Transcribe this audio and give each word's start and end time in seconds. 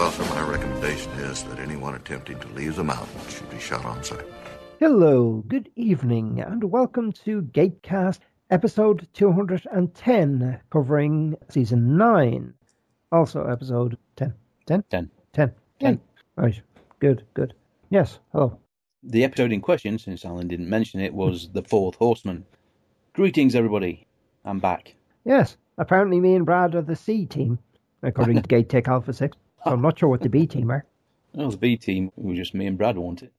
Well, 0.00 0.12
so 0.12 0.24
my 0.34 0.40
recommendation 0.40 1.12
is 1.12 1.42
that 1.42 1.58
anyone 1.58 1.94
attempting 1.94 2.40
to 2.40 2.48
leave 2.54 2.74
the 2.74 2.82
mountain 2.82 3.20
should 3.28 3.50
be 3.50 3.58
shot 3.58 3.84
on 3.84 4.02
sight. 4.02 4.24
Hello, 4.78 5.44
good 5.46 5.68
evening, 5.76 6.40
and 6.40 6.64
welcome 6.64 7.12
to 7.24 7.42
Gatecast 7.42 8.20
episode 8.50 9.06
210, 9.12 10.60
covering 10.70 11.36
season 11.50 11.98
9. 11.98 12.54
Also, 13.12 13.44
episode 13.44 13.98
10. 14.16 14.32
10? 14.64 14.84
10. 14.88 15.10
10. 15.34 15.52
10. 15.80 16.00
Right, 16.34 16.62
good, 16.98 17.26
good. 17.34 17.52
Yes, 17.90 18.20
hello. 18.32 18.58
The 19.02 19.22
episode 19.22 19.52
in 19.52 19.60
question, 19.60 19.98
since 19.98 20.24
Alan 20.24 20.48
didn't 20.48 20.70
mention 20.70 21.00
it, 21.00 21.12
was 21.12 21.50
The 21.52 21.62
Fourth 21.62 21.96
Horseman. 21.96 22.46
Greetings, 23.12 23.54
everybody. 23.54 24.06
I'm 24.46 24.60
back. 24.60 24.94
Yes, 25.26 25.58
apparently 25.76 26.20
me 26.20 26.36
and 26.36 26.46
Brad 26.46 26.74
are 26.74 26.80
the 26.80 26.96
C 26.96 27.26
team, 27.26 27.58
according 28.02 28.40
to 28.40 28.42
Gate 28.48 28.70
Tech 28.70 28.88
Alpha 28.88 29.12
6. 29.12 29.36
So 29.64 29.70
I'm 29.72 29.82
not 29.82 29.98
sure 29.98 30.08
what 30.08 30.20
the 30.22 30.28
B 30.28 30.46
team 30.54 30.70
are. 30.70 30.84
Well, 31.34 31.50
the 31.50 31.56
B 31.56 31.76
team, 31.76 32.10
it 32.16 32.24
was 32.24 32.36
just 32.36 32.54
me 32.54 32.66
and 32.66 32.76
Brad 32.78 32.96
want 32.96 33.22
it. 33.22 33.32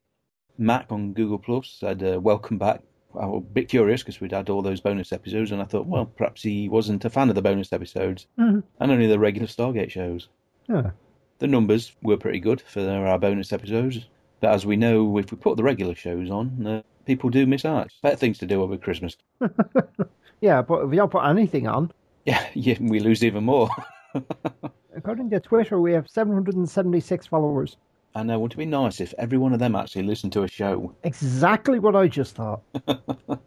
Mac 0.58 0.92
on 0.92 1.14
Google 1.14 1.40
Plus 1.40 1.70
said, 1.70 2.04
uh, 2.04 2.20
Welcome 2.20 2.58
back. 2.58 2.82
I 3.20 3.26
was 3.26 3.40
a 3.44 3.54
bit 3.54 3.68
curious 3.68 4.02
because 4.02 4.22
we'd 4.22 4.32
had 4.32 4.50
all 4.50 4.62
those 4.62 4.80
bonus 4.80 5.12
episodes, 5.12 5.52
and 5.52 5.62
I 5.62 5.66
thought, 5.66 5.86
well, 5.86 6.06
perhaps 6.06 6.44
he 6.44 6.70
wasn't 6.70 7.04
a 7.04 7.10
fan 7.10 7.28
of 7.28 7.36
the 7.36 7.42
bonus 7.42 7.74
episodes 7.74 8.26
Mhm. 8.40 8.64
and 8.80 8.92
only 8.92 9.08
the 9.08 9.20
regular 9.20 9.48
Stargate 9.48 9.90
shows. 9.92 10.30
Ah, 10.70 10.92
The 11.40 11.48
numbers 11.48 11.94
were 12.02 12.16
pretty 12.18 12.40
good 12.40 12.62
for 12.62 12.80
our 12.88 13.20
bonus 13.20 13.52
episodes, 13.52 14.06
but 14.40 14.52
as 14.54 14.66
we 14.66 14.78
know, 14.78 15.18
if 15.18 15.30
we 15.32 15.38
put 15.38 15.58
the 15.58 15.64
regular 15.64 15.94
shows 15.96 16.30
on, 16.30 16.66
uh, 16.66 16.82
people 17.06 17.30
do 17.30 17.46
miss 17.46 17.66
out. 17.66 17.92
Better 18.02 18.16
things 18.16 18.38
to 18.38 18.46
do 18.46 18.62
over 18.62 18.78
Christmas. 18.78 19.18
yeah, 20.42 20.62
but 20.62 20.84
if 20.86 20.92
you 20.92 20.96
don't 20.98 21.12
put 21.12 21.26
anything 21.26 21.68
on, 21.68 21.92
Yeah, 22.26 22.46
yeah 22.54 22.78
we 22.80 23.00
lose 23.02 23.24
even 23.26 23.44
more. 23.44 23.70
according 24.96 25.30
to 25.32 25.40
Twitter, 25.40 25.80
we 25.80 25.94
have 25.94 26.10
776 26.10 27.28
followers. 27.28 27.78
And 28.14 28.32
I 28.32 28.34
know, 28.34 28.40
wouldn't 28.40 28.56
it 28.56 28.58
be 28.58 28.66
nice 28.66 29.00
if 29.00 29.14
every 29.18 29.38
one 29.38 29.54
of 29.54 29.60
them 29.60 29.76
actually 29.76 30.04
listened 30.04 30.34
to 30.34 30.44
a 30.44 30.48
show? 30.48 30.94
Exactly 31.04 31.80
what 31.80 31.96
I 31.96 32.08
just 32.08 32.36
thought. 32.36 32.62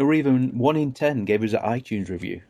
Or 0.00 0.14
even 0.14 0.56
one 0.56 0.76
in 0.76 0.92
ten 0.92 1.26
gave 1.26 1.42
us 1.44 1.52
an 1.52 1.60
iTunes 1.60 2.08
review. 2.08 2.40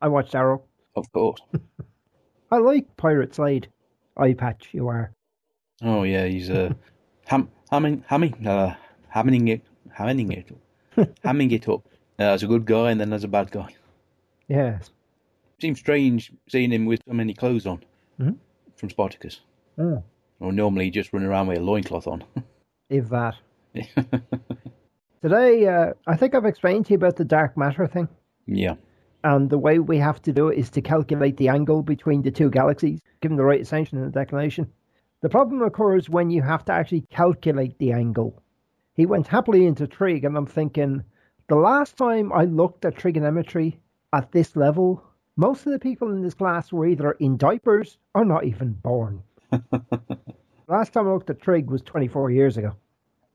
I 0.00 0.06
watched 0.06 0.34
Arrow. 0.34 0.62
Of 0.94 1.10
course. 1.12 1.40
I 2.52 2.58
like 2.58 2.96
Pirate 2.96 3.34
Slade. 3.34 3.68
Eye 4.16 4.34
patch, 4.34 4.68
you 4.72 4.86
are. 4.86 5.12
Oh 5.82 6.04
yeah, 6.04 6.26
he's 6.26 6.50
uh, 6.50 6.72
ham, 7.26 7.48
hamming, 7.72 8.04
hamming, 8.06 8.46
uh, 8.46 8.74
hamming 9.14 9.48
it, 9.48 9.62
hamming 9.98 10.32
it, 10.32 10.56
hamming 11.24 11.52
it 11.52 11.68
up 11.68 11.86
uh, 12.18 12.24
as 12.24 12.42
a 12.42 12.46
good 12.46 12.64
guy 12.64 12.92
and 12.92 13.00
then 13.00 13.12
as 13.12 13.24
a 13.24 13.28
bad 13.28 13.50
guy. 13.50 13.74
Yes. 14.48 14.90
Seems 15.60 15.78
strange 15.78 16.32
seeing 16.48 16.70
him 16.70 16.86
with 16.86 17.00
so 17.06 17.12
many 17.14 17.34
clothes 17.34 17.66
on 17.66 17.82
Mhm. 18.18 18.36
from 18.76 18.90
Spartacus. 18.90 19.40
Oh, 19.78 20.02
Or 20.40 20.52
normally 20.52 20.86
he 20.86 20.90
just 20.90 21.12
run 21.12 21.22
around 21.24 21.48
with 21.48 21.58
a 21.58 21.62
loincloth 21.62 22.06
on. 22.06 22.24
if 22.88 23.08
that. 23.10 23.34
Today, 25.22 25.66
uh, 25.66 25.92
I 26.06 26.16
think 26.16 26.34
I've 26.34 26.46
explained 26.46 26.86
to 26.86 26.90
you 26.92 26.96
about 26.96 27.16
the 27.16 27.24
dark 27.24 27.56
matter 27.56 27.86
thing. 27.86 28.08
yeah. 28.46 28.76
And 29.22 29.50
the 29.50 29.58
way 29.58 29.78
we 29.78 29.98
have 29.98 30.22
to 30.22 30.32
do 30.32 30.48
it 30.48 30.56
is 30.58 30.70
to 30.70 30.80
calculate 30.80 31.36
the 31.36 31.48
angle 31.50 31.82
between 31.82 32.22
the 32.22 32.30
two 32.30 32.48
galaxies, 32.48 33.02
given 33.20 33.36
the 33.36 33.44
right 33.44 33.60
ascension 33.60 33.98
and 33.98 34.06
the 34.06 34.18
declination. 34.18 34.66
The 35.20 35.28
problem 35.28 35.60
occurs 35.60 36.08
when 36.08 36.30
you 36.30 36.40
have 36.40 36.64
to 36.64 36.72
actually 36.72 37.02
calculate 37.10 37.76
the 37.78 37.92
angle. 37.92 38.42
He 38.94 39.04
went 39.04 39.26
happily 39.26 39.66
into 39.66 39.86
trig, 39.86 40.24
and 40.24 40.38
I'm 40.38 40.46
thinking, 40.46 41.02
the 41.48 41.56
last 41.56 41.98
time 41.98 42.32
I 42.32 42.44
looked 42.44 42.86
at 42.86 42.96
trigonometry 42.96 43.78
at 44.14 44.32
this 44.32 44.56
level, 44.56 45.04
most 45.36 45.66
of 45.66 45.72
the 45.72 45.78
people 45.78 46.10
in 46.12 46.22
this 46.22 46.34
class 46.34 46.72
were 46.72 46.86
either 46.86 47.12
in 47.12 47.36
diapers 47.36 47.98
or 48.14 48.24
not 48.24 48.44
even 48.44 48.72
born. 48.72 49.22
last 50.68 50.92
time 50.92 51.08
I 51.08 51.12
looked 51.12 51.30
at 51.30 51.40
trig 51.40 51.70
was 51.70 51.82
24 51.82 52.30
years 52.30 52.56
ago. 52.56 52.74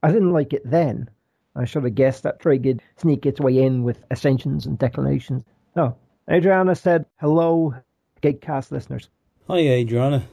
I 0.04 0.12
didn't 0.12 0.34
like 0.34 0.54
it 0.54 0.70
then. 0.70 1.10
I 1.56 1.66
should 1.66 1.84
have 1.84 1.96
guessed 1.96 2.24
that 2.24 2.40
trig 2.40 2.66
would 2.66 2.82
sneak 2.98 3.26
its 3.26 3.40
way 3.40 3.64
in 3.64 3.84
with 3.84 4.04
ascensions 4.12 4.66
and 4.66 4.78
declinations. 4.78 5.44
Oh, 5.76 5.96
Adriana 6.30 6.76
said, 6.76 7.06
hello, 7.20 7.74
Gatecast 8.22 8.72
listeners. 8.72 9.10
Hi 9.48 9.60
Adriana. 9.60 10.24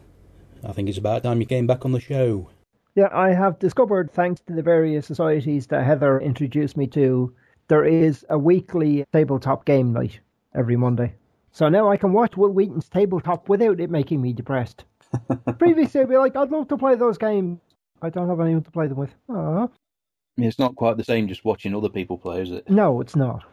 I 0.64 0.72
think 0.72 0.88
it's 0.88 0.98
about 0.98 1.22
time 1.22 1.40
you 1.40 1.46
came 1.46 1.66
back 1.66 1.84
on 1.84 1.92
the 1.92 2.00
show. 2.00 2.48
Yeah, 2.94 3.08
I 3.12 3.32
have 3.32 3.58
discovered, 3.58 4.10
thanks 4.10 4.40
to 4.42 4.52
the 4.52 4.62
various 4.62 5.06
societies 5.06 5.66
that 5.68 5.84
Heather 5.84 6.20
introduced 6.20 6.76
me 6.76 6.86
to, 6.88 7.34
there 7.68 7.84
is 7.84 8.24
a 8.28 8.38
weekly 8.38 9.04
tabletop 9.12 9.64
game 9.64 9.92
night 9.92 10.20
every 10.54 10.76
Monday. 10.76 11.14
So 11.52 11.68
now 11.68 11.90
I 11.90 11.98
can 11.98 12.14
watch 12.14 12.36
Wil 12.36 12.50
Wheaton's 12.50 12.88
tabletop 12.88 13.48
without 13.50 13.78
it 13.78 13.90
making 13.90 14.22
me 14.22 14.32
depressed. 14.32 14.84
Previously, 15.58 16.00
I'd 16.00 16.08
be 16.08 16.16
like, 16.16 16.34
I'd 16.34 16.50
love 16.50 16.68
to 16.68 16.78
play 16.78 16.94
those 16.94 17.18
games. 17.18 17.60
I 18.00 18.08
don't 18.08 18.28
have 18.28 18.40
anyone 18.40 18.62
to 18.64 18.70
play 18.70 18.86
them 18.86 18.96
with. 18.96 19.14
Aww. 19.28 19.70
It's 20.38 20.58
not 20.58 20.76
quite 20.76 20.96
the 20.96 21.04
same 21.04 21.28
just 21.28 21.44
watching 21.44 21.74
other 21.74 21.90
people 21.90 22.16
play, 22.16 22.40
is 22.40 22.50
it? 22.50 22.68
No, 22.70 23.02
it's 23.02 23.14
not. 23.14 23.44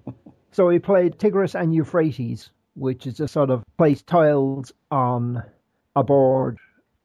so 0.50 0.66
we 0.66 0.78
played 0.78 1.18
Tigris 1.18 1.54
and 1.54 1.74
Euphrates, 1.74 2.50
which 2.74 3.06
is 3.06 3.20
a 3.20 3.28
sort 3.28 3.50
of 3.50 3.62
place 3.76 4.00
tiles 4.00 4.72
on 4.90 5.42
a 5.94 6.02
board, 6.02 6.58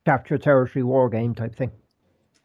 capture 0.06 0.38
territory 0.38 0.84
war 0.84 1.10
game 1.10 1.36
type 1.36 1.54
thing. 1.54 1.72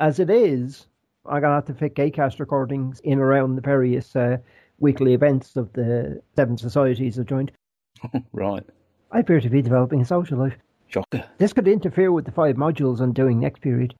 As 0.00 0.18
it 0.18 0.28
is, 0.28 0.88
I'm 1.24 1.40
going 1.40 1.50
to 1.50 1.54
have 1.54 1.66
to 1.66 1.74
fit 1.74 1.94
Gatecast 1.94 2.40
recordings 2.40 2.98
in 3.04 3.20
around 3.20 3.54
the 3.54 3.62
various 3.62 4.16
uh, 4.16 4.38
weekly 4.80 5.14
events 5.14 5.54
of 5.54 5.72
the 5.74 6.20
seven 6.34 6.58
societies 6.58 7.16
I've 7.16 7.26
joined. 7.26 7.52
right. 8.32 8.64
I 9.10 9.20
appear 9.20 9.40
to 9.40 9.50
be 9.50 9.62
developing 9.62 10.00
a 10.00 10.04
social 10.04 10.38
life. 10.38 10.54
Shocker. 10.88 11.24
This 11.38 11.52
could 11.52 11.68
interfere 11.68 12.12
with 12.12 12.24
the 12.24 12.32
five 12.32 12.56
modules 12.56 13.00
I'm 13.00 13.12
doing 13.12 13.40
next 13.40 13.60
period. 13.60 13.94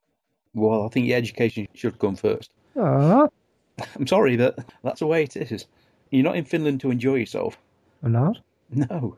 Well, 0.54 0.84
I 0.84 0.88
think 0.88 1.06
your 1.06 1.16
education 1.16 1.66
should 1.74 1.98
come 1.98 2.16
first. 2.16 2.50
Ah, 2.76 3.28
I'm 3.96 4.06
sorry, 4.06 4.36
but 4.36 4.58
that's 4.82 5.00
the 5.00 5.06
way 5.06 5.22
it 5.22 5.36
is. 5.36 5.66
You're 6.10 6.24
not 6.24 6.36
in 6.36 6.44
Finland 6.44 6.80
to 6.80 6.90
enjoy 6.90 7.14
yourself. 7.14 7.56
I'm 8.02 8.12
not. 8.12 8.38
No. 8.70 9.16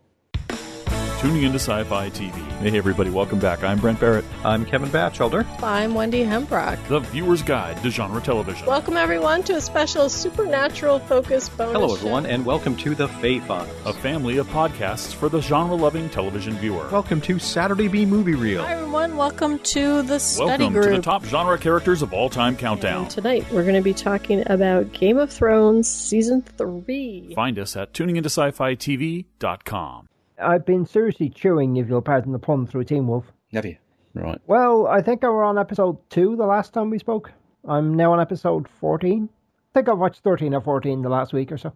Tuning 1.25 1.45
into 1.45 1.59
Sci 1.59 1.83
Fi 1.85 2.11
TV. 2.11 2.35
Hey, 2.59 2.77
everybody, 2.77 3.09
welcome 3.09 3.39
back. 3.39 3.65
I'm 3.65 3.79
Brent 3.79 3.99
Barrett, 3.99 4.27
I'm 4.45 4.67
Kevin 4.67 4.91
Batchelder. 4.91 5.47
I'm 5.62 5.95
Wendy 5.95 6.23
Hembrock. 6.23 6.87
the 6.89 6.99
viewer's 6.99 7.43
guide 7.43 7.83
to 7.83 7.89
genre 7.91 8.21
television. 8.21 8.67
Welcome 8.67 8.99
everyone 8.99 9.43
to 9.45 9.55
a 9.55 9.61
special 9.63 10.11
supernatural 10.11 10.99
focused 10.99 11.57
bonus. 11.57 11.73
Hello, 11.73 11.89
show. 11.89 11.95
everyone, 11.95 12.27
and 12.27 12.45
welcome 12.45 12.77
to 12.77 12.95
the 12.95 13.09
Fay 13.09 13.41
Files. 13.41 13.71
a 13.87 13.95
family 13.95 14.37
of 14.37 14.47
podcasts 14.49 15.15
for 15.15 15.31
the 15.31 15.41
genre 15.41 15.75
loving 15.75 16.11
television 16.11 16.53
viewer. 16.57 16.87
Welcome 16.91 17.23
to 17.23 17.39
Saturday 17.39 17.89
B 17.89 18.05
Movie 18.05 18.34
Reel. 18.34 18.63
Hi 18.63 18.75
everyone, 18.75 19.17
welcome 19.17 19.59
to 19.61 20.03
the 20.03 20.19
study 20.19 20.47
Welcome 20.47 20.75
group. 20.75 20.84
to 20.91 20.97
the 20.97 21.01
top 21.01 21.25
genre 21.25 21.57
characters 21.57 22.03
of 22.03 22.13
all 22.13 22.29
time 22.29 22.55
countdown. 22.55 23.05
And 23.05 23.11
tonight 23.11 23.51
we're 23.51 23.63
going 23.63 23.77
to 23.77 23.81
be 23.81 23.95
talking 23.95 24.43
about 24.51 24.93
Game 24.93 25.17
of 25.17 25.33
Thrones 25.33 25.91
season 25.91 26.43
three. 26.43 27.33
Find 27.34 27.59
us 27.59 27.77
at 27.77 27.95
tuningintosci-fi-tv.com. 27.95 30.09
I've 30.44 30.66
been 30.66 30.86
seriously 30.86 31.28
chewing, 31.28 31.77
if 31.77 31.89
you'll 31.89 32.03
pardon 32.03 32.33
the 32.33 32.39
pun, 32.39 32.66
through 32.66 32.84
Teen 32.84 33.07
Wolf. 33.07 33.24
Have 33.53 33.65
you? 33.65 33.77
Right. 34.15 34.41
Well, 34.47 34.86
I 34.86 35.03
think 35.03 35.24
I 35.24 35.28
were 35.28 35.45
on 35.45 35.59
episode 35.59 35.98
two 36.10 36.36
the 36.36 36.47
last 36.47 36.72
time 36.72 36.91
we 36.91 36.98
spoke. 36.98 37.33
I'm 37.66 37.95
now 37.95 38.13
on 38.13 38.21
episode 38.21 38.69
14. 38.80 39.28
I 39.28 39.72
think 39.72 39.89
I've 39.89 39.98
watched 39.98 40.22
13 40.22 40.54
or 40.54 40.60
14 40.60 41.03
the 41.03 41.09
last 41.09 41.33
week 41.33 41.51
or 41.51 41.59
so. 41.59 41.72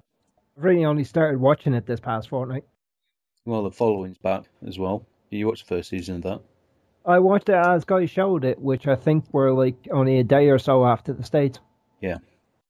I've 0.57 0.65
really 0.65 0.85
only 0.85 1.05
started 1.05 1.41
watching 1.41 1.75
it 1.75 1.87
this 1.87 2.01
past 2.01 2.29
fortnight. 2.29 2.65
Well, 3.45 3.63
the 3.63 3.71
following's 3.71 4.19
back 4.19 4.45
as 4.67 4.79
well. 4.79 5.07
You 5.31 5.47
watched 5.47 5.67
the 5.69 5.77
first 5.77 5.91
season 5.91 6.17
of 6.17 6.23
that. 6.23 6.41
I 7.07 7.19
watched 7.19 7.49
it 7.49 7.55
as 7.55 7.85
guys 7.85 8.11
showed 8.11 8.45
it, 8.45 8.61
which 8.61 8.87
I 8.87 8.95
think 8.95 9.25
were 9.33 9.53
like 9.53 9.89
only 9.91 10.19
a 10.19 10.25
day 10.25 10.49
or 10.51 10.59
so 10.59 10.87
after 10.87 11.13
the 11.13 11.25
States. 11.25 11.59
Yeah. 12.01 12.19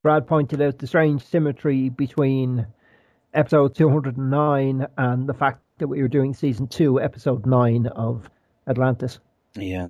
Brad 0.02 0.26
pointed 0.26 0.62
out 0.62 0.78
the 0.78 0.86
strange 0.86 1.24
symmetry 1.24 1.88
between 1.88 2.66
episode 3.34 3.74
209 3.74 4.86
and 4.96 5.28
the 5.28 5.34
fact 5.34 5.60
that 5.78 5.88
we 5.88 6.02
were 6.02 6.08
doing 6.08 6.34
season 6.34 6.68
2, 6.68 7.00
episode 7.00 7.46
9 7.46 7.86
of 7.88 8.28
Atlantis. 8.66 9.18
Yeah. 9.54 9.88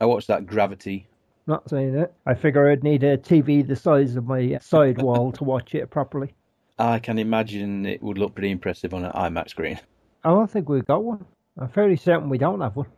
I 0.00 0.06
watched 0.06 0.28
that 0.28 0.46
Gravity. 0.46 1.08
Not 1.46 1.68
saying 1.68 1.94
it. 1.94 2.12
I 2.26 2.34
figure 2.34 2.68
I'd 2.70 2.82
need 2.82 3.04
a 3.04 3.16
TV 3.16 3.66
the 3.66 3.76
size 3.76 4.16
of 4.16 4.26
my 4.26 4.58
side 4.58 5.00
wall 5.00 5.30
to 5.32 5.44
watch 5.44 5.74
it 5.74 5.90
properly. 5.90 6.34
I 6.78 6.98
can 6.98 7.18
imagine 7.18 7.86
it 7.86 8.02
would 8.02 8.18
look 8.18 8.34
pretty 8.34 8.50
impressive 8.50 8.92
on 8.92 9.04
an 9.04 9.12
IMAX 9.12 9.50
screen. 9.50 9.80
I 10.24 10.30
don't 10.30 10.50
think 10.50 10.68
we've 10.68 10.84
got 10.84 11.04
one. 11.04 11.24
I'm 11.58 11.68
fairly 11.68 11.96
certain 11.96 12.28
we 12.28 12.38
don't 12.38 12.60
have 12.60 12.76
one. 12.76 12.88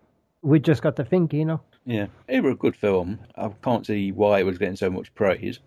We 0.42 0.58
just 0.60 0.82
got 0.82 0.96
to 0.96 1.04
think, 1.04 1.32
you 1.32 1.44
know. 1.44 1.60
Yeah, 1.84 2.06
it 2.26 2.42
was 2.42 2.52
a 2.52 2.56
good 2.56 2.74
film. 2.74 3.18
I 3.36 3.48
can't 3.62 3.86
see 3.86 4.12
why 4.12 4.40
it 4.40 4.46
was 4.46 4.58
getting 4.58 4.76
so 4.76 4.90
much 4.90 5.14
praise. 5.14 5.60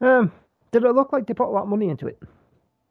Um, 0.00 0.32
did 0.70 0.84
it 0.84 0.94
look 0.94 1.12
like 1.12 1.26
they 1.26 1.34
put 1.34 1.48
a 1.48 1.50
lot 1.50 1.64
of 1.64 1.68
money 1.68 1.88
into 1.88 2.06
it? 2.06 2.18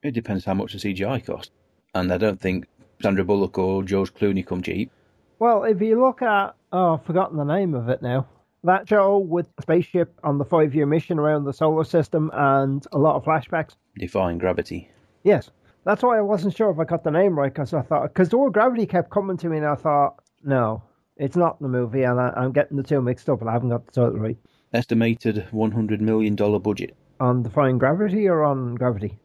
It 0.03 0.11
depends 0.11 0.45
how 0.45 0.53
much 0.53 0.73
the 0.73 0.79
CGI 0.79 1.25
cost. 1.25 1.51
And 1.93 2.11
I 2.11 2.17
don't 2.17 2.39
think 2.39 2.67
Sandra 3.01 3.23
Bullock 3.23 3.57
or 3.57 3.83
George 3.83 4.13
Clooney 4.13 4.45
come 4.45 4.61
cheap. 4.61 4.91
Well, 5.39 5.63
if 5.63 5.81
you 5.81 5.99
look 5.99 6.21
at, 6.21 6.55
oh, 6.71 6.93
I've 6.95 7.05
forgotten 7.05 7.37
the 7.37 7.43
name 7.43 7.73
of 7.73 7.89
it 7.89 8.01
now. 8.01 8.27
That 8.63 8.87
show 8.87 9.17
with 9.17 9.47
a 9.57 9.61
spaceship 9.63 10.13
on 10.23 10.37
the 10.37 10.45
five 10.45 10.75
year 10.75 10.85
mission 10.85 11.17
around 11.17 11.45
the 11.45 11.53
solar 11.53 11.83
system 11.83 12.29
and 12.33 12.85
a 12.91 12.99
lot 12.99 13.15
of 13.15 13.23
flashbacks. 13.23 13.75
Defying 13.97 14.37
gravity. 14.37 14.89
Yes. 15.23 15.49
That's 15.83 16.03
why 16.03 16.19
I 16.19 16.21
wasn't 16.21 16.55
sure 16.55 16.69
if 16.69 16.77
I 16.77 16.83
got 16.83 17.03
the 17.03 17.09
name 17.09 17.37
right 17.37 17.51
because 17.51 17.73
I 17.73 17.81
thought, 17.81 18.03
because 18.13 18.29
the 18.29 18.37
word 18.37 18.53
gravity 18.53 18.85
kept 18.85 19.09
coming 19.09 19.35
to 19.37 19.49
me 19.49 19.57
and 19.57 19.65
I 19.65 19.73
thought, 19.73 20.23
no, 20.43 20.83
it's 21.17 21.35
not 21.35 21.59
the 21.59 21.67
movie 21.67 22.03
and 22.03 22.19
I, 22.19 22.31
I'm 22.35 22.51
getting 22.51 22.77
the 22.77 22.83
two 22.83 23.01
mixed 23.01 23.29
up 23.29 23.41
and 23.41 23.49
I 23.49 23.53
haven't 23.53 23.69
got 23.69 23.87
the 23.87 23.91
title 23.91 24.19
right. 24.19 24.37
Estimated 24.73 25.47
$100 25.51 25.99
million 25.99 26.35
budget 26.35 26.95
On 27.19 27.41
Defying 27.41 27.79
Gravity 27.79 28.27
or 28.27 28.43
on 28.43 28.75
Gravity? 28.75 29.17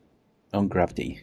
on 0.54 0.68
Gravity. 0.68 1.20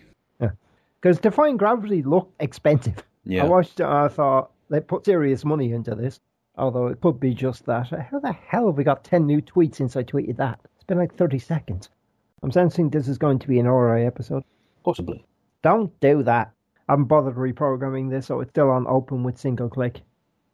Because 1.03 1.19
Defying 1.19 1.57
Gravity 1.57 2.01
looked 2.01 2.41
expensive. 2.41 3.03
Yeah. 3.25 3.43
I 3.43 3.47
watched 3.49 3.81
it 3.81 3.83
and 3.83 3.93
I 3.93 4.07
thought 4.07 4.51
they 4.69 4.79
put 4.79 5.03
serious 5.03 5.43
money 5.43 5.73
into 5.73 5.95
this. 5.95 6.21
Although 6.55 6.87
it 6.87 7.01
could 7.01 7.19
be 7.19 7.33
just 7.33 7.65
that. 7.65 7.87
How 8.09 8.19
the 8.19 8.31
hell 8.31 8.67
have 8.67 8.77
we 8.77 8.85
got 8.85 9.03
10 9.03 9.25
new 9.25 9.41
tweets 9.41 9.75
since 9.75 9.97
I 9.97 10.03
tweeted 10.03 10.37
that? 10.37 10.61
It's 10.75 10.85
been 10.85 10.97
like 10.97 11.13
30 11.13 11.39
seconds. 11.39 11.89
I'm 12.41 12.51
sensing 12.51 12.89
this 12.89 13.09
is 13.09 13.17
going 13.17 13.39
to 13.39 13.49
be 13.49 13.59
an 13.59 13.67
RI 13.67 14.05
episode. 14.05 14.45
Possibly. 14.85 15.25
Don't 15.61 15.91
do 15.99 16.23
that. 16.23 16.53
I 16.87 16.93
haven't 16.93 17.05
bothered 17.05 17.35
reprogramming 17.35 18.09
this, 18.09 18.27
so 18.27 18.39
it's 18.39 18.51
still 18.51 18.69
on 18.69 18.87
open 18.87 19.23
with 19.23 19.37
single 19.37 19.67
click. 19.67 19.99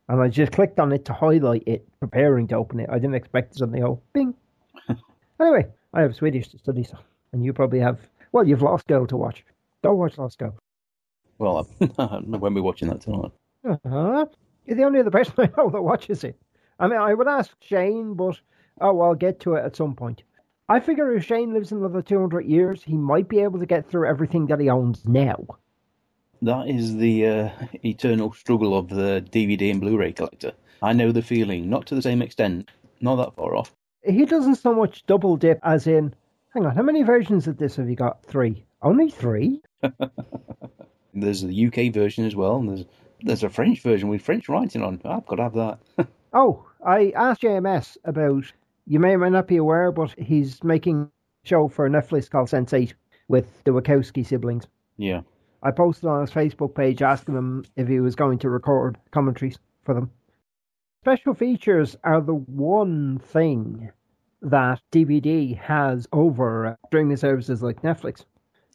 And 0.08 0.20
I 0.20 0.30
just 0.30 0.52
clicked 0.52 0.80
on 0.80 0.92
it 0.92 1.06
to 1.06 1.14
highlight 1.14 1.64
it, 1.68 1.88
preparing 2.00 2.48
to 2.48 2.56
open 2.56 2.80
it. 2.80 2.90
I 2.90 2.96
didn't 2.96 3.16
expect 3.16 3.54
it 3.54 3.60
suddenly 3.60 3.82
go 3.82 4.02
bing. 4.14 4.34
anyway, 5.40 5.68
I 5.94 6.02
have 6.02 6.16
Swedish 6.16 6.48
to 6.50 6.58
study, 6.58 6.84
so. 6.84 6.98
And 7.34 7.46
you 7.46 7.54
probably 7.54 7.80
have, 7.82 8.00
well, 8.32 8.48
you've 8.48 8.64
Lost 8.64 8.88
Girl 8.88 9.06
to 9.06 9.18
watch. 9.18 9.44
Go 9.84 9.94
watch 9.94 10.18
Lost 10.18 10.38
Girl. 10.38 10.58
Well, 11.38 11.68
I 11.98 12.20
won't 12.26 12.56
be 12.56 12.62
watching 12.62 12.90
that 12.90 13.02
tonight. 13.02 13.32
Uh-huh. 13.68 14.26
You're 14.66 14.78
the 14.78 14.84
only 14.84 15.00
other 15.00 15.12
person 15.12 15.34
I 15.38 15.50
know 15.58 15.70
that 15.70 15.82
watches 15.82 16.24
it. 16.24 16.40
I 16.80 16.88
mean, 16.88 17.00
I 17.00 17.14
would 17.14 17.28
ask 17.28 17.56
Shane, 17.62 18.14
but 18.14 18.40
oh, 18.82 19.02
I'll 19.02 19.16
get 19.16 19.40
to 19.42 19.56
it 19.56 19.66
at 19.66 19.76
some 19.76 19.96
point. 19.96 20.24
I 20.68 20.80
figure 20.80 21.14
if 21.14 21.26
Shane 21.26 21.54
lives 21.54 21.72
another 21.72 22.02
200 22.02 22.46
years, 22.46 22.84
he 22.84 22.96
might 22.96 23.28
be 23.28 23.40
able 23.40 23.60
to 23.60 23.66
get 23.66 23.90
through 23.90 24.08
everything 24.08 24.48
that 24.48 24.60
he 24.60 24.70
owns 24.70 25.06
now. 25.08 25.44
That 26.42 26.68
is 26.68 26.96
the 26.96 27.28
uh, 27.28 27.50
eternal 27.84 28.32
struggle 28.34 28.78
of 28.78 28.88
the 28.90 29.26
DVD 29.32 29.72
and 29.72 29.82
Blu-ray 29.82 30.14
collector. 30.14 30.54
I 30.82 30.94
know 30.94 31.12
the 31.12 31.22
feeling, 31.22 31.70
not 31.70 31.86
to 31.88 31.96
the 31.96 32.02
same 32.02 32.22
extent, 32.22 32.70
not 33.02 33.16
that 33.16 33.36
far 33.36 33.56
off. 33.56 33.74
He 34.04 34.26
doesn't 34.26 34.56
so 34.56 34.74
much 34.74 35.06
double 35.06 35.36
dip 35.36 35.60
as 35.64 35.88
in, 35.88 36.14
hang 36.54 36.66
on, 36.66 36.76
how 36.76 36.84
many 36.84 37.04
versions 37.04 37.48
of 37.48 37.58
this 37.58 37.76
have 37.76 37.90
you 37.90 37.96
got? 37.96 38.24
Three. 38.24 38.64
Only 38.82 39.10
three? 39.10 39.62
There's 41.14 41.42
the 41.42 41.66
UK 41.68 41.94
version 41.94 42.26
as 42.26 42.36
well, 42.36 42.58
and 42.58 42.70
there's 42.70 42.86
there's 43.22 43.44
a 43.44 43.50
French 43.50 43.82
version 43.82 44.08
with 44.08 44.22
French 44.22 44.48
writing 44.48 44.82
on. 44.84 45.02
I've 45.04 45.26
got 45.26 45.36
to 45.38 45.44
have 45.44 45.54
that. 45.54 45.80
Oh, 46.32 46.64
I 46.86 47.12
asked 47.16 47.42
JMS 47.42 47.98
about, 48.06 48.44
you 48.86 49.00
may 49.00 49.14
or 49.14 49.18
may 49.18 49.32
not 49.32 49.48
be 49.48 49.58
aware, 49.58 49.92
but 49.92 50.14
he's 50.20 50.64
making 50.64 51.10
a 51.44 51.48
show 51.48 51.68
for 51.68 51.90
Netflix 51.90 52.30
called 52.30 52.50
Sense8 52.50 52.94
with 53.28 53.64
the 53.64 53.72
Wachowski 53.72 54.24
siblings. 54.24 54.68
yeah. 54.98 55.22
I 55.64 55.72
posted 55.72 56.06
on 56.06 56.22
his 56.22 56.30
Facebook 56.30 56.76
page 56.76 57.02
asking 57.02 57.36
him 57.36 57.66
if 57.76 57.88
he 57.88 58.00
was 58.00 58.16
going 58.16 58.38
to 58.40 58.50
record 58.52 59.00
commentaries 59.10 59.58
for 59.84 59.96
them. 59.96 60.12
Special 61.04 61.34
features 61.34 61.98
are 62.04 62.22
the 62.22 62.36
one 62.36 63.18
thing 63.18 63.90
that 64.44 64.82
DVD 64.92 65.58
has 65.58 66.08
over 66.14 66.78
streaming 66.88 67.18
services 67.18 67.64
like 67.64 67.82
Netflix. 67.82 68.24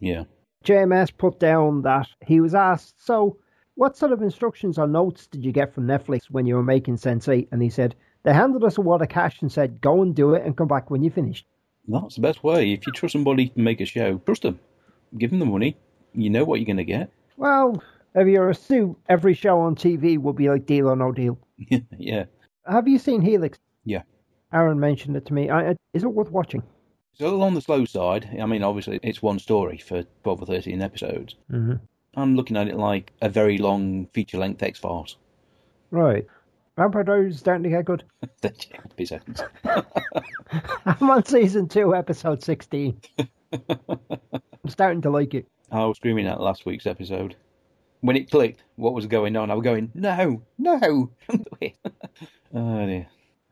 Yeah. 0.00 0.24
JMS 0.64 1.16
put 1.16 1.38
down 1.38 1.82
that 1.82 2.08
he 2.26 2.40
was 2.40 2.54
asked, 2.54 3.04
So, 3.04 3.36
what 3.74 3.96
sort 3.96 4.12
of 4.12 4.22
instructions 4.22 4.78
or 4.78 4.86
notes 4.86 5.26
did 5.26 5.44
you 5.44 5.52
get 5.52 5.74
from 5.74 5.86
Netflix 5.86 6.30
when 6.30 6.46
you 6.46 6.54
were 6.54 6.62
making 6.62 6.96
Sense8? 6.96 7.48
And 7.52 7.62
he 7.62 7.68
said, 7.70 7.94
They 8.22 8.32
handed 8.32 8.64
us 8.64 8.78
a 8.78 8.80
wad 8.80 9.02
of 9.02 9.08
cash 9.08 9.42
and 9.42 9.52
said, 9.52 9.80
Go 9.80 10.02
and 10.02 10.14
do 10.14 10.34
it 10.34 10.44
and 10.44 10.56
come 10.56 10.68
back 10.68 10.90
when 10.90 11.02
you're 11.02 11.12
finished. 11.12 11.46
That's 11.86 12.16
the 12.16 12.22
best 12.22 12.42
way. 12.42 12.72
If 12.72 12.86
you 12.86 12.92
trust 12.92 13.12
somebody 13.12 13.48
to 13.48 13.60
make 13.60 13.80
a 13.80 13.84
show, 13.84 14.18
trust 14.18 14.42
them. 14.42 14.58
Give 15.18 15.30
them 15.30 15.38
the 15.38 15.46
money. 15.46 15.76
You 16.14 16.30
know 16.30 16.44
what 16.44 16.60
you're 16.60 16.66
going 16.66 16.78
to 16.78 16.84
get. 16.84 17.10
Well, 17.36 17.82
if 18.14 18.26
you're 18.26 18.48
a 18.48 18.54
suit, 18.54 18.96
every 19.08 19.34
show 19.34 19.60
on 19.60 19.74
TV 19.74 20.18
will 20.18 20.32
be 20.32 20.48
like 20.48 20.66
deal 20.66 20.88
or 20.88 20.96
no 20.96 21.12
deal. 21.12 21.38
yeah. 21.98 22.24
Have 22.66 22.88
you 22.88 22.98
seen 22.98 23.20
Helix? 23.20 23.58
Yeah. 23.84 24.02
Aaron 24.52 24.80
mentioned 24.80 25.16
it 25.16 25.26
to 25.26 25.34
me. 25.34 25.50
I, 25.50 25.70
I, 25.70 25.76
is 25.92 26.04
it 26.04 26.12
worth 26.12 26.30
watching? 26.30 26.62
It's 27.14 27.20
a 27.20 27.24
little 27.26 27.44
on 27.44 27.54
the 27.54 27.60
slow 27.60 27.84
side. 27.84 28.36
I 28.42 28.44
mean, 28.44 28.64
obviously, 28.64 28.98
it's 29.04 29.22
one 29.22 29.38
story 29.38 29.78
for 29.78 30.02
12 30.24 30.42
or 30.42 30.46
13 30.46 30.82
episodes. 30.82 31.36
Mm-hmm. 31.48 31.74
I'm 32.16 32.34
looking 32.34 32.56
at 32.56 32.66
it 32.66 32.76
like 32.76 33.12
a 33.22 33.28
very 33.28 33.56
long 33.56 34.06
feature 34.06 34.36
length 34.36 34.60
X 34.64 34.80
Files. 34.80 35.16
Right. 35.92 36.26
Vampire 36.76 37.04
Diaries 37.04 37.34
is 37.34 37.40
starting 37.40 37.62
to 37.70 37.70
get 37.70 37.84
good. 37.84 38.02
30 38.42 39.06
seconds. 39.06 39.44
I'm 40.86 41.08
on 41.08 41.24
season 41.24 41.68
two, 41.68 41.94
episode 41.94 42.42
16. 42.42 43.00
I'm 43.52 44.68
starting 44.68 45.02
to 45.02 45.10
like 45.10 45.34
it. 45.34 45.46
I 45.70 45.84
was 45.84 45.98
screaming 45.98 46.26
at 46.26 46.40
last 46.40 46.66
week's 46.66 46.86
episode. 46.86 47.36
When 48.00 48.16
it 48.16 48.28
clicked 48.28 48.64
what 48.74 48.92
was 48.92 49.06
going 49.06 49.36
on, 49.36 49.52
I 49.52 49.54
was 49.54 49.62
going, 49.62 49.92
no, 49.94 50.42
no. 50.58 51.12
oh, 51.32 52.86
dear. 52.86 53.06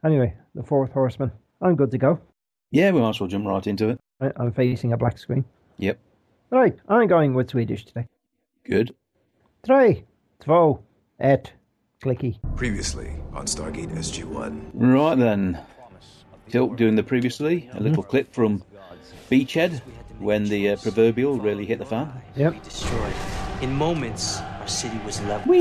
Anyway, 0.04 0.34
the 0.56 0.64
fourth 0.64 0.90
horseman. 0.90 1.30
I'm 1.60 1.76
good 1.76 1.92
to 1.92 1.98
go. 1.98 2.20
Yeah, 2.72 2.90
we 2.90 3.00
might 3.00 3.10
as 3.10 3.20
well 3.20 3.28
jump 3.28 3.46
right 3.46 3.66
into 3.66 3.90
it. 3.90 4.00
I, 4.18 4.32
I'm 4.36 4.50
facing 4.50 4.94
a 4.94 4.96
black 4.96 5.18
screen. 5.18 5.44
Yep. 5.76 5.98
Right, 6.50 6.74
I'm 6.88 7.06
going 7.06 7.34
with 7.34 7.50
Swedish 7.50 7.84
today. 7.84 8.06
Good. 8.64 8.94
Tre, 9.66 10.04
två, 10.40 10.78
ett, 11.20 11.52
clicky. 12.02 12.38
Previously 12.56 13.10
on 13.34 13.44
Stargate 13.44 13.90
SG-1. 13.92 14.70
Right 14.72 15.18
then. 15.18 15.60
Teal'c 16.50 16.76
doing 16.76 16.96
the 16.96 17.02
previously, 17.02 17.68
a 17.74 17.80
little 17.80 18.02
clip 18.02 18.32
from 18.34 18.64
Beachhead 19.30 19.80
when 20.18 20.44
the 20.44 20.70
uh, 20.70 20.76
proverbial 20.76 21.38
really 21.38 21.66
hit 21.66 21.78
the 21.78 21.84
fan. 21.84 22.10
Yep. 22.36 22.62
destroyed. 22.62 23.14
In 23.60 23.74
moments, 23.74 24.40
our 24.40 24.66
city 24.66 24.98
was 25.04 25.20
leveled. 25.22 25.56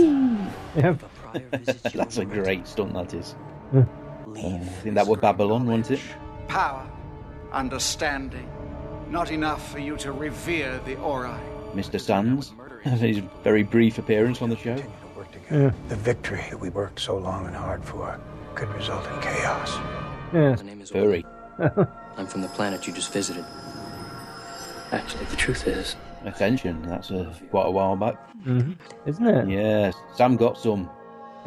Yep. 0.77 1.03
That's 1.93 2.17
a 2.17 2.25
great 2.25 2.67
stunt, 2.67 2.93
that 2.93 3.13
is. 3.13 3.35
Yeah. 3.73 3.83
Uh, 4.27 4.33
I 4.33 4.59
think 4.81 4.95
that 4.95 5.07
was 5.07 5.19
Babylon, 5.19 5.67
wasn't 5.67 5.91
it? 5.91 5.99
Power, 6.47 6.85
understanding, 7.51 8.49
not 9.09 9.31
enough 9.31 9.71
for 9.71 9.79
you 9.79 9.97
to 9.97 10.11
revere 10.11 10.79
the 10.85 10.95
Ori. 10.97 11.29
Mr. 11.73 11.99
Sands, 11.99 12.53
his 12.83 13.19
very 13.43 13.63
brief 13.63 13.97
appearance 13.97 14.41
on 14.41 14.49
the 14.49 14.57
show. 14.57 14.81
Yeah. 15.49 15.71
The 15.89 15.95
victory 15.97 16.43
that 16.49 16.59
we 16.59 16.69
worked 16.69 16.99
so 16.99 17.17
long 17.17 17.45
and 17.45 17.55
hard 17.55 17.83
for 17.83 18.17
could 18.55 18.69
result 18.69 19.05
in 19.07 19.19
chaos. 19.21 19.77
Yes. 20.33 20.59
My 20.61 20.65
name 20.65 20.81
is 20.81 20.89
Hurry. 20.89 21.25
I'm 22.17 22.25
from 22.27 22.41
the 22.41 22.47
planet 22.49 22.87
you 22.87 22.93
just 22.93 23.11
visited. 23.11 23.43
Actually, 24.91 25.25
the 25.25 25.35
truth 25.35 25.67
is, 25.67 25.95
Attention, 26.23 26.81
that's 26.83 27.09
uh, 27.11 27.33
quite 27.49 27.65
a 27.65 27.71
while 27.71 27.95
back. 27.95 28.15
hmm 28.43 28.73
Isn't 29.07 29.25
it? 29.27 29.49
Yes, 29.49 29.95
Sam 30.15 30.35
got 30.37 30.57
some. 30.57 30.89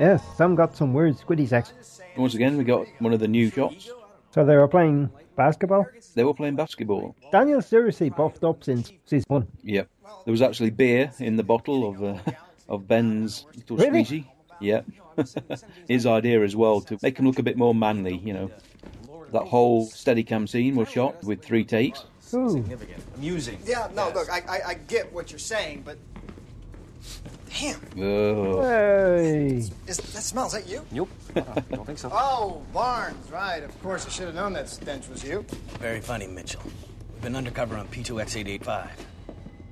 Yes, 0.00 0.20
Sam 0.36 0.54
got 0.56 0.76
some 0.76 0.92
weird 0.92 1.16
squiddy 1.16 1.46
sex. 1.48 1.72
Once 2.16 2.34
again, 2.34 2.56
we 2.58 2.64
got 2.64 2.86
one 2.98 3.12
of 3.12 3.20
the 3.20 3.28
new 3.28 3.50
shots. 3.50 3.88
So 4.34 4.44
they 4.44 4.56
were 4.56 4.66
playing 4.66 5.10
basketball. 5.36 5.86
They 6.16 6.24
were 6.24 6.34
playing 6.34 6.56
basketball. 6.56 7.14
Daniel 7.30 7.62
seriously 7.62 8.10
buffed 8.10 8.42
up 8.42 8.64
since 8.64 8.90
season 9.06 9.26
one. 9.28 9.46
Yep. 9.62 9.88
There 10.24 10.32
was 10.32 10.42
actually 10.42 10.70
beer 10.70 11.12
in 11.20 11.36
the 11.36 11.44
bottle 11.44 11.88
of 11.88 12.02
uh, 12.02 12.18
of 12.68 12.88
Ben's 12.88 13.46
little 13.54 13.76
Really? 13.76 14.02
squeezy. 14.02 14.24
Yep. 14.58 14.86
His 15.88 16.04
idea 16.04 16.42
as 16.42 16.56
well 16.56 16.80
to 16.80 16.98
make 17.00 17.16
him 17.16 17.26
look 17.26 17.38
a 17.38 17.44
bit 17.44 17.56
more 17.56 17.76
manly, 17.76 18.16
you 18.16 18.32
know. 18.32 18.50
That 19.30 19.44
whole 19.44 19.86
Steadicam 19.86 20.48
scene 20.48 20.74
was 20.74 20.88
shot 20.88 21.22
with 21.22 21.40
three 21.40 21.64
takes. 21.64 22.04
Ooh. 22.34 22.64
Amusing. 23.14 23.60
Yeah, 23.64 23.88
no, 23.94 24.10
look, 24.10 24.28
I, 24.28 24.42
I, 24.48 24.60
I 24.70 24.74
get 24.74 25.12
what 25.12 25.30
you're 25.30 25.38
saying, 25.38 25.82
but. 25.84 25.96
Damn, 27.60 27.76
Ugh. 27.96 28.64
Hey. 28.64 29.46
is, 29.86 29.96
that 29.96 30.22
smells 30.22 30.52
that 30.52 30.66
you? 30.68 30.84
Nope. 30.90 31.08
I 31.36 31.60
don't 31.70 31.86
think 31.86 31.98
so. 31.98 32.10
Oh, 32.12 32.62
Barnes, 32.72 33.30
right. 33.30 33.62
Of 33.62 33.80
course, 33.82 34.06
I 34.06 34.08
should 34.08 34.26
have 34.26 34.34
known 34.34 34.52
that 34.54 34.68
stench 34.68 35.08
was 35.08 35.22
you. 35.22 35.44
very 35.78 36.00
funny, 36.00 36.26
Mitchell. 36.26 36.62
We've 37.12 37.22
been 37.22 37.36
undercover 37.36 37.76
on 37.76 37.86
P2X885. 37.88 38.90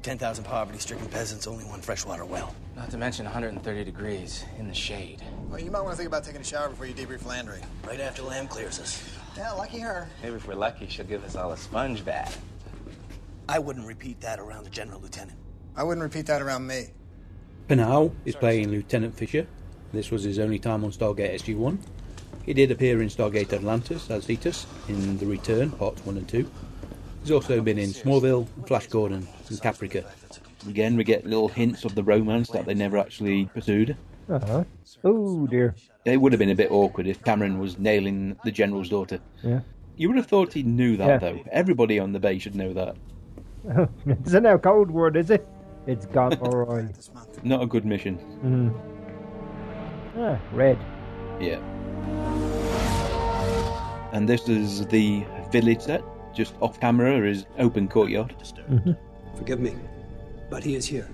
10,000 0.03 0.45
poverty 0.45 0.79
stricken 0.79 1.07
peasants, 1.09 1.47
only 1.47 1.65
one 1.65 1.81
freshwater 1.81 2.25
well. 2.25 2.55
Not 2.77 2.91
to 2.91 2.99
mention 2.99 3.25
130 3.25 3.85
degrees 3.85 4.45
in 4.59 4.69
the 4.69 4.75
shade. 4.75 5.23
Well, 5.49 5.61
you 5.61 5.71
might 5.71 5.81
want 5.81 5.93
to 5.93 5.97
think 5.97 6.09
about 6.09 6.25
taking 6.25 6.41
a 6.41 6.45
shower 6.45 6.69
before 6.69 6.87
you 6.87 6.95
debrief 6.95 7.25
Landry. 7.27 7.61
Right 7.87 8.01
after 8.01 8.23
Lam 8.23 8.49
clears 8.49 8.79
us. 8.81 9.03
Yeah, 9.37 9.53
lucky 9.53 9.79
her. 9.79 10.09
Maybe 10.23 10.37
if 10.37 10.47
we're 10.47 10.55
lucky, 10.55 10.87
she'll 10.89 11.07
give 11.07 11.25
us 11.25 11.37
all 11.37 11.53
a 11.53 11.57
sponge 11.57 12.05
bath. 12.05 12.41
I 13.49 13.59
wouldn't 13.59 13.87
repeat 13.87 14.21
that 14.21 14.39
around 14.41 14.65
the 14.65 14.71
General 14.71 15.01
Lieutenant. 15.01 15.39
I 15.77 15.83
wouldn't 15.83 16.03
repeat 16.03 16.27
that 16.27 16.43
around 16.43 16.67
me. 16.67 16.89
Pinal 17.73 18.15
is 18.27 18.37
playing 18.37 18.69
Lieutenant 18.69 19.17
Fisher. 19.17 19.47
This 19.95 20.11
was 20.11 20.25
his 20.25 20.39
only 20.39 20.59
time 20.59 20.85
on 20.85 20.91
Stargate 20.93 21.37
SG-1. 21.37 21.79
He 22.45 22.53
did 22.53 22.71
appear 22.71 23.01
in 23.01 23.09
Stargate 23.09 23.51
Atlantis 23.51 24.11
as 24.11 24.27
Cetus 24.27 24.67
in 24.89 25.17
The 25.17 25.25
Return, 25.25 25.71
parts 25.71 26.05
1 26.05 26.19
and 26.19 26.29
2. 26.29 26.51
He's 27.23 27.31
also 27.31 27.63
been 27.63 27.79
in 27.79 27.89
Smallville, 27.89 28.47
Flash 28.67 28.89
Gordon, 28.89 29.27
and 29.49 29.59
Caprica. 29.59 30.05
Again, 30.69 30.99
we 30.99 31.05
get 31.05 31.25
little 31.25 31.49
hints 31.49 31.87
of 31.87 31.95
the 31.95 32.03
romance 32.03 32.51
that 32.51 32.67
they 32.67 32.75
never 32.75 32.99
actually 32.99 33.47
pursued. 33.47 33.97
Uh-huh. 34.29 34.65
Oh 35.03 35.47
dear. 35.47 35.75
It 36.05 36.19
would 36.19 36.33
have 36.35 36.41
been 36.41 36.51
a 36.51 36.55
bit 36.55 36.71
awkward 36.71 37.07
if 37.07 37.25
Cameron 37.25 37.59
was 37.59 37.79
nailing 37.79 38.37
the 38.45 38.53
General's 38.53 38.91
daughter. 38.91 39.19
Yeah. 39.43 39.61
You 39.97 40.09
would 40.09 40.19
have 40.19 40.27
thought 40.27 40.53
he 40.53 40.63
knew 40.63 40.99
that, 40.99 41.09
Yeah. 41.09 41.17
though. 41.17 41.41
Everybody 41.51 41.99
on 41.99 42.13
the 42.13 42.21
bay 42.21 42.39
should 42.39 42.55
know 42.55 42.75
that. 42.75 42.97
is 44.27 44.35
it 44.35 44.43
now 44.43 44.59
code 44.59 44.91
word, 44.91 45.17
is 45.17 45.31
it? 45.31 45.49
It's 45.87 46.07
gone 46.07 46.35
alright. 46.43 47.09
Not 47.43 47.63
a 47.63 47.67
good 47.67 47.85
mission. 47.85 48.19
Mm. 48.45 48.73
Ah, 50.17 50.39
red. 50.53 50.79
Yeah. 51.41 51.59
And 54.13 54.29
this 54.29 54.49
is 54.49 54.87
the 54.87 55.25
village 55.51 55.85
that 55.87 56.03
Just 56.35 56.55
off 56.61 56.79
camera 56.81 57.29
is 57.29 57.47
open 57.59 57.89
courtyard. 57.89 58.35
Forgive 59.37 59.61
me, 59.61 59.75
but 60.51 60.63
he 60.65 60.75
is 60.77 60.87
here. 60.87 61.09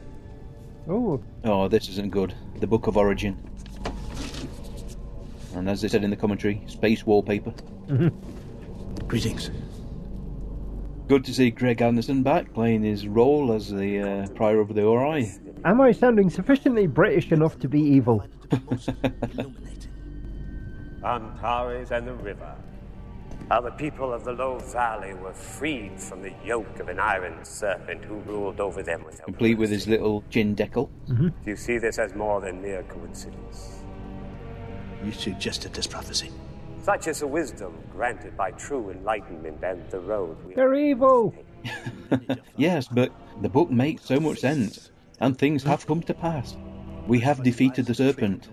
Oh, 0.89 1.21
Oh, 1.45 1.69
this 1.69 1.89
isn't 1.89 2.11
good. 2.11 2.35
The 2.61 2.67
Book 2.67 2.87
of 2.87 2.97
Origin. 2.97 3.37
And 5.55 5.69
as 5.69 5.81
they 5.81 5.89
said 5.89 6.05
in 6.05 6.11
the 6.11 6.17
commentary, 6.17 6.63
space 6.67 7.05
wallpaper. 7.07 7.53
Greetings. 9.09 9.51
Good 11.09 11.25
to 11.25 11.33
see 11.33 11.51
Greg 11.51 11.81
Anderson 11.81 12.23
back 12.23 12.53
playing 12.53 12.83
his 12.83 13.09
role 13.09 13.53
as 13.55 13.71
the 13.71 14.01
uh, 14.01 14.29
prior 14.35 14.61
of 14.61 14.75
the 14.75 14.85
Ori. 14.85 15.33
am 15.65 15.81
I 15.81 15.91
sounding 15.91 16.29
sufficiently 16.29 16.87
British 16.87 17.33
enough 17.33 17.59
to 17.61 17.69
be 17.69 17.81
evil? 17.81 18.27
Antares 21.03 21.93
and 21.93 22.07
the 22.07 22.13
river. 22.13 22.55
How 23.49 23.63
the 23.63 23.71
people 23.71 24.13
of 24.13 24.25
the 24.25 24.33
low 24.33 24.59
valley 24.59 25.15
were 25.15 25.33
freed 25.33 25.99
from 25.99 26.21
the 26.21 26.35
yoke 26.45 26.79
of 26.79 26.89
an 26.89 27.01
iron 27.01 27.43
serpent 27.43 28.05
who 28.05 28.17
ruled 28.17 28.61
over 28.61 28.83
them 28.83 29.03
without 29.03 29.25
Complete 29.25 29.57
with 29.57 29.71
his 29.71 29.89
little 29.89 30.23
chin 30.29 30.55
decal. 30.55 30.91
Do 31.07 31.33
you 31.47 31.57
see 31.57 31.79
this 31.79 31.99
as 31.99 32.15
more 32.15 32.43
than 32.43 32.61
mere 32.61 32.83
coincidence? 32.83 33.83
You 35.03 35.13
suggested 35.13 35.73
this 35.73 35.87
prophecy. 35.87 36.31
Such 36.89 37.07
is 37.07 37.21
the 37.21 37.27
wisdom 37.27 37.75
granted 37.93 38.35
by 38.35 38.51
true 38.53 38.89
enlightenment 38.89 39.63
and 39.63 39.91
the 39.91 40.01
road 40.01 40.43
we 40.47 40.55
They're 40.55 40.73
evil. 40.73 41.35
Yes, 42.57 42.89
but 42.89 43.13
the 43.43 43.49
book 43.51 43.71
makes 43.71 44.07
so 44.07 44.19
much 44.19 44.39
sense, 44.39 44.91
and 45.21 45.37
things 45.37 45.63
have 45.65 45.87
come 45.87 46.01
to 46.05 46.15
pass. 46.15 46.57
We 47.07 47.21
have 47.21 47.43
defeated 47.43 47.85
the 47.85 47.95
serpent. 47.95 48.49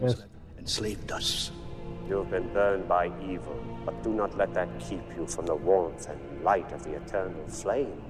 Enslaved 0.59 1.13
us. 1.13 1.51
You've 2.09 2.29
been 2.29 2.51
burned 2.51 2.89
by 2.89 3.09
evil, 3.23 3.57
but 3.85 4.03
do 4.03 4.13
not 4.13 4.37
let 4.37 4.53
that 4.53 4.67
keep 4.81 5.07
you 5.15 5.25
from 5.27 5.45
the 5.45 5.55
warmth 5.55 6.09
and 6.09 6.43
light 6.43 6.69
of 6.73 6.83
the 6.83 6.97
eternal 6.97 7.47
flame. 7.47 8.01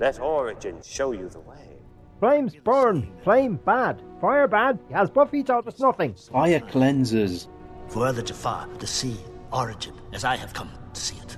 Let 0.00 0.18
Origin 0.18 0.80
show 0.82 1.12
you 1.12 1.28
the 1.28 1.38
way. 1.38 1.76
Flames 2.18 2.56
burn. 2.64 3.12
Flame 3.22 3.60
bad. 3.64 4.02
Fire 4.20 4.48
bad. 4.48 4.80
As 4.92 5.08
Buffy 5.08 5.44
taught 5.44 5.68
us 5.68 5.78
nothing. 5.78 6.14
Fire 6.32 6.58
cleanses. 6.58 7.46
Further 7.90 8.22
to 8.22 8.34
far, 8.34 8.66
to 8.66 8.86
see 8.88 9.16
origin, 9.52 9.94
as 10.12 10.24
I 10.24 10.36
have 10.36 10.52
come 10.52 10.70
to 10.92 11.00
see 11.00 11.16
it. 11.16 11.36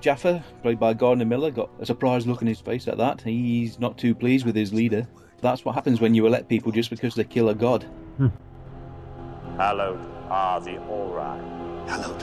Jaffa, 0.00 0.44
played 0.62 0.80
by 0.80 0.94
Gardner 0.94 1.24
Miller, 1.24 1.50
got 1.50 1.70
a 1.78 1.86
surprised 1.86 2.26
look 2.26 2.42
on 2.42 2.48
his 2.48 2.60
face 2.60 2.88
at 2.88 2.98
that. 2.98 3.20
He's 3.20 3.78
not 3.78 3.96
too 3.96 4.14
pleased 4.14 4.44
with 4.44 4.56
his 4.56 4.72
leader. 4.72 5.06
That's 5.40 5.64
what 5.64 5.74
happens 5.74 6.00
when 6.00 6.14
you 6.14 6.26
elect 6.26 6.48
people 6.48 6.72
just 6.72 6.90
because 6.90 7.14
they 7.14 7.24
kill 7.24 7.48
a 7.48 7.54
god. 7.54 7.84
Hmm. 8.16 8.28
Hallowed 9.56 10.00
are 10.28 10.60
the 10.60 10.78
Ori. 10.86 11.22
Hallowed 11.88 12.22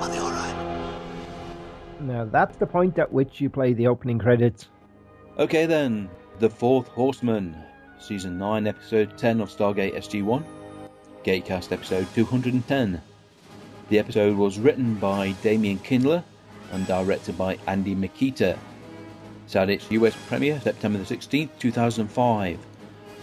are 0.00 0.08
the 0.08 0.22
Ori. 0.22 2.06
Now 2.06 2.24
that's 2.24 2.56
the 2.56 2.66
point 2.66 2.98
at 2.98 3.12
which 3.12 3.40
you 3.40 3.50
play 3.50 3.72
the 3.72 3.86
opening 3.86 4.18
credits. 4.18 4.68
Okay 5.38 5.66
then, 5.66 6.08
The 6.38 6.50
Fourth 6.50 6.88
Horseman, 6.88 7.56
Season 7.98 8.38
9, 8.38 8.66
Episode 8.66 9.16
10 9.18 9.40
of 9.40 9.50
Stargate 9.50 9.94
SG-1, 9.96 10.44
Gatecast 11.24 11.72
Episode 11.72 12.06
210. 12.14 13.00
The 13.88 13.98
episode 13.98 14.36
was 14.36 14.58
written 14.58 14.96
by 14.96 15.34
Damian 15.42 15.78
Kindler 15.78 16.22
and 16.72 16.86
directed 16.86 17.38
by 17.38 17.58
Andy 17.66 17.94
Mikita. 17.94 18.58
It's 19.46 19.54
had 19.54 19.70
its 19.70 19.90
US 19.90 20.14
premiere 20.26 20.60
September 20.60 20.98
the 20.98 21.16
16th, 21.16 21.48
2005. 21.58 22.58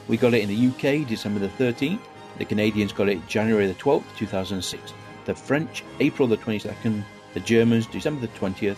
We 0.08 0.18
got 0.18 0.34
it 0.34 0.42
in 0.42 0.50
the 0.50 0.68
UK 0.68 1.08
December 1.08 1.40
the 1.40 1.50
13th. 1.50 2.00
The 2.40 2.46
Canadians 2.46 2.94
got 2.94 3.10
it 3.10 3.28
January 3.28 3.68
the 3.68 3.76
12th, 3.76 4.06
2006. 4.18 4.94
The 5.26 5.36
French 5.36 5.84
April 6.00 6.28
the 6.28 6.38
22nd. 6.38 7.04
The 7.36 7.40
Germans 7.42 7.86
December 7.86 8.22
the 8.22 8.34
20th. 8.40 8.78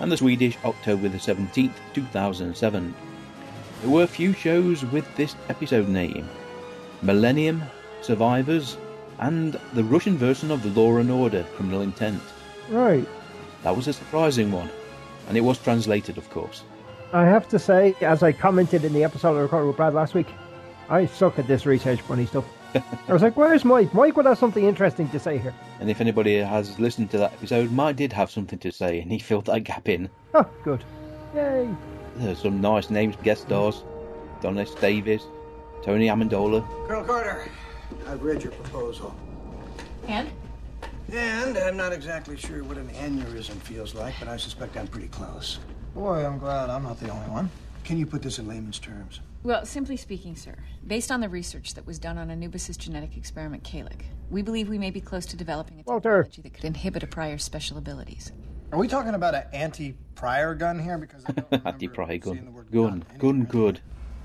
And 0.00 0.10
the 0.10 0.16
Swedish 0.16 0.56
October 0.64 1.10
the 1.10 1.18
17th, 1.18 1.74
2007. 1.92 2.94
There 3.82 3.90
were 3.90 4.06
few 4.06 4.32
shows 4.32 4.86
with 4.86 5.04
this 5.16 5.36
episode 5.50 5.88
name 5.88 6.30
Millennium, 7.02 7.62
Survivors, 8.00 8.78
and 9.20 9.58
the 9.74 9.84
Russian 9.84 10.16
version 10.16 10.50
of 10.50 10.62
the 10.62 10.70
Law 10.70 10.96
and 10.96 11.10
Order 11.10 11.44
Criminal 11.54 11.82
Intent. 11.82 12.22
Right. 12.68 13.06
That 13.62 13.76
was 13.76 13.86
a 13.86 13.92
surprising 13.92 14.50
one. 14.50 14.70
And 15.28 15.36
it 15.36 15.42
was 15.42 15.58
translated, 15.58 16.18
of 16.18 16.28
course. 16.30 16.64
I 17.12 17.24
have 17.24 17.48
to 17.48 17.58
say, 17.58 17.94
as 18.00 18.22
I 18.22 18.32
commented 18.32 18.84
in 18.84 18.92
the 18.92 19.04
episode 19.04 19.36
I 19.36 19.40
recorded 19.40 19.68
with 19.68 19.76
Brad 19.76 19.94
last 19.94 20.14
week, 20.14 20.28
I 20.88 21.06
suck 21.06 21.38
at 21.38 21.46
this 21.46 21.66
research 21.66 22.06
bunny 22.08 22.26
stuff. 22.26 22.44
I 22.74 23.12
was 23.12 23.22
like, 23.22 23.36
where's 23.36 23.64
Mike? 23.64 23.92
Mike 23.94 24.16
would 24.16 24.26
have 24.26 24.38
something 24.38 24.64
interesting 24.64 25.08
to 25.10 25.18
say 25.18 25.38
here. 25.38 25.54
And 25.80 25.90
if 25.90 26.00
anybody 26.00 26.36
has 26.38 26.78
listened 26.78 27.10
to 27.10 27.18
that 27.18 27.32
episode, 27.32 27.70
Mike 27.72 27.96
did 27.96 28.12
have 28.12 28.30
something 28.30 28.58
to 28.60 28.72
say, 28.72 29.00
and 29.00 29.10
he 29.10 29.18
filled 29.18 29.46
that 29.46 29.64
gap 29.64 29.88
in. 29.88 30.08
Oh, 30.34 30.48
good. 30.62 30.84
Yay. 31.34 31.68
There's 32.16 32.40
some 32.40 32.60
nice 32.60 32.90
names, 32.90 33.16
guest 33.22 33.42
stars 33.42 33.82
Don 34.40 34.58
S. 34.58 34.74
Davis, 34.74 35.24
Tony 35.82 36.06
Amendola. 36.06 36.66
Colonel 36.86 37.04
Carter, 37.04 37.50
I've 38.06 38.22
read 38.22 38.42
your 38.42 38.52
proposal. 38.52 39.14
And? 40.08 40.28
And 41.12 41.58
I'm 41.58 41.76
not 41.76 41.92
exactly 41.92 42.36
sure 42.36 42.62
what 42.64 42.76
an 42.76 42.88
aneurysm 42.90 43.56
feels 43.62 43.94
like, 43.94 44.14
but 44.18 44.28
I 44.28 44.36
suspect 44.36 44.76
I'm 44.76 44.86
pretty 44.86 45.08
close. 45.08 45.58
Boy, 45.94 46.24
I'm 46.24 46.38
glad 46.38 46.70
I'm 46.70 46.84
not 46.84 47.00
the 47.00 47.10
only 47.10 47.28
one. 47.28 47.50
Can 47.84 47.98
you 47.98 48.06
put 48.06 48.22
this 48.22 48.38
in 48.38 48.46
layman's 48.46 48.78
terms? 48.78 49.20
Well, 49.42 49.64
simply 49.64 49.96
speaking, 49.96 50.36
sir, 50.36 50.54
based 50.86 51.10
on 51.10 51.20
the 51.20 51.28
research 51.28 51.74
that 51.74 51.86
was 51.86 51.98
done 51.98 52.18
on 52.18 52.30
Anubis' 52.30 52.76
genetic 52.76 53.16
experiment 53.16 53.64
Khalek, 53.64 54.02
we 54.30 54.42
believe 54.42 54.68
we 54.68 54.78
may 54.78 54.90
be 54.90 55.00
close 55.00 55.26
to 55.26 55.36
developing 55.36 55.80
a 55.80 55.82
Walter. 55.84 56.22
technology 56.22 56.42
that 56.42 56.54
could 56.54 56.64
inhibit 56.64 57.02
a 57.02 57.06
prior's 57.06 57.42
special 57.42 57.78
abilities. 57.78 58.32
Are 58.70 58.78
we 58.78 58.86
talking 58.86 59.14
about 59.14 59.34
an 59.34 59.44
anti-prior 59.52 60.54
gun 60.54 60.78
here? 60.78 60.98
Because 60.98 61.24
Anti 61.64 61.88
Prior 61.88 62.18
gun. 62.18 62.66
Gun. 62.70 63.04
Gun 63.18 63.44
good. 63.44 63.80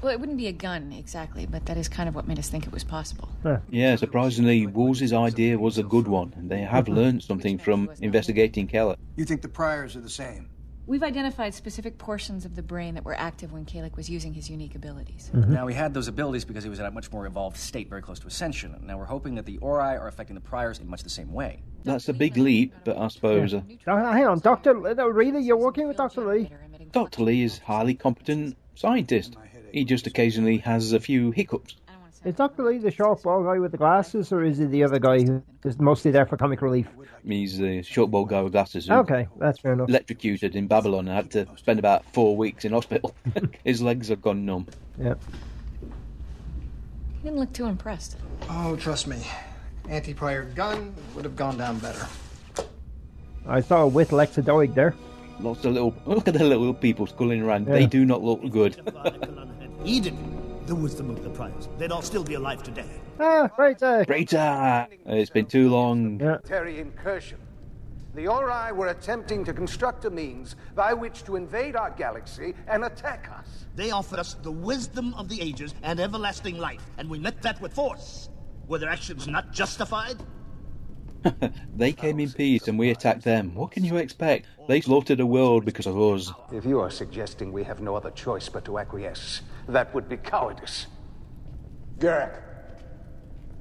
Well, 0.06 0.14
it 0.14 0.20
wouldn't 0.20 0.38
be 0.38 0.46
a 0.46 0.52
gun 0.52 0.94
exactly, 0.94 1.48
but 1.48 1.66
that 1.66 1.78
is 1.78 1.90
kind 1.90 2.08
of 2.08 2.14
what 2.14 2.28
made 2.28 2.38
us 2.38 2.48
think 2.48 2.68
it 2.68 2.72
was 2.72 2.84
possible. 2.84 3.28
Yeah, 3.72 3.96
surprisingly, 3.96 4.68
Wools's 4.68 5.12
idea 5.12 5.58
was 5.58 5.80
a 5.80 5.84
good 5.84 6.08
one, 6.08 6.32
and 6.38 6.48
they 6.48 6.60
have 6.60 6.88
learned 6.88 7.24
something 7.24 7.58
from 7.58 7.90
investigating 8.02 8.68
Khalek. 8.68 8.98
You 9.16 9.26
think 9.26 9.42
the 9.42 9.48
priors 9.48 9.96
are 9.96 10.02
the 10.02 10.10
same? 10.12 10.52
We've 10.86 11.02
identified 11.02 11.56
specific 11.56 11.98
portions 11.98 12.46
of 12.46 12.56
the 12.56 12.62
brain 12.62 12.94
that 12.94 13.04
were 13.04 13.16
active 13.16 13.52
when 13.52 13.66
Khalek 13.66 13.98
was 13.98 14.08
using 14.08 14.32
his 14.32 14.48
unique 14.48 14.76
abilities. 14.76 15.32
Now, 15.34 15.66
he 15.66 15.74
had 15.74 15.96
those 15.96 16.08
abilities 16.08 16.46
because 16.46 16.64
he 16.64 16.70
was 16.70 16.78
in 16.78 16.86
a 16.86 16.92
much 16.92 17.12
more 17.12 17.26
evolved 17.26 17.58
state, 17.58 17.90
very 17.90 18.04
close 18.04 18.20
to 18.20 18.28
ascension. 18.28 18.80
Now, 18.86 19.00
we're 19.00 19.06
hoping 19.06 19.34
that 19.34 19.48
the 19.48 19.58
Ori 19.58 19.98
are 19.98 20.08
affecting 20.08 20.36
the 20.36 20.42
priors 20.42 20.78
in 20.78 20.88
much 20.88 21.02
the 21.02 21.10
same 21.10 21.34
way. 21.34 21.64
That's 21.84 22.10
a 22.10 22.14
big 22.14 22.38
leap, 22.38 22.76
but 22.84 22.96
I 22.96 23.08
suppose 23.08 23.56
uh, 23.56 23.62
Uh, 23.88 24.14
hang 24.14 24.28
on, 24.28 24.38
Doctor. 24.38 24.86
Uh, 24.86 25.06
really, 25.08 25.42
you're 25.42 25.58
working 25.58 25.88
with 25.88 25.98
Doctor 25.98 26.32
Lee? 26.32 26.52
Dr. 26.92 27.24
Lee 27.24 27.42
is 27.42 27.58
a 27.58 27.66
highly 27.66 27.96
competent 27.96 28.56
scientist. 28.76 29.36
He 29.76 29.84
just 29.84 30.08
occasionally 30.08 30.60
has 30.60 30.94
a 30.94 31.02
few 31.02 31.32
hiccups. 31.32 31.76
Is 32.24 32.36
Doctor 32.36 32.64
Lee 32.64 32.78
the 32.78 32.92
short 32.92 33.22
bald 33.22 33.44
guy 33.46 33.60
with 33.60 33.74
the 33.74 33.78
glasses, 33.78 34.32
or 34.32 34.42
is 34.42 34.58
he 34.58 34.64
the 34.64 34.86
other 34.86 35.00
guy 35.00 35.22
who 35.22 35.44
is 35.66 35.78
mostly 35.78 36.12
there 36.12 36.26
for 36.26 36.38
comic 36.38 36.62
relief? 36.62 36.88
He's 37.28 37.58
the 37.58 37.82
short 37.82 38.10
bald 38.10 38.30
guy 38.30 38.42
with 38.42 38.54
glasses. 38.54 38.90
Okay, 38.90 39.28
that's 39.38 39.60
fair 39.60 39.74
enough. 39.74 39.90
Electrocuted 39.90 40.56
in 40.56 40.68
Babylon 40.68 41.10
and 41.10 41.18
had 41.18 41.30
to 41.32 41.46
spend 41.58 41.80
about 41.80 42.06
four 42.14 42.38
weeks 42.38 42.64
in 42.64 42.72
hospital. 42.72 43.14
His 43.66 43.82
legs 43.82 44.08
have 44.08 44.22
gone 44.22 44.46
numb. 44.46 44.68
Yep. 44.98 45.22
He 45.82 47.24
didn't 47.24 47.40
look 47.40 47.52
too 47.52 47.66
impressed. 47.66 48.16
Oh, 48.50 48.78
trust 48.78 49.08
me, 49.08 49.28
anti-prior 49.90 50.46
gun 50.46 50.96
would 51.16 51.26
have 51.26 51.36
gone 51.36 51.58
down 51.58 51.80
better. 51.80 52.08
I 53.46 53.60
saw 53.60 53.82
a 53.82 53.88
with 53.88 54.12
Lexadoic 54.12 54.74
there. 54.74 54.96
Lots 55.42 55.66
of 55.66 55.74
little 55.74 55.94
look 56.06 56.30
at 56.30 56.34
the 56.34 56.46
little 56.46 56.74
people 56.74 57.08
sculling 57.08 57.42
around. 57.42 57.68
Yeah. 57.68 57.74
They 57.74 57.86
do 57.88 58.06
not 58.06 58.24
look 58.24 58.50
good. 58.50 58.80
Eden, 59.86 60.64
the 60.66 60.76
wisdom 60.76 61.10
of 61.10 61.24
the 61.24 61.30
priors. 61.30 61.70
They'd 61.78 61.92
all 61.92 62.02
still 62.02 62.24
be 62.24 62.34
alive 62.34 62.64
today. 62.64 62.90
Ah, 63.20 63.50
right. 63.58 63.78
Greater. 64.08 64.38
Uh, 64.38 64.88
It's 65.06 65.30
been 65.30 65.46
too 65.46 65.70
long. 65.70 66.18
Military 66.18 66.80
incursion. 66.80 67.38
The 68.16 68.28
Ori 68.28 68.72
were 68.72 68.88
attempting 68.88 69.44
to 69.46 69.54
construct 69.54 70.06
a 70.06 70.10
means 70.10 70.56
by 70.74 70.94
which 70.94 71.24
to 71.26 71.36
invade 71.36 71.76
our 71.76 71.92
galaxy 71.92 72.56
and 72.68 72.86
attack 72.86 73.30
us. 73.38 73.66
They 73.76 73.92
offered 73.92 74.20
us 74.20 74.36
the 74.42 74.52
wisdom 74.52 75.14
of 75.16 75.28
the 75.30 75.42
ages 75.42 75.76
and 75.84 76.00
everlasting 76.00 76.58
life, 76.58 76.82
and 76.98 77.10
we 77.10 77.20
met 77.20 77.42
that 77.42 77.60
with 77.62 77.74
force. 77.74 78.30
Were 78.68 78.80
their 78.80 78.90
actions 78.90 79.28
not 79.28 79.52
justified? 79.52 80.16
They 81.76 81.92
came 81.92 82.20
in 82.20 82.32
peace 82.32 82.68
and 82.68 82.80
we 82.80 82.90
attacked 82.90 83.24
them. 83.24 83.54
What 83.54 83.72
can 83.72 83.84
you 83.84 83.98
expect? 83.98 84.48
They 84.68 84.82
slaughtered 84.82 85.20
a 85.20 85.26
world 85.26 85.66
because 85.66 85.86
of 85.86 86.00
us. 86.00 86.32
If 86.52 86.66
you 86.66 86.80
are 86.80 86.90
suggesting 86.90 87.52
we 87.52 87.64
have 87.64 87.82
no 87.82 87.96
other 87.96 88.12
choice 88.12 88.48
but 88.50 88.66
to 88.66 88.80
acquiesce, 88.80 89.42
that 89.68 89.94
would 89.94 90.08
be 90.08 90.18
cowardice. 90.18 90.88
Gerak. 92.00 92.42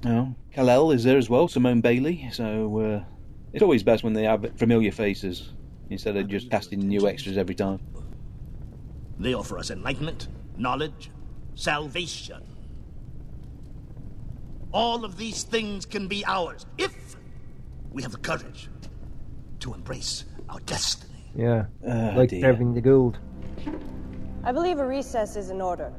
No, 0.04 0.34
Kal-El 0.52 0.90
is 0.90 1.04
there 1.04 1.18
as 1.18 1.30
well, 1.30 1.48
Simone 1.48 1.80
Bailey. 1.80 2.28
So 2.32 2.78
uh, 2.80 3.04
it's 3.52 3.62
always 3.62 3.82
best 3.82 4.04
when 4.04 4.12
they 4.12 4.24
have 4.24 4.46
familiar 4.56 4.92
faces 4.92 5.52
instead 5.90 6.16
of 6.16 6.28
just 6.28 6.50
casting 6.50 6.80
new 6.80 7.08
extras 7.08 7.36
every 7.36 7.54
time. 7.54 7.80
They 9.18 9.34
offer 9.34 9.58
us 9.58 9.70
enlightenment, 9.70 10.28
knowledge, 10.56 11.10
salvation. 11.54 12.42
All 14.72 15.04
of 15.04 15.16
these 15.16 15.44
things 15.44 15.86
can 15.86 16.08
be 16.08 16.24
ours 16.26 16.66
if 16.78 17.03
we 17.94 18.02
have 18.02 18.12
the 18.12 18.18
courage 18.18 18.68
to 19.60 19.72
embrace 19.72 20.24
our 20.50 20.58
destiny. 20.60 21.12
Yeah, 21.34 21.66
Ah, 21.88 22.12
like 22.16 22.30
dear. 22.30 22.46
Irving 22.50 22.74
the 22.74 22.80
Gould. 22.80 23.18
I 24.42 24.52
believe 24.52 24.78
a 24.78 24.86
recess 24.86 25.36
is 25.36 25.48
in 25.50 25.60
order. 25.62 25.92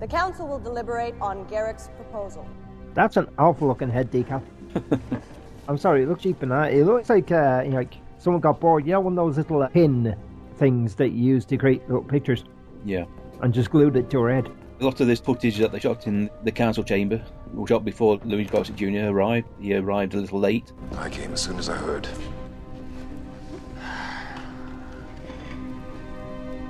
The 0.00 0.06
council 0.08 0.46
will 0.46 0.58
deliberate 0.58 1.14
on 1.20 1.46
Gerak's 1.46 1.88
proposal. 1.96 2.46
That's 2.94 3.16
an 3.16 3.28
awful 3.38 3.68
looking 3.68 3.88
head 3.88 4.10
decal. 4.10 4.42
I'm 5.68 5.78
sorry, 5.78 6.02
it 6.02 6.08
looks 6.08 6.22
cheap 6.24 6.42
and 6.42 6.50
that. 6.50 6.72
It 6.74 6.84
looks 6.84 7.08
like 7.08 7.30
uh, 7.32 7.62
you 7.64 7.70
know, 7.70 7.76
like 7.78 7.94
someone 8.18 8.40
got 8.40 8.60
bored. 8.60 8.84
You 8.84 8.92
know, 8.92 9.00
one 9.00 9.16
of 9.18 9.24
those 9.24 9.36
little 9.38 9.62
uh, 9.62 9.68
pin 9.68 10.14
things 10.56 10.94
that 10.96 11.10
you 11.10 11.24
use 11.24 11.44
to 11.46 11.56
create 11.56 11.80
little 11.88 12.02
pictures, 12.04 12.44
Yeah. 12.84 13.04
and 13.40 13.54
just 13.54 13.70
glued 13.70 13.96
it 13.96 14.10
to 14.10 14.20
her 14.20 14.34
head. 14.34 14.50
A 14.84 14.92
lot 14.92 15.00
of 15.00 15.06
this 15.06 15.18
footage 15.18 15.56
that 15.56 15.72
they 15.72 15.80
shot 15.80 16.06
in 16.06 16.28
the 16.42 16.52
council 16.52 16.84
chamber 16.84 17.24
was 17.54 17.70
shot 17.70 17.86
before 17.86 18.20
Louis 18.22 18.44
Gossett 18.44 18.76
Jr. 18.76 19.08
arrived. 19.08 19.48
He 19.58 19.74
arrived 19.74 20.12
a 20.12 20.18
little 20.18 20.38
late. 20.38 20.74
I 20.98 21.08
came 21.08 21.32
as 21.32 21.40
soon 21.40 21.58
as 21.58 21.70
I 21.70 21.76
heard. 21.76 22.06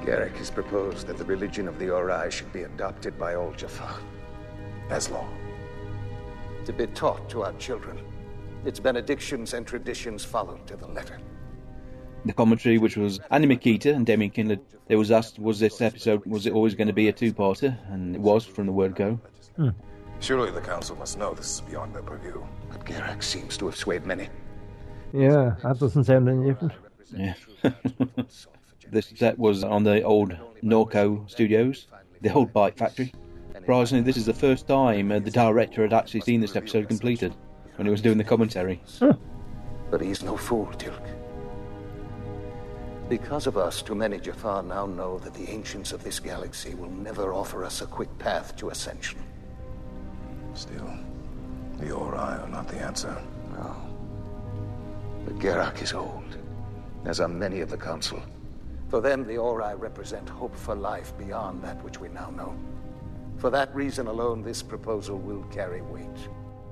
Gerak 0.05 0.37
has 0.37 0.49
proposed 0.49 1.09
that 1.09 1.17
the 1.17 1.25
religion 1.25 1.67
of 1.67 1.77
the 1.81 1.91
Ori 1.91 2.31
should 2.31 2.53
be 2.53 2.63
adopted 2.63 3.19
by 3.19 3.35
all 3.35 3.51
Jaffa. 3.51 3.97
As 4.91 5.11
law. 5.11 5.27
To 6.67 6.73
be 6.73 6.87
taught 6.87 7.29
to 7.31 7.43
our 7.43 7.53
children. 7.55 7.99
Its 8.65 8.79
benedictions 8.79 9.55
and 9.55 9.67
traditions 9.67 10.25
followed 10.25 10.65
to 10.69 10.77
the 10.77 10.87
letter. 10.87 11.19
The 12.25 12.33
commentary, 12.33 12.79
which 12.79 12.97
was 12.97 13.21
Andy 13.31 13.47
Mikita 13.47 13.95
and 13.95 14.07
Damian 14.07 14.31
Kindler, 14.31 14.59
they 14.87 14.97
was 14.97 15.11
asked, 15.11 15.39
was 15.39 15.61
this 15.61 15.81
episode, 15.81 16.25
was 16.25 16.47
it 16.47 16.53
always 16.53 16.75
going 16.75 16.87
to 16.89 16.95
be 16.95 17.09
a 17.09 17.13
two-parter? 17.13 17.77
And 17.93 18.15
it 18.15 18.21
was 18.21 18.45
from 18.45 18.67
the 18.67 18.73
word 18.73 18.95
go. 18.97 19.21
Surely 20.21 20.51
the 20.51 20.61
council 20.61 20.97
must 20.97 21.19
know 21.19 21.35
this 21.35 21.57
is 21.57 21.61
beyond 21.61 21.95
their 21.95 22.03
purview. 22.03 22.43
But 22.71 22.85
Gerak 22.85 23.23
seems 23.23 23.57
to 23.59 23.67
have 23.67 23.77
swayed 23.77 24.07
many. 24.07 24.29
Yeah, 25.13 25.57
that 25.63 25.79
doesn't 25.79 26.05
sound 26.05 26.29
any 26.29 26.47
different. 26.51 26.73
Yeah. 27.13 27.35
this 28.91 29.13
set 29.15 29.39
was 29.39 29.63
on 29.63 29.85
the 29.85 30.03
old 30.03 30.37
Norco 30.63 31.29
studios, 31.31 31.89
the 32.23 32.33
old 32.33 32.53
bike 32.53 32.77
factory. 32.77 33.13
Surprisingly, 33.55 34.03
this 34.03 34.17
is 34.17 34.27
the 34.27 34.35
first 34.35 34.67
time 34.67 35.13
uh, 35.13 35.19
the 35.21 35.31
director 35.31 35.83
had 35.83 35.93
actually 35.93 36.21
seen 36.21 36.41
this 36.41 36.57
episode 36.57 36.89
completed 36.89 37.35
when 37.77 37.87
he 37.87 37.91
was 37.91 38.01
doing 38.01 38.19
the 38.19 38.25
commentary. 38.25 38.83
But 39.91 40.01
he's 40.01 40.23
no 40.23 40.37
fool, 40.37 40.67
Teal'c. 40.79 41.04
Because 43.09 43.47
of 43.47 43.59
us, 43.59 43.83
too 43.83 43.95
many 43.95 44.19
Jaffa 44.19 44.63
now 44.67 44.87
know 44.87 45.19
that 45.19 45.35
the 45.35 45.51
ancients 45.51 45.93
of 45.93 46.03
this 46.03 46.19
galaxy 46.19 46.75
will 46.75 46.91
never 46.91 47.35
offer 47.35 47.63
us 47.65 47.83
a 47.83 47.87
quick 47.87 48.09
path 48.19 48.57
to 48.57 48.71
ascension. 48.71 49.19
Still, 50.55 50.91
the 51.79 51.91
Ori 51.91 52.17
are 52.17 52.49
not 52.49 52.67
the 52.67 52.79
answer. 52.79 53.21
No. 53.53 53.77
But 55.27 55.39
Gerak 55.39 55.83
is 55.83 55.93
old, 55.93 56.39
as 57.05 57.21
are 57.21 57.29
many 57.29 57.61
of 57.61 57.71
the 57.71 57.77
Council. 57.77 58.23
For 58.89 59.03
them, 59.03 59.27
the 59.27 59.37
Ori 59.37 59.75
represent 59.75 60.29
hope 60.29 60.57
for 60.57 60.75
life 60.75 61.13
beyond 61.19 61.63
that 61.63 61.83
which 61.85 62.01
we 62.01 62.09
now 62.09 62.31
know. 62.31 62.57
For 63.37 63.51
that 63.51 63.75
reason 63.75 64.07
alone, 64.07 64.43
this 64.43 64.63
proposal 64.63 65.19
will 65.19 65.43
carry 65.45 65.83
weight. 65.83 66.29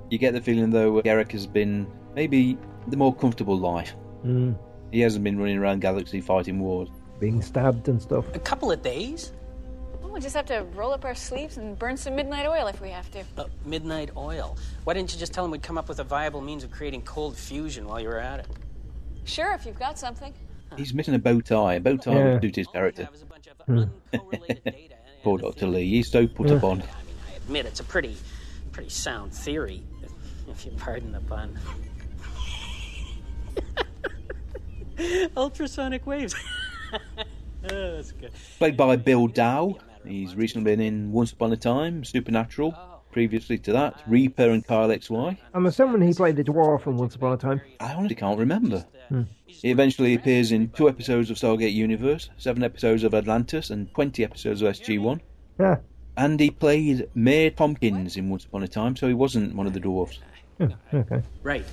You 0.09 0.17
get 0.19 0.33
the 0.33 0.41
feeling, 0.41 0.71
though, 0.71 1.03
Gerak 1.03 1.33
has 1.33 1.47
been 1.47 1.87
maybe 2.15 2.57
the 2.87 2.97
more 2.97 3.15
comfortable 3.15 3.59
life. 3.59 3.95
Mm, 4.25 4.57
He 4.93 5.01
hasn't 5.01 5.25
been 5.25 5.39
running 5.39 5.59
around 5.59 5.81
Galaxy 5.81 6.21
fighting 6.21 6.61
wars. 6.61 6.89
being 7.19 7.41
stabbed 7.43 7.89
and 7.89 8.01
stuff. 8.03 8.25
A 8.35 8.39
couple 8.39 8.71
of 8.71 8.83
days? 8.83 9.33
Well, 10.03 10.11
we 10.13 10.21
just 10.21 10.35
have 10.37 10.47
to 10.47 10.65
roll 10.75 10.93
up 10.93 11.05
our 11.05 11.15
sleeves 11.15 11.57
and 11.57 11.79
burn 11.79 11.97
some 11.97 12.17
midnight 12.17 12.47
oil 12.47 12.67
if 12.67 12.81
we 12.81 12.91
have 12.91 13.09
to. 13.13 13.23
Uh, 13.39 13.45
midnight 13.65 14.11
oil. 14.17 14.57
Why 14.85 14.95
didn't 14.95 15.13
you 15.15 15.19
just 15.21 15.33
tell 15.33 15.45
him 15.45 15.51
we'd 15.53 15.63
come 15.63 15.79
up 15.79 15.89
with 15.89 16.01
a 16.01 16.05
viable 16.05 16.41
means 16.41 16.65
of 16.65 16.71
creating 16.73 17.03
cold 17.03 17.37
fusion 17.37 17.87
while 17.87 18.01
you 18.01 18.09
were 18.09 18.19
at 18.19 18.41
it? 18.41 18.47
Sure, 19.25 19.53
if 19.55 19.65
you've 19.65 19.79
got 19.79 19.99
something. 19.99 20.35
He's 20.77 20.93
missing 20.93 21.15
a 21.15 21.19
bow 21.19 21.41
tie. 21.41 21.75
A 21.75 21.81
bow 21.81 21.97
tie 21.97 22.13
Yeah. 22.13 22.33
would 22.35 22.43
suit 22.43 22.57
his 22.57 22.67
character. 22.67 23.09
Hmm. 23.67 23.85
Poor 25.23 25.39
Dr. 25.39 25.69
Lee. 25.69 25.89
He's 25.89 26.11
so 26.11 26.27
put 26.27 26.49
Yeah. 26.49 26.57
I 26.57 26.61
mean, 26.75 26.83
I 26.83 27.37
admit 27.37 27.67
it's 27.67 27.79
a 27.81 27.85
pretty, 27.85 28.17
pretty 28.73 28.91
sound 28.91 29.33
theory, 29.33 29.85
if 30.51 30.67
you 30.67 30.73
pardon 30.73 31.13
the 31.13 31.21
pun. 31.21 31.57
Ultrasonic 35.37 36.07
waves. 36.07 36.35
oh, 36.93 36.99
that's 37.63 38.13
good. 38.13 38.33
Played 38.59 38.77
by 38.77 38.97
Bill 38.97 39.27
Dow. 39.27 39.79
He's 40.07 40.35
recently 40.35 40.73
been 40.73 40.81
in 40.81 41.13
Once 41.13 41.33
Upon 41.33 41.53
a 41.53 41.57
Time, 41.57 42.05
Supernatural. 42.05 42.75
Previously 43.13 43.59
to 43.59 43.73
that, 43.73 44.01
Reaper 44.07 44.51
and 44.51 44.67
Kyle 44.67 44.89
XY. 44.89 45.37
I'm 45.53 45.67
assuming 45.67 46.01
he 46.01 46.15
played 46.15 46.37
the 46.37 46.45
dwarf 46.45 46.87
in 46.87 46.97
Once 46.97 47.15
Upon 47.15 47.35
a 47.35 47.37
Time. 47.37 47.61
I 47.79 47.93
honestly 47.93 48.17
can't 48.17 48.39
remember. 48.39 48.87
Hmm. 49.09 49.23
He 49.47 49.71
eventually 49.71 50.15
appears 50.15 50.51
in 50.51 50.71
two 50.71 50.89
episodes 50.89 51.31
of 51.31 51.37
Stargate 51.37 51.75
Universe, 51.75 52.31
seven 52.39 52.63
episodes 52.63 53.05
of 53.05 53.13
Atlantis, 53.13 53.71
and 53.71 53.93
20 53.95 54.25
episodes 54.25 54.63
of 54.63 54.75
SG1. 54.75 55.21
Yeah. 55.61 55.77
And 56.17 56.41
he 56.41 56.51
played 56.51 57.09
Mayor 57.15 57.51
Tompkins 57.51 58.17
in 58.17 58.31
Once 58.31 58.45
Upon 58.45 58.63
a 58.63 58.69
Time, 58.69 58.97
so 58.97 59.09
he 59.09 59.15
wasn't 59.15 59.55
one 59.55 59.67
of 59.67 59.75
the 59.75 59.81
dwarfs. 59.81 60.19
Hmm, 60.59 60.73
okay. 60.93 61.23
Right. 61.43 61.65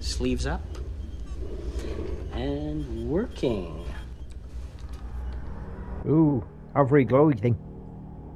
Sleeves 0.00 0.46
up. 0.46 0.60
And 2.32 3.08
working. 3.08 3.84
Ooh, 6.06 6.44
every 6.76 7.06
glowy 7.06 7.38
thing. 7.38 7.56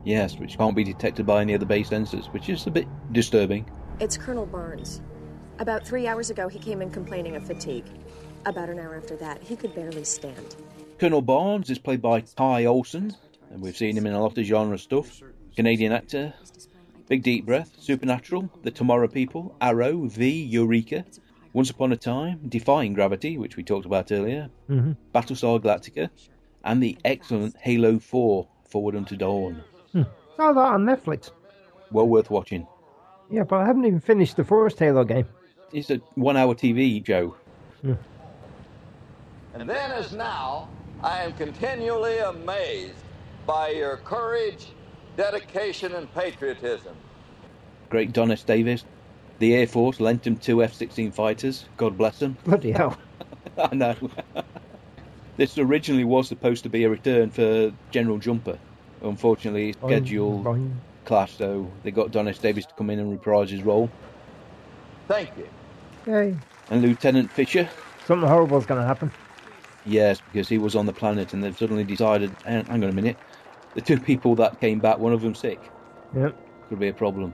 Yes, 0.04 0.38
which 0.38 0.56
can't 0.56 0.76
be 0.76 0.84
detected 0.84 1.26
by 1.26 1.42
any 1.42 1.52
of 1.54 1.60
the 1.60 1.66
base 1.66 1.90
sensors, 1.90 2.32
which 2.32 2.48
is 2.48 2.66
a 2.66 2.70
bit 2.70 2.86
disturbing. 3.12 3.70
It's 4.00 4.16
Colonel 4.16 4.46
Barnes. 4.46 5.02
About 5.58 5.86
three 5.86 6.06
hours 6.06 6.30
ago, 6.30 6.48
he 6.48 6.58
came 6.58 6.80
in 6.80 6.90
complaining 6.90 7.36
of 7.36 7.46
fatigue. 7.46 7.84
About 8.46 8.68
an 8.68 8.78
hour 8.78 8.96
after 8.96 9.16
that, 9.16 9.42
he 9.42 9.56
could 9.56 9.74
barely 9.74 10.04
stand. 10.04 10.56
Colonel 10.98 11.20
Barnes 11.20 11.68
is 11.68 11.78
played 11.78 12.00
by 12.00 12.20
Ty 12.20 12.64
Olsson, 12.64 13.14
and 13.50 13.60
we've 13.60 13.76
seen 13.76 13.96
him 13.96 14.06
in 14.06 14.12
a 14.14 14.22
lot 14.22 14.38
of 14.38 14.44
genre 14.44 14.78
stuff. 14.78 15.20
Canadian 15.56 15.92
actor. 15.92 16.32
Big 17.08 17.22
Deep 17.22 17.46
Breath, 17.46 17.74
Supernatural, 17.80 18.50
The 18.62 18.70
Tomorrow 18.70 19.08
People, 19.08 19.56
Arrow, 19.60 20.06
V, 20.06 20.42
Eureka, 20.44 21.04
Once 21.52 21.70
Upon 21.70 21.92
a 21.92 21.96
Time, 21.96 22.40
Defying 22.48 22.92
Gravity, 22.94 23.38
which 23.38 23.56
we 23.56 23.62
talked 23.62 23.86
about 23.86 24.12
earlier, 24.12 24.48
Mhm. 24.68 24.96
Battlestar 25.14 25.60
Galactica, 25.60 26.10
and 26.64 26.82
the 26.82 26.96
excellent 27.04 27.56
Halo 27.58 27.98
4, 27.98 28.46
Forward 28.68 28.94
Unto 28.94 29.16
Dawn. 29.16 29.62
Hmm. 29.92 30.02
Saw 30.36 30.52
that 30.52 30.60
on 30.60 30.84
Netflix. 30.84 31.30
Well 31.90 32.06
worth 32.06 32.30
watching. 32.30 32.66
Yeah, 33.30 33.44
but 33.44 33.56
I 33.56 33.66
haven't 33.66 33.84
even 33.86 34.00
finished 34.00 34.36
the 34.36 34.44
first 34.44 34.78
Halo 34.78 35.04
game. 35.04 35.26
It's 35.72 35.90
a 35.90 35.96
one 36.14 36.36
hour 36.36 36.54
TV, 36.54 37.00
Joe. 37.02 37.34
And 39.54 39.68
then, 39.68 39.90
as 39.92 40.12
now, 40.12 40.68
I 41.02 41.22
am 41.22 41.32
continually 41.32 42.18
amazed 42.18 42.94
by 43.46 43.70
your 43.70 43.96
courage, 43.98 44.68
dedication, 45.16 45.94
and 45.94 46.12
patriotism. 46.14 46.94
Great 47.88 48.12
Don 48.12 48.30
S. 48.30 48.44
Davis. 48.44 48.84
The 49.38 49.54
Air 49.54 49.66
Force 49.66 50.00
lent 50.00 50.26
him 50.26 50.36
two 50.36 50.62
F 50.62 50.72
16 50.74 51.12
fighters. 51.12 51.64
God 51.76 51.96
bless 51.96 52.18
them. 52.18 52.36
Bloody 52.44 52.72
hell. 52.72 52.96
I 53.58 53.74
know. 53.74 53.94
this 55.36 55.56
originally 55.58 56.04
was 56.04 56.28
supposed 56.28 56.62
to 56.64 56.68
be 56.68 56.84
a 56.84 56.88
return 56.90 57.30
for 57.30 57.72
General 57.90 58.18
Jumper. 58.18 58.58
Unfortunately, 59.02 59.74
Boing, 59.74 59.86
schedule 59.88 60.42
boing. 60.42 60.72
clashed, 61.04 61.38
so 61.38 61.70
they 61.84 61.90
got 61.92 62.10
Don 62.10 62.26
S. 62.26 62.38
Davis 62.38 62.66
to 62.66 62.74
come 62.74 62.90
in 62.90 62.98
and 62.98 63.10
reprise 63.12 63.50
his 63.50 63.62
role. 63.62 63.88
Thank 65.06 65.30
you. 65.38 65.48
Yay. 66.12 66.36
And 66.70 66.82
Lieutenant 66.82 67.30
Fisher, 67.30 67.68
Something 68.06 68.28
horrible's 68.28 68.66
going 68.66 68.80
to 68.80 68.86
happen. 68.86 69.10
yes, 69.86 70.20
because 70.32 70.48
he 70.48 70.58
was 70.58 70.74
on 70.74 70.86
the 70.86 70.92
planet 70.92 71.32
and 71.32 71.42
they've 71.44 71.56
suddenly 71.56 71.84
decided, 71.84 72.30
hang 72.44 72.64
hang 72.64 72.82
on 72.82 72.90
a 72.90 72.92
minute, 72.92 73.16
the 73.74 73.80
two 73.80 73.98
people 74.00 74.34
that 74.36 74.60
came 74.60 74.80
back, 74.80 74.98
one 74.98 75.12
of 75.12 75.20
them 75.20 75.34
sick. 75.34 75.60
Yep. 76.16 76.36
Could 76.68 76.78
be 76.80 76.88
a 76.88 76.92
problem. 76.92 77.32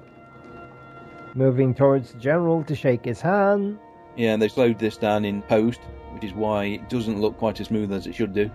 Moving 1.34 1.74
towards 1.74 2.12
the 2.12 2.18
general 2.18 2.62
to 2.64 2.76
shake 2.76 3.04
his 3.04 3.20
hand. 3.20 3.78
Yeah, 4.16 4.34
and 4.34 4.42
they 4.42 4.48
slowed 4.48 4.78
this 4.78 4.96
down 4.96 5.24
in 5.24 5.42
post, 5.42 5.80
which 6.12 6.22
is 6.22 6.32
why 6.32 6.64
it 6.64 6.88
doesn't 6.88 7.20
look 7.20 7.36
quite 7.38 7.60
as 7.60 7.66
smooth 7.66 7.92
as 7.92 8.06
it 8.06 8.14
should 8.14 8.32
do. 8.32 8.48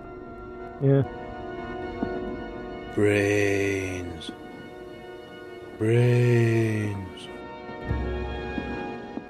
Yeah. 0.82 1.04
Brains. 2.96 4.32
Brains. 5.78 7.28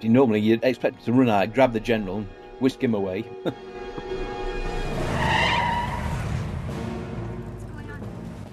See, 0.02 0.08
normally 0.08 0.40
you'd 0.42 0.64
expect 0.64 1.04
to 1.06 1.12
run 1.12 1.30
out, 1.30 1.52
grab 1.54 1.74
the 1.74 1.80
general, 1.80 2.18
and 2.18 2.28
whisk 2.60 2.84
him 2.84 2.94
away. 2.94 3.26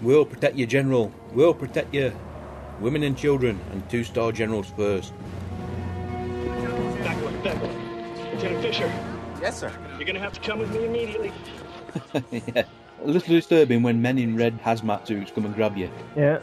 we'll 0.03 0.25
protect 0.25 0.57
you, 0.57 0.67
General. 0.67 1.13
We'll 1.33 1.53
protect 1.55 1.95
you. 1.95 2.13
Women 2.81 3.03
and 3.05 3.17
children, 3.17 3.59
and 3.73 3.89
two 3.89 4.05
star 4.05 4.33
generals 4.33 4.69
first. 4.77 5.13
Back 7.03 7.17
one. 7.23 7.35
Lieutenant 8.33 8.63
Fisher, 8.63 8.93
Yes, 9.41 9.59
sir. 9.61 9.73
you're 9.97 10.07
gonna 10.07 10.19
have 10.19 10.33
to 10.35 10.41
come 10.41 10.59
with 10.59 10.71
me 10.73 10.85
immediately. 10.85 11.33
yeah. 12.55 12.65
A 13.03 13.07
little 13.07 13.35
disturbing 13.35 13.83
when 13.83 14.01
men 14.01 14.19
in 14.19 14.37
red 14.37 14.61
hazmat 14.63 15.07
suits 15.07 15.31
come 15.31 15.45
and 15.45 15.55
grab 15.55 15.77
you. 15.77 15.91
Yeah. 16.17 16.41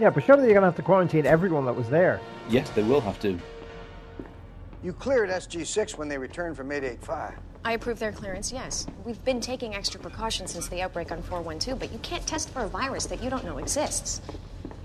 Yeah, 0.00 0.10
but 0.10 0.24
surely 0.24 0.44
you're 0.44 0.54
going 0.54 0.62
to 0.62 0.66
have 0.68 0.76
to 0.76 0.82
quarantine 0.82 1.24
everyone 1.24 1.64
that 1.66 1.76
was 1.76 1.88
there. 1.88 2.20
Yes, 2.48 2.68
they 2.70 2.82
will 2.82 3.00
have 3.00 3.20
to. 3.20 3.38
You 4.82 4.92
cleared 4.92 5.30
SG6 5.30 5.96
when 5.96 6.08
they 6.08 6.18
returned 6.18 6.56
from 6.56 6.72
885. 6.72 7.34
I 7.64 7.72
approve 7.72 7.98
their 7.98 8.12
clearance, 8.12 8.52
yes. 8.52 8.86
We've 9.04 9.22
been 9.24 9.40
taking 9.40 9.74
extra 9.74 10.00
precautions 10.00 10.52
since 10.52 10.68
the 10.68 10.82
outbreak 10.82 11.12
on 11.12 11.22
412, 11.22 11.78
but 11.78 11.92
you 11.92 11.98
can't 12.00 12.26
test 12.26 12.50
for 12.50 12.62
a 12.62 12.68
virus 12.68 13.06
that 13.06 13.22
you 13.22 13.30
don't 13.30 13.44
know 13.44 13.58
exists. 13.58 14.20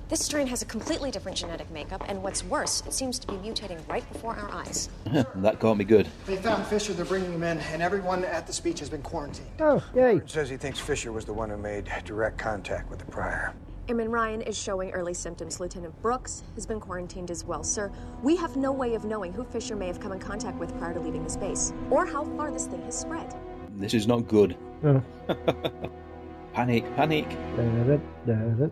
This 0.09 0.25
strain 0.25 0.47
has 0.47 0.63
a 0.63 0.65
completely 0.65 1.11
different 1.11 1.37
genetic 1.37 1.69
makeup, 1.69 2.03
and 2.07 2.23
what's 2.23 2.43
worse, 2.43 2.81
it 2.87 2.93
seems 2.93 3.19
to 3.19 3.27
be 3.27 3.35
mutating 3.35 3.77
right 3.87 4.11
before 4.11 4.35
our 4.35 4.51
eyes. 4.51 4.89
that 5.35 5.59
can't 5.59 5.77
be 5.77 5.83
good. 5.83 6.07
They 6.25 6.37
found 6.37 6.65
Fisher, 6.65 6.93
they're 6.93 7.05
bringing 7.05 7.31
him 7.31 7.43
in, 7.43 7.59
and 7.59 7.83
everyone 7.83 8.25
at 8.25 8.47
the 8.47 8.53
speech 8.53 8.79
has 8.79 8.89
been 8.89 9.03
quarantined. 9.03 9.47
Oh, 9.59 9.83
yay. 9.93 10.19
Says 10.25 10.49
he 10.49 10.57
thinks 10.57 10.79
Fisher 10.79 11.11
was 11.11 11.25
the 11.25 11.33
one 11.33 11.51
who 11.51 11.57
made 11.57 11.91
direct 12.05 12.39
contact 12.39 12.89
with 12.89 12.97
the 12.97 13.05
prior. 13.05 13.53
Airman 13.87 14.09
Ryan 14.09 14.41
is 14.41 14.57
showing 14.57 14.89
early 14.93 15.13
symptoms. 15.13 15.59
Lieutenant 15.59 15.99
Brooks 16.01 16.41
has 16.55 16.65
been 16.65 16.79
quarantined 16.79 17.29
as 17.29 17.45
well. 17.45 17.63
Sir, 17.63 17.91
we 18.23 18.35
have 18.35 18.57
no 18.57 18.71
way 18.71 18.95
of 18.95 19.05
knowing 19.05 19.31
who 19.31 19.43
Fisher 19.43 19.75
may 19.75 19.85
have 19.85 19.99
come 19.99 20.11
in 20.11 20.19
contact 20.19 20.57
with 20.57 20.75
prior 20.79 20.95
to 20.95 20.99
leaving 20.99 21.23
his 21.23 21.37
base, 21.37 21.71
or 21.91 22.07
how 22.07 22.23
far 22.35 22.49
this 22.49 22.65
thing 22.65 22.81
has 22.81 22.99
spread. 22.99 23.35
This 23.77 23.93
is 23.93 24.07
not 24.07 24.27
good. 24.27 24.57
Oh. 24.83 25.03
Panic, 26.53 26.83
panic. 26.95 27.29
Da-da, 27.55 27.99
da-da. 28.25 28.69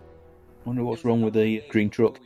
I 0.68 0.70
wonder 0.70 0.84
what's 0.84 1.06
wrong 1.06 1.22
with 1.22 1.34
the 1.34 1.64
green 1.70 1.90
truck. 1.90 2.20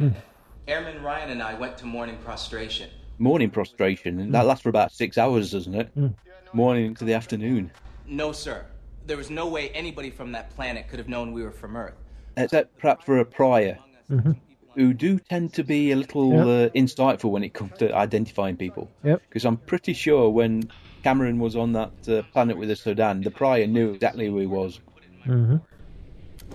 Airman 0.66 1.00
Ryan 1.04 1.30
and 1.30 1.40
I 1.40 1.54
went 1.54 1.78
to 1.78 1.86
morning 1.86 2.18
prostration. 2.24 2.90
Morning 3.18 3.48
prostration, 3.48 4.18
and 4.18 4.34
that 4.34 4.44
lasts 4.44 4.64
for 4.64 4.70
about 4.70 4.90
six 4.90 5.16
hours, 5.16 5.52
doesn't 5.52 5.72
it? 5.72 5.96
Mm. 5.96 6.12
Morning 6.52 6.96
to 6.96 7.04
the 7.04 7.14
afternoon. 7.14 7.70
No, 8.04 8.32
sir. 8.32 8.66
There 9.06 9.16
was 9.16 9.30
no 9.30 9.46
way 9.46 9.68
anybody 9.68 10.10
from 10.10 10.32
that 10.32 10.50
planet 10.50 10.88
could 10.88 10.98
have 10.98 11.08
known 11.08 11.32
we 11.32 11.44
were 11.44 11.52
from 11.52 11.76
Earth. 11.76 11.94
Except 12.36 12.76
perhaps 12.76 13.04
for 13.04 13.18
a 13.18 13.24
prior, 13.24 13.78
Mhm. 14.10 14.34
who 14.74 14.92
do 14.92 15.20
tend 15.20 15.52
to 15.54 15.62
be 15.62 15.92
a 15.92 15.96
little 15.96 16.32
Yep. 16.32 16.42
uh, 16.72 16.74
insightful 16.76 17.30
when 17.30 17.44
it 17.44 17.54
comes 17.54 17.78
to 17.78 17.94
identifying 17.94 18.56
people. 18.56 18.90
Yep. 19.04 19.22
Because 19.28 19.44
I'm 19.44 19.58
pretty 19.58 19.92
sure 19.92 20.28
when 20.28 20.64
Cameron 21.04 21.38
was 21.38 21.54
on 21.54 21.72
that 21.74 21.92
uh, 22.08 22.22
planet 22.32 22.58
with 22.58 22.68
the 22.68 22.74
Sodan, 22.74 23.22
the 23.22 23.30
prior 23.30 23.68
knew 23.68 23.92
exactly 23.92 24.26
who 24.26 24.38
he 24.38 24.46
was. 24.46 24.80
Mm-hmm. 25.24 25.58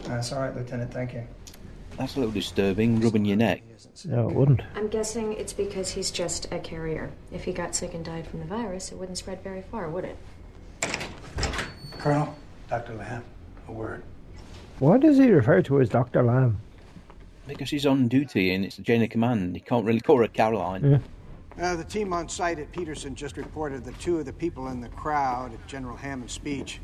That's 0.03 0.31
all 0.31 0.41
right, 0.41 0.55
Lieutenant. 0.55 0.93
Thank 0.93 1.13
you. 1.13 1.23
That's 1.97 2.15
a 2.15 2.19
little 2.19 2.33
disturbing, 2.33 2.99
rubbing 3.01 3.25
your 3.25 3.37
neck. 3.37 3.63
No, 4.05 4.29
it 4.29 4.35
wouldn't. 4.35 4.61
I'm 4.75 4.87
guessing 4.87 5.33
it's 5.33 5.53
because 5.53 5.89
he's 5.91 6.09
just 6.09 6.51
a 6.51 6.59
carrier. 6.59 7.11
If 7.31 7.43
he 7.43 7.53
got 7.53 7.75
sick 7.75 7.93
and 7.93 8.03
died 8.03 8.25
from 8.25 8.39
the 8.39 8.45
virus, 8.45 8.91
it 8.91 8.97
wouldn't 8.97 9.17
spread 9.17 9.43
very 9.43 9.61
far, 9.61 9.89
would 9.89 10.05
it? 10.05 10.17
Colonel, 11.97 12.33
Dr. 12.69 12.95
Lam, 12.95 13.23
a 13.67 13.71
word. 13.71 14.03
Why 14.79 14.97
does 14.97 15.17
he 15.17 15.29
refer 15.29 15.61
to 15.61 15.75
her 15.75 15.81
as 15.81 15.89
Dr. 15.89 16.23
Lam? 16.23 16.59
Because 17.47 17.69
she's 17.69 17.85
on 17.85 18.07
duty 18.07 18.53
and 18.53 18.65
it's 18.65 18.77
the 18.77 18.83
chain 18.83 19.03
of 19.03 19.09
command. 19.09 19.55
He 19.55 19.61
can't 19.61 19.85
really 19.85 19.99
call 19.99 20.17
her 20.19 20.27
Caroline. 20.27 21.01
Yeah. 21.57 21.63
Uh, 21.63 21.75
the 21.75 21.83
team 21.83 22.13
on 22.13 22.29
site 22.29 22.57
at 22.59 22.71
Peterson 22.71 23.13
just 23.13 23.37
reported 23.37 23.83
that 23.83 23.99
two 23.99 24.17
of 24.17 24.25
the 24.25 24.33
people 24.33 24.69
in 24.69 24.81
the 24.81 24.89
crowd 24.89 25.53
at 25.53 25.67
General 25.67 25.97
Hammond's 25.97 26.33
speech 26.33 26.79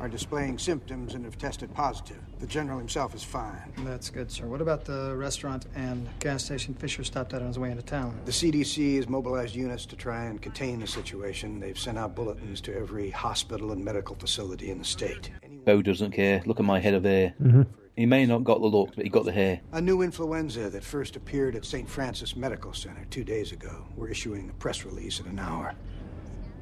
are 0.00 0.08
displaying 0.08 0.58
symptoms 0.58 1.14
and 1.14 1.24
have 1.24 1.38
tested 1.38 1.72
positive. 1.74 2.18
The 2.40 2.46
general 2.46 2.78
himself 2.78 3.14
is 3.14 3.22
fine. 3.22 3.72
That's 3.78 4.10
good, 4.10 4.30
sir. 4.30 4.46
What 4.46 4.60
about 4.60 4.84
the 4.84 5.14
restaurant 5.16 5.66
and 5.74 6.08
gas 6.18 6.44
station 6.44 6.74
Fisher 6.74 7.04
stopped 7.04 7.32
at 7.34 7.40
on 7.40 7.48
his 7.48 7.58
way 7.58 7.70
into 7.70 7.82
town? 7.82 8.18
The 8.24 8.32
CDC 8.32 8.96
has 8.96 9.08
mobilized 9.08 9.54
units 9.54 9.86
to 9.86 9.96
try 9.96 10.24
and 10.24 10.40
contain 10.40 10.80
the 10.80 10.86
situation. 10.86 11.60
They've 11.60 11.78
sent 11.78 11.98
out 11.98 12.14
bulletins 12.14 12.60
to 12.62 12.76
every 12.76 13.10
hospital 13.10 13.72
and 13.72 13.84
medical 13.84 14.16
facility 14.16 14.70
in 14.70 14.78
the 14.78 14.84
state. 14.84 15.30
Bo 15.64 15.82
doesn't 15.82 16.12
care. 16.12 16.42
Look 16.46 16.58
at 16.58 16.66
my 16.66 16.80
head 16.80 16.94
of 16.94 17.04
hair. 17.04 17.34
Mhm. 17.40 17.66
He 17.96 18.06
may 18.06 18.24
not 18.24 18.42
got 18.42 18.60
the 18.60 18.66
look, 18.66 18.96
but 18.96 19.04
he 19.04 19.10
got 19.10 19.24
the 19.24 19.32
hair. 19.32 19.60
A 19.72 19.80
new 19.80 20.00
influenza 20.02 20.70
that 20.70 20.82
first 20.82 21.14
appeared 21.14 21.54
at 21.54 21.64
St. 21.64 21.88
Francis 21.88 22.34
Medical 22.34 22.72
Center 22.72 23.04
two 23.10 23.22
days 23.22 23.52
ago. 23.52 23.84
We're 23.96 24.08
issuing 24.08 24.48
a 24.48 24.54
press 24.54 24.84
release 24.84 25.20
in 25.20 25.26
an 25.26 25.38
hour. 25.38 25.74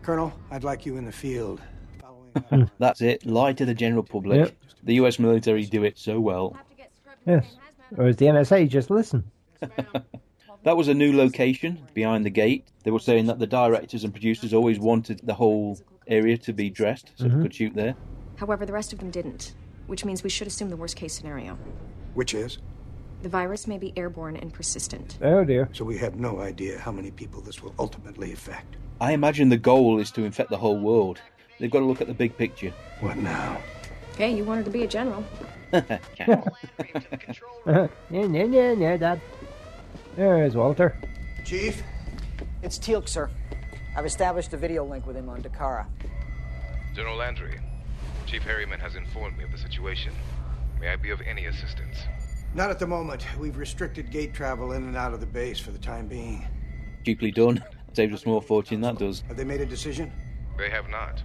Colonel, 0.03 0.33
I'd 0.51 0.65
like 0.65 0.85
you 0.85 0.97
in 0.97 1.05
the 1.05 1.13
field. 1.13 1.61
That's 2.79 3.01
it. 3.01 3.25
Lie 3.27 3.53
to 3.55 3.65
the 3.65 3.75
general 3.75 4.03
public. 4.03 4.39
Yep. 4.39 4.55
The 4.85 4.95
US 4.95 5.19
military 5.19 5.65
do 5.65 5.85
it 5.85 5.99
so 5.99 6.21
well. 6.21 6.57
Yes. 7.27 7.45
Whereas 7.91 8.17
the 8.17 8.27
NSA 8.27 8.69
just 8.69 8.91
listen. 8.91 9.31
That 10.63 10.77
was 10.77 10.89
a 10.89 10.95
new 10.95 11.17
location 11.17 11.81
behind 11.95 12.27
the 12.27 12.31
gate. 12.31 12.69
They 12.85 12.91
were 12.91 12.99
saying 12.99 13.27
that 13.27 13.39
the 13.39 13.47
directors 13.47 14.05
and 14.05 14.13
producers 14.13 14.53
always 14.53 14.79
wanted 14.79 15.21
the 15.25 15.33
whole 15.33 15.79
area 16.07 16.37
to 16.37 16.53
be 16.53 16.69
dressed 16.69 17.13
so 17.17 17.25
Mhm. 17.25 17.37
they 17.37 17.43
could 17.43 17.55
shoot 17.55 17.75
there. 17.75 17.95
However, 18.37 18.67
the 18.67 18.73
rest 18.75 18.93
of 18.93 18.99
them 18.99 19.11
didn't, 19.11 19.55
which 19.87 20.05
means 20.05 20.23
we 20.23 20.29
should 20.29 20.47
assume 20.47 20.69
the 20.69 20.77
worst 20.77 20.97
case 20.97 21.15
scenario. 21.15 21.57
Which 22.13 22.35
is? 22.35 22.59
The 23.23 23.31
virus 23.31 23.67
may 23.67 23.79
be 23.79 23.95
airborne 23.97 24.37
and 24.37 24.53
persistent. 24.53 25.19
Oh 25.23 25.45
dear. 25.45 25.71
So 25.73 25.83
we 25.87 25.97
have 25.97 26.17
no 26.17 26.41
idea 26.41 26.79
how 26.79 26.93
many 26.93 27.11
people 27.11 27.41
this 27.41 27.63
will 27.63 27.75
ultimately 27.79 28.33
affect. 28.35 28.77
I 29.01 29.13
imagine 29.13 29.49
the 29.49 29.57
goal 29.57 29.99
is 29.99 30.11
to 30.13 30.25
infect 30.25 30.51
the 30.51 30.59
whole 30.59 30.79
world. 30.79 31.21
They've 31.61 31.71
got 31.71 31.81
to 31.81 31.85
look 31.85 32.01
at 32.01 32.07
the 32.07 32.15
big 32.15 32.37
picture. 32.39 32.73
What 33.01 33.19
now? 33.19 33.61
Okay, 34.15 34.35
you 34.35 34.45
wanted 34.45 34.65
to 34.65 34.71
be 34.71 34.83
a 34.83 34.87
general. 34.87 35.23
yeah, 35.73 35.91
yeah, 37.67 37.85
yeah, 38.11 38.73
yeah, 38.73 38.97
Dad. 38.97 39.21
There's 40.17 40.57
Walter. 40.57 40.97
Chief? 41.45 41.83
It's 42.63 42.79
Teal'c, 42.79 43.09
sir. 43.09 43.31
I've 43.95 44.07
established 44.07 44.55
a 44.55 44.57
video 44.57 44.85
link 44.85 45.07
with 45.07 45.17
him 45.17 45.29
on 45.29 45.43
Dakara. 45.43 45.87
General 46.95 47.17
Landry, 47.17 47.61
Chief 48.27 48.43
Harriman 48.43 48.81
has 48.81 48.97
informed 48.97 49.37
me 49.37 49.45
of 49.45 49.53
the 49.53 49.59
situation. 49.59 50.13
May 50.81 50.89
I 50.89 50.97
be 50.97 51.11
of 51.11 51.21
any 51.21 51.45
assistance? 51.45 51.99
Not 52.55 52.71
at 52.71 52.79
the 52.79 52.87
moment. 52.87 53.27
We've 53.39 53.57
restricted 53.57 54.11
gate 54.11 54.33
travel 54.33 54.73
in 54.73 54.83
and 54.85 54.97
out 54.97 55.13
of 55.13 55.21
the 55.21 55.27
base 55.27 55.61
for 55.61 55.73
the 55.73 55.79
time 55.79 56.09
being. 56.09 56.47
Cheaply 57.05 57.33
done. 57.33 57.63
Saves 57.93 58.15
a 58.15 58.19
small 58.19 58.41
fortune, 58.41 58.81
that 58.81 58.99
does. 58.99 59.23
Have 59.29 59.37
they 59.37 59.45
made 59.45 59.61
a 59.61 59.67
decision? 59.67 60.11
They 60.57 60.71
have 60.71 60.89
not. 60.89 61.23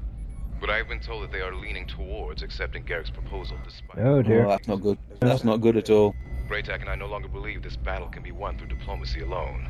But 0.59 0.69
I 0.69 0.77
have 0.77 0.87
been 0.87 0.99
told 0.99 1.23
that 1.23 1.31
they 1.31 1.41
are 1.41 1.53
leaning 1.55 1.85
towards 1.85 2.41
accepting 2.41 2.83
Gerak's 2.83 3.09
proposal 3.09 3.57
despite. 3.63 3.99
Oh 3.99 4.21
dear. 4.21 4.45
Oh, 4.45 4.49
that's 4.49 4.67
not 4.67 4.81
good. 4.81 4.97
That's 5.19 5.43
not 5.43 5.57
good 5.57 5.77
at 5.77 5.89
all. 5.89 6.15
Bra'tac 6.47 6.81
and 6.81 6.89
I 6.89 6.95
no 6.95 7.07
longer 7.07 7.27
believe 7.27 7.61
this 7.63 7.75
battle 7.75 8.07
can 8.07 8.23
be 8.23 8.31
won 8.31 8.57
through 8.57 8.67
diplomacy 8.67 9.21
alone. 9.21 9.69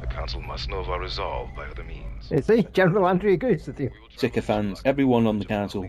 The 0.00 0.06
Council 0.06 0.40
must 0.40 0.68
know 0.68 0.78
of 0.78 0.90
our 0.90 1.00
resolve 1.00 1.50
by 1.56 1.66
other 1.66 1.84
means. 1.84 2.30
You 2.30 2.42
see, 2.42 2.66
General 2.72 3.06
Andrew 3.06 3.32
agrees 3.32 3.66
with 3.66 3.78
you. 3.78 3.90
Sycophants. 4.16 4.82
Everyone 4.84 5.26
on 5.26 5.38
the 5.38 5.44
council. 5.44 5.88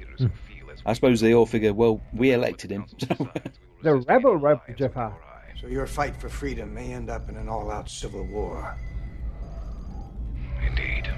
I 0.86 0.94
suppose 0.94 1.20
they 1.20 1.34
all 1.34 1.46
figure, 1.46 1.74
well, 1.74 2.02
we 2.14 2.32
elected 2.32 2.72
him. 2.72 2.86
The 3.84 3.96
rebel 3.96 4.40
Rajapal. 4.40 5.14
So 5.60 5.68
your 5.68 5.86
fight 5.88 6.16
for 6.16 6.30
freedom 6.30 6.74
may 6.74 6.94
end 6.94 7.10
up 7.10 7.28
in 7.28 7.36
an 7.36 7.50
all-out 7.50 7.90
civil 7.90 8.24
war. 8.28 8.78
Indeed. 10.66 11.10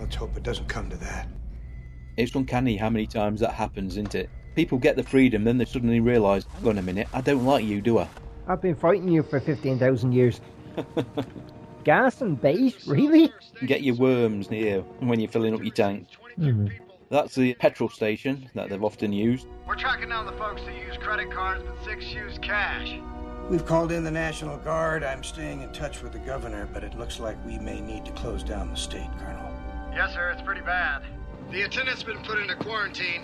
Let's 0.00 0.16
hope 0.16 0.34
it 0.34 0.42
doesn't 0.42 0.68
come 0.68 0.88
to 0.88 0.96
that. 0.96 1.28
It's 2.18 2.34
uncanny 2.34 2.76
how 2.76 2.90
many 2.90 3.06
times 3.06 3.38
that 3.40 3.52
happens, 3.52 3.92
isn't 3.92 4.16
it? 4.16 4.28
People 4.56 4.76
get 4.76 4.96
the 4.96 5.04
freedom, 5.04 5.44
then 5.44 5.56
they 5.56 5.64
suddenly 5.64 6.00
realise, 6.00 6.46
hang 6.54 6.66
on 6.70 6.78
a 6.78 6.82
minute, 6.82 7.06
I 7.14 7.20
don't 7.20 7.46
like 7.46 7.64
you, 7.64 7.80
do 7.80 7.98
I? 7.98 8.08
I've 8.48 8.60
been 8.60 8.74
fighting 8.74 9.06
you 9.06 9.22
for 9.22 9.38
15,000 9.38 10.10
years. 10.10 10.40
Gas 11.84 12.20
and 12.20 12.40
bait? 12.40 12.76
Really? 12.88 13.32
Get 13.66 13.82
your 13.82 13.94
worms 13.94 14.50
near 14.50 14.80
when 14.98 15.20
you're 15.20 15.30
filling 15.30 15.54
up 15.54 15.62
your 15.62 15.72
tank. 15.72 16.08
Mhm. 16.36 16.72
That's 17.08 17.36
the 17.36 17.54
petrol 17.54 17.88
station 17.88 18.50
that 18.54 18.68
they've 18.68 18.82
often 18.82 19.12
used. 19.12 19.46
We're 19.68 19.76
tracking 19.76 20.08
down 20.08 20.26
the 20.26 20.32
folks 20.32 20.62
that 20.62 20.74
use 20.74 20.96
credit 20.96 21.30
cards, 21.30 21.62
but 21.64 21.84
six 21.84 22.04
use 22.12 22.36
cash. 22.42 22.98
We've 23.48 23.64
called 23.64 23.92
in 23.92 24.02
the 24.02 24.10
National 24.10 24.58
Guard. 24.58 25.04
I'm 25.04 25.22
staying 25.22 25.62
in 25.62 25.72
touch 25.72 26.02
with 26.02 26.12
the 26.12 26.18
governor, 26.18 26.68
but 26.74 26.82
it 26.82 26.98
looks 26.98 27.20
like 27.20 27.36
we 27.46 27.60
may 27.60 27.80
need 27.80 28.04
to 28.06 28.12
close 28.12 28.42
down 28.42 28.70
the 28.70 28.76
state, 28.76 29.08
Colonel. 29.20 29.54
Yes, 29.92 30.14
sir, 30.14 30.30
it's 30.30 30.42
pretty 30.42 30.62
bad. 30.62 31.02
The 31.50 31.62
attendant's 31.62 32.02
been 32.02 32.18
put 32.18 32.38
into 32.38 32.54
quarantine, 32.56 33.22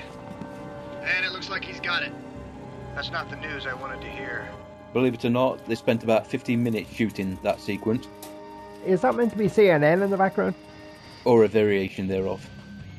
and 1.02 1.24
it 1.24 1.32
looks 1.32 1.50
like 1.50 1.64
he's 1.64 1.80
got 1.80 2.02
it. 2.02 2.12
That's 2.94 3.10
not 3.10 3.28
the 3.28 3.36
news 3.36 3.66
I 3.66 3.74
wanted 3.74 4.00
to 4.00 4.08
hear. 4.08 4.48
Believe 4.92 5.14
it 5.14 5.24
or 5.24 5.30
not, 5.30 5.64
they 5.66 5.74
spent 5.74 6.04
about 6.04 6.26
15 6.26 6.62
minutes 6.62 6.90
shooting 6.92 7.38
that 7.42 7.60
sequence, 7.60 8.06
Is 8.86 9.00
that 9.02 9.14
meant 9.14 9.30
to 9.32 9.36
be 9.38 9.46
CNN 9.46 10.02
in 10.02 10.10
the 10.10 10.16
background? 10.16 10.54
or 11.26 11.44
a 11.44 11.48
variation 11.48 12.06
thereof. 12.06 12.46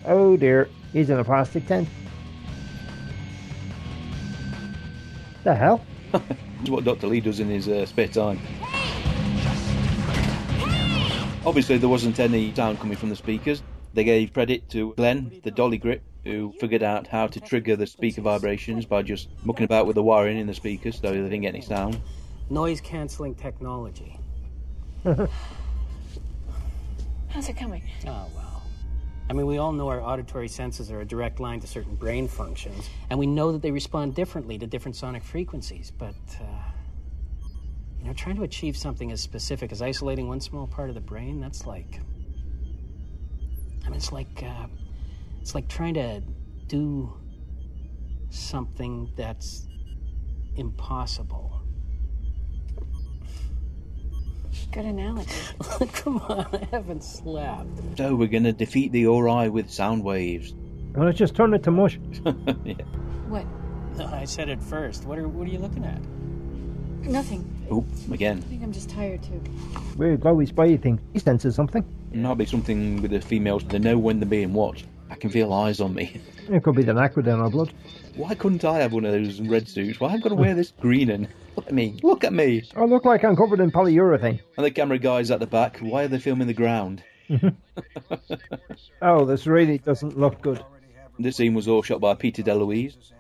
Oh 0.05 0.35
dear, 0.35 0.67
he's 0.93 1.11
in 1.11 1.19
a 1.19 1.23
plastic 1.23 1.67
tent. 1.67 1.87
The 5.43 5.55
hell? 5.55 5.85
It's 6.61 6.69
what 6.71 6.83
Dr. 6.83 7.05
Lee 7.07 7.19
does 7.19 7.39
in 7.39 7.47
his 7.49 7.67
uh, 7.67 7.85
spare 7.85 8.07
time. 8.07 8.39
Obviously, 11.45 11.77
there 11.77 11.89
wasn't 11.89 12.19
any 12.19 12.51
sound 12.55 12.79
coming 12.79 12.97
from 12.97 13.09
the 13.09 13.15
speakers. 13.15 13.61
They 13.95 14.03
gave 14.03 14.31
credit 14.33 14.69
to 14.71 14.93
Glenn, 14.95 15.39
the 15.43 15.51
dolly 15.51 15.77
grip, 15.77 16.03
who 16.25 16.51
figured 16.59 16.83
out 16.83 17.07
how 17.07 17.27
to 17.27 17.39
trigger 17.39 17.77
the 17.77 17.87
speaker 17.87 18.21
vibrations 18.21 18.85
by 18.85 19.01
just 19.01 19.29
mucking 19.45 19.63
about 19.63 19.87
with 19.87 19.95
the 19.95 20.03
wiring 20.03 20.37
in 20.37 20.47
the 20.47 20.53
speakers 20.53 20.99
so 20.99 21.11
they 21.11 21.15
didn't 21.15 21.39
get 21.39 21.55
any 21.55 21.61
sound. 21.61 22.01
Noise 22.49 22.81
canceling 22.81 23.35
technology. 23.35 24.19
How's 25.05 25.29
it 27.47 27.55
coming? 27.55 27.83
Oh, 28.05 28.27
well. 28.35 28.63
I 29.29 29.33
mean, 29.33 29.45
we 29.45 29.59
all 29.59 29.71
know 29.71 29.87
our 29.87 30.01
auditory 30.01 30.49
senses 30.49 30.91
are 30.91 30.99
a 30.99 31.05
direct 31.05 31.39
line 31.39 31.61
to 31.61 31.67
certain 31.67 31.95
brain 31.95 32.27
functions, 32.27 32.89
and 33.09 33.17
we 33.17 33.25
know 33.25 33.53
that 33.53 33.61
they 33.61 33.71
respond 33.71 34.13
differently 34.13 34.57
to 34.57 34.67
different 34.67 34.97
sonic 34.97 35.23
frequencies, 35.23 35.93
but, 35.97 36.15
uh, 36.41 36.43
you 37.99 38.07
know, 38.07 38.13
trying 38.13 38.35
to 38.35 38.43
achieve 38.43 38.75
something 38.75 39.13
as 39.13 39.21
specific 39.21 39.71
as 39.71 39.81
isolating 39.81 40.27
one 40.27 40.41
small 40.41 40.67
part 40.67 40.89
of 40.89 40.95
the 40.95 41.01
brain, 41.01 41.39
that's 41.39 41.65
like. 41.65 42.01
I 43.85 43.89
mean, 43.89 43.97
it's 43.97 44.11
like, 44.11 44.43
uh, 44.43 44.67
it's 45.41 45.53
like 45.53 45.67
trying 45.67 45.93
to 45.95 46.21
do 46.67 47.13
something 48.29 49.11
that's 49.15 49.67
impossible. 50.55 51.61
Good 54.71 54.85
analogy. 54.85 55.31
Come 55.93 56.17
on, 56.17 56.47
I 56.53 56.67
haven't 56.71 57.03
slept. 57.03 57.69
So 57.97 58.15
we're 58.15 58.27
gonna 58.27 58.53
defeat 58.53 58.91
the 58.91 59.07
Ori 59.07 59.49
with 59.49 59.69
sound 59.71 60.03
waves. 60.03 60.53
Well, 60.93 61.05
let's 61.05 61.17
just 61.17 61.35
turn 61.35 61.53
it 61.53 61.63
to 61.63 61.71
mush. 61.71 61.99
yeah. 62.63 62.73
What? 63.27 63.45
No, 63.97 64.05
I 64.07 64.25
said 64.25 64.49
it 64.49 64.61
first. 64.61 65.05
What 65.05 65.17
are 65.17 65.27
What 65.27 65.47
are 65.47 65.51
you 65.51 65.59
looking 65.59 65.85
at? 65.85 66.01
Nothing. 67.09 67.51
Oop, 67.71 67.85
again. 68.11 68.39
I 68.39 68.41
think 68.41 68.63
I'm 68.63 68.71
just 68.71 68.89
tired 68.89 69.23
too. 69.23 69.41
Weird 69.95 70.21
glowy 70.21 70.47
spray 70.47 70.77
thing. 70.77 70.99
He 71.13 71.19
senses 71.19 71.55
something. 71.55 71.83
It 72.15 72.19
might 72.19 72.37
be 72.37 72.45
something 72.45 73.01
with 73.01 73.11
the 73.11 73.19
females. 73.19 73.65
They 73.65 73.77
know 73.77 73.97
when 73.97 74.21
they're 74.21 74.29
being 74.29 74.53
watched. 74.53 74.85
I 75.09 75.15
can 75.15 75.29
feel 75.29 75.51
eyes 75.51 75.81
on 75.81 75.93
me. 75.93 76.21
It 76.49 76.63
could 76.63 76.73
be 76.77 76.83
the 76.83 76.97
acrid 76.97 77.27
in 77.27 77.41
our 77.41 77.49
blood. 77.49 77.73
Why 78.15 78.35
couldn't 78.35 78.63
I 78.63 78.77
have 78.77 78.93
one 78.93 79.03
of 79.03 79.11
those 79.11 79.41
red 79.41 79.67
suits? 79.67 79.99
Why 79.99 80.11
have 80.11 80.21
I 80.21 80.23
got 80.23 80.29
to 80.29 80.35
wear 80.35 80.55
this 80.55 80.71
green 80.79 81.09
and 81.09 81.27
look 81.57 81.67
at 81.67 81.73
me? 81.73 81.99
Look 82.03 82.23
at 82.23 82.31
me! 82.31 82.63
I 82.73 82.85
look 82.85 83.03
like 83.03 83.25
I'm 83.25 83.35
covered 83.35 83.59
in 83.59 83.69
polyurethane. 83.69 84.39
And 84.55 84.65
the 84.65 84.71
camera 84.71 84.97
guys 84.97 85.29
at 85.29 85.41
the 85.41 85.45
back. 85.45 85.79
Why 85.79 86.05
are 86.05 86.07
they 86.07 86.19
filming 86.19 86.47
the 86.47 86.53
ground? 86.53 87.03
Oh, 89.01 89.25
this 89.25 89.45
really 89.45 89.79
doesn't 89.79 90.17
look 90.17 90.41
good. 90.41 90.63
This 91.19 91.35
scene 91.35 91.53
was 91.53 91.67
all 91.67 91.83
shot 91.83 91.99
by 91.99 92.15
Peter 92.15 92.43
DeLuise. 92.43 93.11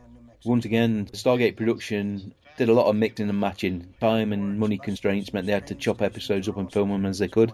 Once 0.45 0.63
again, 0.63 1.07
Stargate 1.11 1.57
production 1.57 2.33
did 2.57 2.69
a 2.69 2.73
lot 2.73 2.87
of 2.87 2.95
mixing 2.95 3.27
and 3.29 3.39
matching. 3.39 3.93
Time 3.99 4.31
and 4.31 4.57
money 4.57 4.77
constraints 4.77 5.33
meant 5.33 5.47
they 5.47 5.51
had 5.53 5.67
to 5.67 5.75
chop 5.75 6.01
episodes 6.01 6.47
up 6.47 6.55
and 6.55 6.71
film 6.71 6.91
them 6.91 7.05
as 7.05 7.19
they 7.19 7.27
could. 7.27 7.51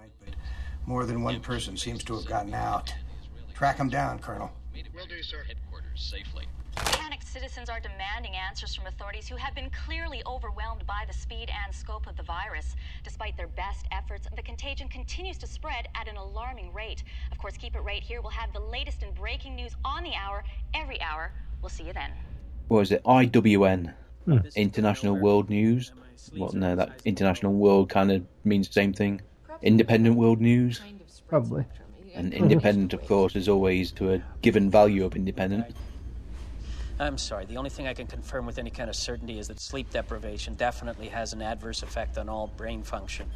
More 0.85 1.05
than 1.05 1.21
one 1.21 1.39
person 1.39 1.77
seems 1.77 2.03
to 2.05 2.15
have 2.15 2.25
gotten 2.25 2.53
out. 2.53 2.93
Track 3.53 3.77
them 3.77 3.89
down, 3.89 4.19
Colonel. 4.19 4.51
Will 4.93 5.05
do, 5.05 5.21
sir. 5.23 5.43
Headquarters 5.47 6.01
safely. 6.01 6.45
Panicked 6.75 7.27
citizens 7.27 7.69
are 7.69 7.79
demanding 7.79 8.35
answers 8.35 8.75
from 8.75 8.87
authorities 8.87 9.27
who 9.27 9.35
have 9.35 9.55
been 9.55 9.69
clearly 9.85 10.21
overwhelmed 10.25 10.85
by 10.85 11.03
the 11.07 11.13
speed 11.13 11.49
and 11.63 11.73
scope 11.73 12.07
of 12.07 12.17
the 12.17 12.23
virus. 12.23 12.75
Despite 13.03 13.37
their 13.37 13.47
best 13.47 13.85
efforts, 13.91 14.27
the 14.35 14.41
contagion 14.41 14.87
continues 14.87 15.37
to 15.39 15.47
spread 15.47 15.87
at 15.95 16.07
an 16.07 16.17
alarming 16.17 16.73
rate. 16.73 17.03
Of 17.31 17.37
course, 17.37 17.57
keep 17.57 17.75
it 17.75 17.81
right 17.81 18.03
here. 18.03 18.21
We'll 18.21 18.31
have 18.31 18.53
the 18.53 18.59
latest 18.59 19.03
in 19.03 19.11
breaking 19.13 19.55
news 19.55 19.75
on 19.85 20.03
the 20.03 20.13
hour, 20.13 20.43
every 20.73 21.01
hour. 21.01 21.31
We'll 21.61 21.69
see 21.69 21.83
you 21.83 21.93
then. 21.93 22.11
What 22.67 22.79
was 22.79 22.91
it? 22.91 23.03
IWN. 23.03 23.93
Hmm. 24.25 24.37
International 24.55 25.15
World 25.15 25.49
News. 25.49 25.91
Well, 26.35 26.51
no, 26.53 26.75
that 26.75 27.01
international 27.05 27.53
world 27.53 27.89
kind 27.89 28.11
of 28.11 28.23
means 28.43 28.67
the 28.67 28.73
same 28.73 28.93
thing. 28.93 29.21
Independent 29.61 30.15
World 30.15 30.41
News. 30.41 30.81
Probably. 31.27 31.65
And 32.13 32.33
independent, 32.33 32.93
of 32.93 33.05
course, 33.07 33.35
is 33.35 33.47
always 33.47 33.91
to 33.93 34.13
a 34.13 34.23
given 34.41 34.69
value 34.69 35.05
of 35.05 35.15
independent. 35.15 35.75
I'm 36.99 37.17
sorry. 37.17 37.45
The 37.45 37.57
only 37.57 37.69
thing 37.69 37.87
I 37.87 37.93
can 37.93 38.05
confirm 38.05 38.45
with 38.45 38.57
any 38.59 38.69
kind 38.69 38.89
of 38.89 38.95
certainty 38.95 39.39
is 39.39 39.47
that 39.47 39.59
sleep 39.59 39.89
deprivation 39.89 40.55
definitely 40.55 41.07
has 41.07 41.33
an 41.33 41.41
adverse 41.41 41.83
effect 41.83 42.17
on 42.17 42.29
all 42.29 42.47
brain 42.57 42.83
function. 42.83 43.27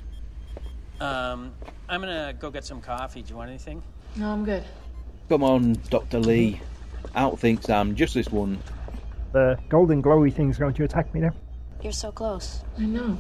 Um, 1.00 1.54
I'm 1.90 2.02
gonna 2.02 2.34
go 2.38 2.52
get 2.52 2.64
some 2.64 2.82
coffee. 2.82 3.22
Do 3.22 3.32
you 3.32 3.38
want 3.38 3.50
anything? 3.50 3.82
No, 4.16 4.30
I'm 4.30 4.46
good. 4.46 4.64
Come 5.30 5.44
on, 5.44 5.74
Dr. 5.90 6.20
Lee. 6.20 6.62
Outthink 7.16 7.64
Sam, 7.64 7.96
just 7.96 8.14
this 8.14 8.30
one. 8.30 8.60
The 9.32 9.58
golden 9.70 10.02
glowy 10.04 10.34
thing's 10.34 10.58
going 10.58 10.74
to 10.76 10.84
attack 10.84 11.14
me 11.14 11.22
now. 11.22 11.32
You're 11.82 11.92
so 11.92 12.12
close. 12.12 12.64
I 12.78 12.84
know. 12.84 13.18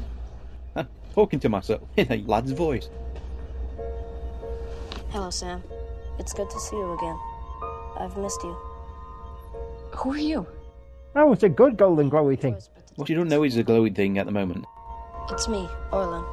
Talking 1.15 1.39
to 1.39 1.49
myself 1.49 1.81
in 1.97 2.11
a 2.11 2.17
lad's 2.27 2.51
voice. 2.51 2.89
Hello, 5.11 5.29
Sam. 5.29 5.63
It's 6.19 6.33
good 6.33 6.49
to 6.49 6.59
see 6.59 6.75
you 6.75 6.93
again. 6.93 7.17
I've 7.97 8.17
missed 8.17 8.43
you. 8.43 8.55
Who 9.95 10.11
are 10.11 10.17
you? 10.17 10.45
Oh, 11.15 11.31
it's 11.31 11.43
a 11.43 11.49
good 11.49 11.77
golden 11.77 12.11
glowy 12.11 12.37
thing. 12.37 12.57
What 12.97 13.07
you 13.07 13.15
don't 13.15 13.29
know 13.29 13.43
is 13.43 13.55
a 13.55 13.63
glowing 13.63 13.93
thing 13.93 14.17
at 14.17 14.25
the 14.25 14.31
moment. 14.33 14.65
It's 15.31 15.47
me, 15.47 15.69
Orlin. 15.93 16.25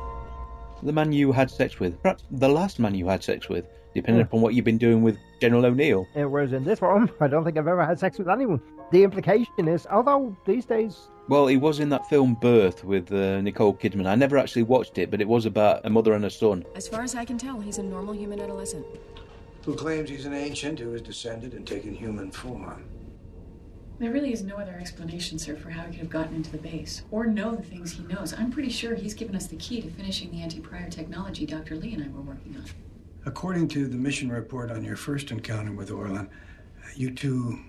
The 0.83 0.93
man 0.93 1.13
you 1.13 1.31
had 1.31 1.49
sex 1.49 1.79
with. 1.79 2.03
Perhaps 2.03 2.25
the 2.33 2.49
last 2.49 2.81
man 2.81 2.93
you 2.97 3.07
had 3.07 3.23
sex 3.23 3.49
with, 3.49 3.65
depending 3.95 4.23
upon 4.23 4.41
what 4.41 4.55
you've 4.55 4.65
been 4.65 4.79
doing 4.79 5.01
with 5.01 5.17
General 5.41 5.67
O'Neill. 5.67 6.09
Whereas 6.15 6.53
in 6.53 6.65
this 6.65 6.81
one, 6.81 7.09
I 7.21 7.29
don't 7.29 7.45
think 7.45 7.57
I've 7.57 7.69
ever 7.69 7.87
had 7.87 8.01
sex 8.01 8.19
with 8.19 8.29
anyone. 8.29 8.61
The 8.91 9.05
implication 9.05 9.69
is, 9.69 9.87
although 9.89 10.37
these 10.45 10.65
days, 10.65 11.09
Well, 11.29 11.47
he 11.47 11.57
was 11.57 11.79
in 11.79 11.89
that 11.91 12.09
film 12.09 12.35
Birth 12.35 12.83
with 12.83 13.13
uh, 13.13 13.41
Nicole 13.41 13.75
Kidman. 13.75 14.07
I 14.07 14.17
never 14.17 14.37
actually 14.37 14.65
watched 14.65 14.99
it, 14.99 15.11
but 15.11 15.21
it 15.21 15.29
was 15.29 15.47
about 15.47 15.81
a 15.85 15.91
mother 15.91 16.15
and 16.15 16.25
a 16.25 16.31
son. 16.31 16.65
As 16.75 16.89
far 16.89 17.03
as 17.03 17.15
I 17.15 17.25
can 17.25 17.39
tell, 17.39 17.61
he's 17.61 17.79
a 17.79 17.83
normal 17.83 18.13
human 18.13 18.41
adolescent. 18.41 18.85
Who 19.65 19.77
claims 19.77 20.11
he's 20.11 20.27
an 20.27 20.35
ancient 20.35 20.81
who 20.81 20.93
has 20.93 21.03
descended 21.03 21.55
and 21.55 21.65
taken 21.65 21.95
human 21.95 22.33
form. 22.33 22.85
There 24.01 24.11
really 24.11 24.33
is 24.33 24.43
no 24.43 24.57
other 24.57 24.77
explanation, 24.81 25.39
sir, 25.39 25.55
for 25.55 25.71
how 25.71 25.83
he 25.85 25.93
could 25.93 26.01
have 26.01 26.11
gotten 26.11 26.35
into 26.35 26.51
the 26.51 26.59
base 26.59 27.03
or 27.13 27.27
know 27.27 27.55
the 27.55 27.63
things 27.63 27.93
he 27.93 28.03
knows. 28.03 28.33
I'm 28.33 28.51
pretty 28.51 28.71
sure 28.71 28.97
he's 28.97 29.15
given 29.15 29.37
us 29.37 29.47
the 29.47 29.57
key 29.57 29.81
to 29.81 29.91
finishing 29.91 30.33
the 30.33 30.43
anti-prior 30.43 30.91
technology 30.91 31.47
Dr. 31.47 31.77
Lee 31.77 31.95
and 31.95 32.03
I 32.03 32.09
were 32.09 32.23
working 32.23 32.57
on. 32.57 32.65
According 33.27 33.69
to 33.69 33.87
the 33.87 33.97
mission 33.97 34.33
report 34.33 34.73
on 34.73 34.83
your 34.83 34.97
first 34.97 35.31
encounter 35.31 35.71
with 35.71 35.93
Orlin, 35.93 36.29
you 36.97 37.13
two 37.13 37.61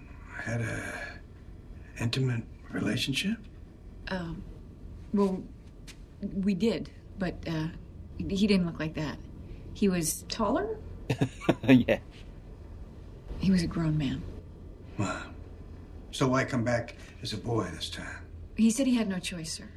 had 0.41 0.61
a 0.61 0.93
intimate 1.99 2.43
relationship? 2.73 3.38
Um, 4.09 4.43
well, 5.13 5.41
we 6.33 6.53
did, 6.53 6.89
but 7.17 7.36
uh, 7.47 7.67
he 8.17 8.47
didn't 8.47 8.65
look 8.65 8.79
like 8.79 8.95
that. 8.95 9.17
He 9.73 9.89
was 9.89 10.23
taller. 10.29 10.77
yeah. 11.67 11.99
He 13.39 13.51
was 13.51 13.63
a 13.63 13.67
grown 13.67 13.97
man. 13.97 14.21
Wow. 14.97 15.23
So 16.12 16.27
why 16.27 16.45
come 16.45 16.63
back 16.63 16.95
as 17.21 17.33
a 17.33 17.38
boy 17.38 17.67
this 17.73 17.89
time? 17.89 18.27
He 18.55 18.69
said 18.69 18.86
he 18.86 18.95
had 18.95 19.09
no 19.09 19.19
choice, 19.19 19.51
sir. 19.51 19.69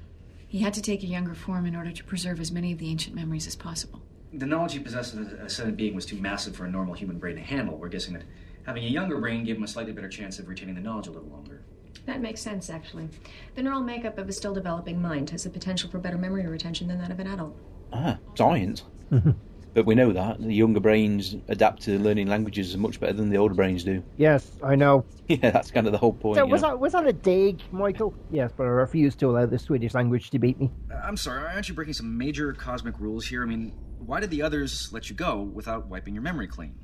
He 0.47 0.61
had 0.61 0.75
to 0.75 0.83
take 0.83 1.03
a 1.03 1.07
younger 1.07 1.35
form 1.35 1.67
in 1.67 1.75
order 1.75 1.91
to 1.91 2.05
preserve 2.05 2.41
as 2.41 2.53
many 2.53 2.73
of 2.73 2.79
the 2.79 2.91
ancient 2.91 3.17
memories 3.17 3.47
as 3.47 3.57
possible. 3.57 4.03
The 4.33 4.47
knowledge 4.47 4.75
he 4.75 4.79
possessed 4.79 5.15
of 5.15 5.31
the 5.31 5.45
ascended 5.45 5.77
being 5.77 5.95
was 5.95 6.05
too 6.05 6.17
massive 6.17 6.55
for 6.55 6.67
a 6.67 6.71
normal 6.71 6.95
human 6.95 7.19
brain 7.19 7.37
to 7.37 7.43
handle. 7.43 7.77
We're 7.77 7.89
guessing 7.89 8.15
that 8.15 8.25
having 8.65 8.85
a 8.85 8.89
younger 8.89 9.19
brain 9.19 9.45
gave 9.45 9.57
him 9.57 9.63
a 9.63 9.69
slightly 9.69 9.93
better 9.93 10.09
chance 10.09 10.39
of 10.39 10.49
retaining 10.49 10.75
the 10.75 10.81
knowledge 10.81 11.07
a 11.07 11.11
little 11.11 11.29
longer. 11.29 11.56
That 12.05 12.21
makes 12.21 12.41
sense, 12.41 12.71
actually. 12.71 13.09
The 13.55 13.63
neural 13.63 13.81
makeup 13.81 14.19
of 14.19 14.29
a 14.29 14.33
still 14.33 14.55
developing 14.55 15.01
mind 15.01 15.31
has 15.31 15.45
the 15.45 15.51
potential 15.51 15.91
for 15.91 15.99
better 15.99 16.19
memory 16.19 16.47
retention 16.47 16.89
than 16.89 16.99
that 16.99 17.11
of 17.11 17.19
an 17.21 17.27
adult. 17.27 17.57
Ah, 17.93 18.19
science. 18.35 18.85
but 19.75 19.87
we 19.87 19.95
know 19.95 20.13
that 20.13 20.41
the 20.41 20.53
younger 20.53 20.81
brains 20.81 21.37
adapt 21.49 21.83
to 21.83 21.99
learning 21.99 22.27
languages 22.27 22.77
much 22.77 22.99
better 22.99 23.13
than 23.13 23.31
the 23.31 23.37
older 23.37 23.55
brains 23.55 23.85
do. 23.85 24.03
yes, 24.17 24.51
I 24.63 24.75
know. 24.75 25.05
Yeah, 25.29 25.51
that's 25.51 25.73
kind 25.73 25.87
of 25.89 25.93
the 25.93 25.99
whole 25.99 26.13
point. 26.13 26.37
So 26.37 26.47
was 26.47 26.63
know? 26.63 26.69
that 26.69 26.79
was 26.79 26.93
that 26.93 27.05
a 27.05 27.13
dig, 27.13 27.61
Michael? 27.73 28.15
Yes, 28.31 28.53
but 28.57 28.63
I 28.63 28.69
refuse 28.69 29.17
to 29.17 29.29
allow 29.29 29.45
the 29.45 29.59
Swedish 29.59 29.93
language 29.93 30.31
to 30.31 30.39
beat 30.39 30.57
me. 30.61 30.71
Uh, 30.89 31.01
I'm 31.03 31.17
sorry, 31.17 31.53
aren't 31.53 31.69
you 31.69 31.75
breaking 31.75 31.95
some 31.95 32.17
major 32.17 32.53
cosmic 32.53 33.01
rules 33.01 33.27
here? 33.27 33.43
I 33.43 33.47
mean, 33.47 33.73
why 33.99 34.21
did 34.21 34.31
the 34.31 34.41
others 34.43 34.89
let 34.93 35.11
you 35.11 35.17
go 35.17 35.43
without 35.43 35.89
wiping 35.89 36.15
your 36.15 36.23
memory 36.23 36.47
clean? 36.47 36.77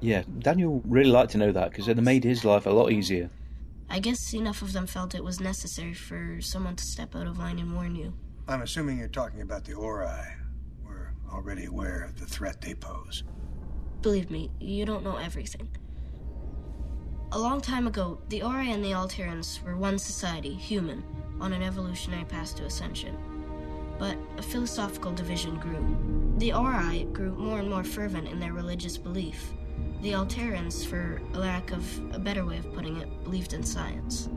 Yeah, 0.00 0.22
Daniel 0.38 0.80
really 0.86 1.10
liked 1.10 1.32
to 1.32 1.38
know 1.38 1.52
that 1.52 1.70
because 1.70 1.86
it 1.86 1.98
made 1.98 2.24
his 2.24 2.46
life 2.46 2.64
a 2.64 2.70
lot 2.70 2.90
easier. 2.92 3.28
I 3.92 3.98
guess 3.98 4.32
enough 4.32 4.62
of 4.62 4.72
them 4.72 4.86
felt 4.86 5.14
it 5.14 5.22
was 5.22 5.38
necessary 5.38 5.92
for 5.92 6.40
someone 6.40 6.76
to 6.76 6.82
step 6.82 7.14
out 7.14 7.26
of 7.26 7.36
line 7.36 7.58
and 7.58 7.74
warn 7.74 7.94
you. 7.94 8.14
I'm 8.48 8.62
assuming 8.62 8.98
you're 8.98 9.08
talking 9.08 9.42
about 9.42 9.66
the 9.66 9.74
Ori. 9.74 10.08
We're 10.82 11.12
already 11.30 11.66
aware 11.66 12.02
of 12.02 12.18
the 12.18 12.24
threat 12.24 12.62
they 12.62 12.72
pose. 12.72 13.22
Believe 14.00 14.30
me, 14.30 14.50
you 14.58 14.86
don't 14.86 15.04
know 15.04 15.18
everything. 15.18 15.68
A 17.32 17.38
long 17.38 17.60
time 17.60 17.86
ago, 17.86 18.18
the 18.30 18.42
Ori 18.42 18.70
and 18.70 18.82
the 18.82 18.92
Alterans 18.92 19.62
were 19.62 19.76
one 19.76 19.98
society, 19.98 20.54
human, 20.54 21.04
on 21.38 21.52
an 21.52 21.62
evolutionary 21.62 22.24
path 22.24 22.56
to 22.56 22.64
ascension. 22.64 23.14
But 23.98 24.16
a 24.38 24.42
philosophical 24.42 25.12
division 25.12 25.56
grew. 25.56 26.34
The 26.38 26.54
Ori 26.54 27.04
grew 27.12 27.32
more 27.32 27.58
and 27.58 27.68
more 27.68 27.84
fervent 27.84 28.26
in 28.26 28.40
their 28.40 28.54
religious 28.54 28.96
belief. 28.96 29.52
The 30.02 30.12
Alterans, 30.14 30.84
for 30.84 31.22
lack 31.32 31.70
of 31.70 32.12
a 32.12 32.18
better 32.18 32.44
way 32.44 32.58
of 32.58 32.74
putting 32.74 32.96
it, 32.96 33.22
believed 33.22 33.52
in 33.52 33.62
science. 33.62 34.28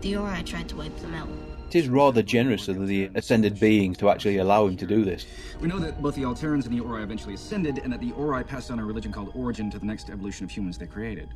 The 0.00 0.16
Ori 0.16 0.42
tried 0.44 0.66
to 0.70 0.76
wipe 0.76 0.96
them 1.00 1.12
out. 1.12 1.28
It 1.68 1.74
is 1.74 1.88
rather 1.90 2.22
generous 2.22 2.66
of 2.68 2.86
the 2.86 3.10
ascended 3.14 3.60
beings 3.60 3.98
to 3.98 4.08
actually 4.08 4.38
allow 4.38 4.66
him 4.66 4.78
to 4.78 4.86
do 4.86 5.04
this. 5.04 5.26
We 5.60 5.68
know 5.68 5.78
that 5.80 6.00
both 6.00 6.14
the 6.14 6.22
Alterans 6.22 6.64
and 6.64 6.72
the 6.74 6.80
Ori 6.80 7.02
eventually 7.02 7.34
ascended, 7.34 7.78
and 7.84 7.92
that 7.92 8.00
the 8.00 8.12
Ori 8.12 8.44
passed 8.44 8.70
on 8.70 8.78
a 8.78 8.84
religion 8.84 9.12
called 9.12 9.30
Origin 9.34 9.70
to 9.72 9.78
the 9.78 9.84
next 9.84 10.08
evolution 10.08 10.44
of 10.44 10.50
humans 10.50 10.78
they 10.78 10.86
created. 10.86 11.28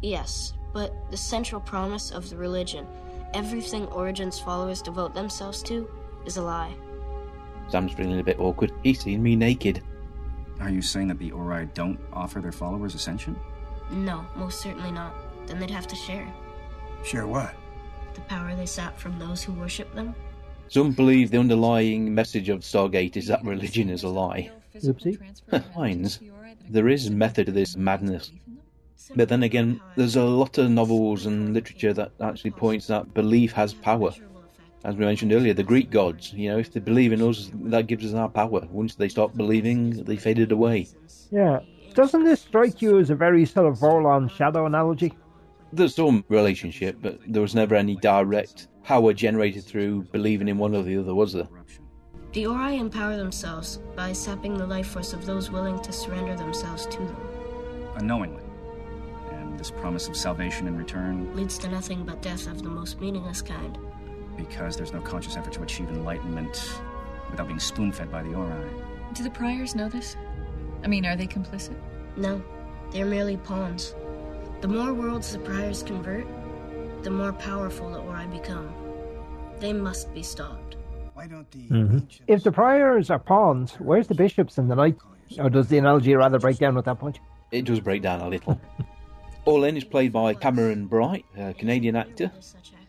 Yes, 0.00 0.52
but 0.72 0.94
the 1.10 1.16
central 1.16 1.60
promise 1.60 2.12
of 2.12 2.30
the 2.30 2.36
religion, 2.36 2.86
everything 3.34 3.86
Origin's 3.88 4.38
followers 4.38 4.80
devote 4.80 5.12
themselves 5.12 5.60
to, 5.64 5.90
is 6.24 6.36
a 6.36 6.42
lie. 6.42 6.72
Sam's 7.68 7.92
feeling 7.94 8.20
a 8.20 8.24
bit 8.24 8.38
awkward. 8.38 8.70
He's 8.84 9.00
seen 9.00 9.24
me 9.24 9.34
naked. 9.34 9.82
Are 10.60 10.70
you 10.70 10.82
saying 10.82 11.08
that 11.08 11.18
the 11.18 11.32
Ori 11.32 11.68
don't 11.74 11.98
offer 12.12 12.40
their 12.40 12.52
followers 12.52 12.94
ascension? 12.94 13.38
No, 13.90 14.24
most 14.36 14.60
certainly 14.60 14.92
not. 14.92 15.14
Then 15.46 15.58
they'd 15.58 15.70
have 15.70 15.86
to 15.88 15.96
share. 15.96 16.32
Share 17.02 17.26
what? 17.26 17.54
The 18.14 18.20
power 18.22 18.54
they 18.54 18.66
sap 18.66 18.98
from 18.98 19.18
those 19.18 19.42
who 19.42 19.52
worship 19.52 19.92
them. 19.94 20.14
Some 20.68 20.92
believe 20.92 21.30
the 21.30 21.38
underlying 21.38 22.14
message 22.14 22.48
of 22.48 22.60
Stargate 22.60 23.16
is 23.16 23.26
that 23.26 23.44
religion 23.44 23.88
is 23.88 24.04
a 24.04 24.08
lie. 24.08 24.50
Oopsie. 24.76 25.18
Hines, 25.74 26.20
there 26.68 26.88
is 26.88 27.10
method 27.10 27.46
to 27.46 27.52
this 27.52 27.76
madness. 27.76 28.30
But 29.16 29.28
then 29.28 29.42
again, 29.42 29.80
there's 29.96 30.16
a 30.16 30.24
lot 30.24 30.58
of 30.58 30.70
novels 30.70 31.26
and 31.26 31.52
literature 31.52 31.92
that 31.94 32.12
actually 32.20 32.52
points 32.52 32.86
that 32.86 33.12
belief 33.14 33.52
has 33.52 33.74
power. 33.74 34.12
As 34.82 34.96
we 34.96 35.04
mentioned 35.04 35.32
earlier, 35.32 35.52
the 35.52 35.62
Greek 35.62 35.90
gods, 35.90 36.32
you 36.32 36.48
know, 36.48 36.58
if 36.58 36.72
they 36.72 36.80
believe 36.80 37.12
in 37.12 37.20
us, 37.20 37.50
that 37.64 37.86
gives 37.86 38.06
us 38.06 38.14
our 38.14 38.30
power. 38.30 38.66
Once 38.70 38.94
they 38.94 39.08
stop 39.08 39.36
believing, 39.36 40.04
they 40.04 40.16
faded 40.16 40.52
away. 40.52 40.88
Yeah. 41.30 41.60
Doesn't 41.94 42.24
this 42.24 42.40
strike 42.40 42.80
you 42.80 42.98
as 42.98 43.10
a 43.10 43.14
very 43.14 43.44
sort 43.44 43.66
of 43.66 43.78
Vorlon 43.78 44.30
shadow 44.30 44.64
analogy? 44.64 45.12
There's 45.72 45.94
some 45.94 46.24
relationship, 46.28 46.96
but 47.02 47.18
there 47.28 47.42
was 47.42 47.54
never 47.54 47.74
any 47.74 47.96
direct 47.96 48.68
power 48.82 49.12
generated 49.12 49.64
through 49.64 50.04
believing 50.12 50.48
in 50.48 50.56
one 50.56 50.74
or 50.74 50.82
the 50.82 50.96
other, 50.98 51.14
was 51.14 51.34
there? 51.34 51.48
The 52.32 52.46
Ori 52.46 52.78
empower 52.78 53.16
themselves 53.16 53.80
by 53.96 54.12
sapping 54.12 54.56
the 54.56 54.66
life 54.66 54.86
force 54.86 55.12
of 55.12 55.26
those 55.26 55.50
willing 55.50 55.80
to 55.80 55.92
surrender 55.92 56.36
themselves 56.36 56.86
to 56.86 56.98
them. 56.98 57.16
Unknowingly. 57.96 58.42
And 59.32 59.58
this 59.58 59.70
promise 59.70 60.08
of 60.08 60.16
salvation 60.16 60.68
in 60.68 60.76
return, 60.76 61.36
Leads 61.36 61.58
to 61.58 61.68
nothing 61.68 62.04
but 62.04 62.22
death 62.22 62.46
of 62.46 62.62
the 62.62 62.68
most 62.68 63.00
meaningless 63.00 63.42
kind. 63.42 63.76
Because 64.46 64.76
there's 64.76 64.92
no 64.92 65.00
conscious 65.00 65.36
effort 65.36 65.52
to 65.54 65.62
achieve 65.62 65.88
enlightenment 65.88 66.80
without 67.30 67.46
being 67.46 67.60
spoon 67.60 67.92
fed 67.92 68.10
by 68.10 68.22
the 68.22 68.34
Ori. 68.34 68.70
Do 69.14 69.22
the 69.22 69.30
priors 69.30 69.74
know 69.74 69.88
this? 69.88 70.16
I 70.82 70.88
mean, 70.88 71.04
are 71.06 71.16
they 71.16 71.26
complicit? 71.26 71.76
No, 72.16 72.42
they're 72.92 73.06
merely 73.06 73.36
pawns. 73.36 73.94
The 74.60 74.68
more 74.68 74.92
worlds 74.94 75.32
the 75.32 75.38
priors 75.38 75.82
convert, 75.82 76.26
the 77.02 77.10
more 77.10 77.32
powerful 77.32 77.90
the 77.90 78.00
Ori 78.00 78.26
become. 78.26 78.72
They 79.58 79.72
must 79.72 80.12
be 80.14 80.22
stopped. 80.22 80.76
Why 81.14 81.26
don't 81.26 81.50
the 81.50 81.58
Mm-hmm. 81.68 81.98
If 82.26 82.42
the 82.42 82.52
priors 82.52 83.10
are 83.10 83.18
pawns, 83.18 83.74
where's 83.74 84.08
the 84.08 84.14
bishops 84.14 84.58
and 84.58 84.70
the 84.70 84.74
knights? 84.74 85.02
Or 85.38 85.50
does 85.50 85.68
the 85.68 85.78
analogy 85.78 86.14
rather 86.14 86.38
break 86.38 86.58
down 86.58 86.76
at 86.78 86.84
that 86.86 86.98
point? 86.98 87.20
It 87.52 87.64
does 87.64 87.80
break 87.80 88.02
down 88.02 88.20
a 88.20 88.28
little. 88.28 88.60
Orlin 89.44 89.76
is 89.76 89.84
played 89.84 90.12
by 90.12 90.34
Cameron 90.34 90.86
Bright, 90.86 91.24
a 91.36 91.54
Canadian 91.54 91.96
actor. 91.96 92.30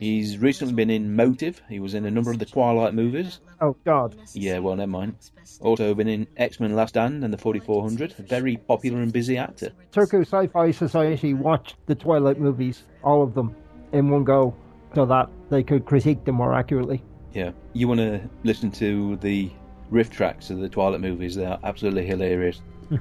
He's 0.02 0.40
recently 0.40 0.74
been 0.74 0.90
in 0.90 1.16
Motive. 1.16 1.62
He 1.70 1.80
was 1.80 1.94
in 1.94 2.08
a 2.08 2.10
number 2.10 2.32
of 2.32 2.40
the 2.40 2.46
Twilight 2.46 2.96
movies. 2.96 3.40
Oh, 3.62 3.76
God. 3.86 4.16
Yeah, 4.34 4.58
well, 4.58 4.76
never 4.76 4.90
mind. 4.90 5.14
Also 5.60 5.94
been 5.94 6.08
in 6.08 6.26
X 6.38 6.60
Men 6.60 6.76
Last 6.76 6.90
Stand 6.90 7.24
and 7.24 7.32
the 7.32 7.38
4400. 7.38 8.16
A 8.18 8.24
very 8.24 8.58
popular 8.58 9.00
and 9.00 9.14
busy 9.14 9.38
actor. 9.38 9.72
Turku 9.92 10.22
Sci 10.22 10.48
Fi 10.48 10.72
Society 10.72 11.36
watched 11.36 11.76
the 11.86 11.94
Twilight 11.94 12.40
movies, 12.40 12.82
all 13.04 13.22
of 13.22 13.36
them, 13.36 13.56
in 13.92 14.10
one 14.10 14.24
go, 14.24 14.56
so 14.96 15.06
that 15.06 15.30
they 15.52 15.62
could 15.62 15.86
critique 15.86 16.26
them 16.26 16.34
more 16.34 16.56
accurately. 16.56 17.04
Yeah. 17.32 17.52
You 17.74 17.88
want 17.88 18.00
to 18.00 18.28
listen 18.44 18.72
to 18.72 19.18
the 19.18 19.52
RiffTrax 19.92 20.50
of 20.50 20.58
the 20.58 20.70
Twilight 20.70 21.02
movies, 21.02 21.36
they're 21.36 21.60
absolutely 21.64 22.08
hilarious. 22.08 22.60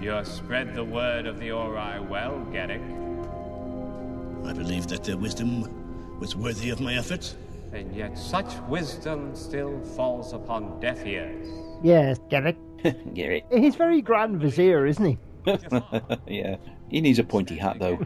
You 0.00 0.10
have 0.10 0.28
spread 0.28 0.76
the 0.76 0.84
word 0.84 1.26
of 1.26 1.40
the 1.40 1.50
Ori 1.50 1.98
well, 1.98 2.46
Gerak. 2.52 3.17
I 4.44 4.52
believe 4.52 4.86
that 4.88 5.04
their 5.04 5.16
wisdom 5.16 6.18
was 6.18 6.36
worthy 6.36 6.70
of 6.70 6.80
my 6.80 6.94
efforts. 6.94 7.36
And 7.72 7.94
yet 7.94 8.16
such 8.16 8.56
wisdom 8.68 9.34
still 9.34 9.80
falls 9.80 10.32
upon 10.32 10.80
deaf 10.80 11.04
ears. 11.04 11.46
Yes, 11.82 12.18
Gerak. 12.30 12.56
Gerak. 13.14 13.44
He's 13.52 13.76
very 13.76 14.00
Grand 14.00 14.40
Vizier, 14.40 14.86
isn't 14.86 15.04
he? 15.04 15.18
yeah. 16.26 16.56
He 16.88 17.00
needs 17.00 17.18
a 17.18 17.24
pointy 17.24 17.56
hat, 17.56 17.78
though. 17.78 17.98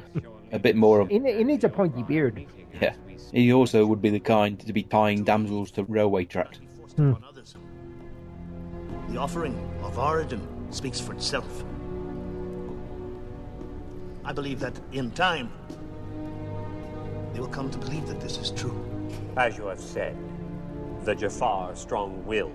A 0.50 0.58
bit 0.58 0.76
more 0.76 1.00
of. 1.00 1.08
He, 1.08 1.18
he 1.18 1.44
needs 1.44 1.64
a 1.64 1.68
pointy 1.68 2.02
beard. 2.02 2.44
Yeah. 2.80 2.94
He 3.32 3.52
also 3.52 3.86
would 3.86 4.02
be 4.02 4.10
the 4.10 4.20
kind 4.20 4.58
to 4.60 4.72
be 4.72 4.82
tying 4.82 5.24
damsels 5.24 5.70
to 5.72 5.84
railway 5.84 6.24
tracks. 6.24 6.58
Hmm. 6.96 7.14
The 9.08 9.18
offering 9.18 9.56
of 9.82 9.98
Origin 9.98 10.46
speaks 10.70 11.00
for 11.00 11.12
itself. 11.12 11.64
I 14.24 14.32
believe 14.32 14.60
that 14.60 14.78
in 14.92 15.10
time, 15.12 15.50
they 17.32 17.40
will 17.40 17.48
come 17.48 17.70
to 17.70 17.78
believe 17.78 18.06
that 18.06 18.20
this 18.20 18.38
is 18.38 18.50
true. 18.50 18.78
As 19.36 19.56
you 19.56 19.66
have 19.66 19.80
said, 19.80 20.16
the 21.04 21.14
Jaffa 21.14 21.72
strong 21.74 22.24
will. 22.26 22.52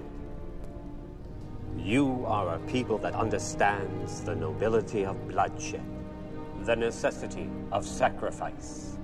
You 1.78 2.24
are 2.26 2.56
a 2.56 2.60
people 2.60 2.98
that 3.00 3.14
understands 3.14 4.22
the 4.22 4.36
nobility 4.36 5.06
of 5.06 5.28
bloodshed, 5.28 5.84
the 6.64 6.76
necessity 6.76 7.50
of 7.72 7.86
sacrifice. 7.86 8.98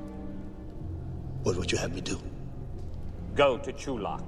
What 1.44 1.58
would 1.58 1.72
you 1.72 1.78
have 1.78 1.94
me 1.94 2.02
do? 2.02 2.20
Go 3.36 3.58
to 3.58 3.74
Chulak. 3.74 4.24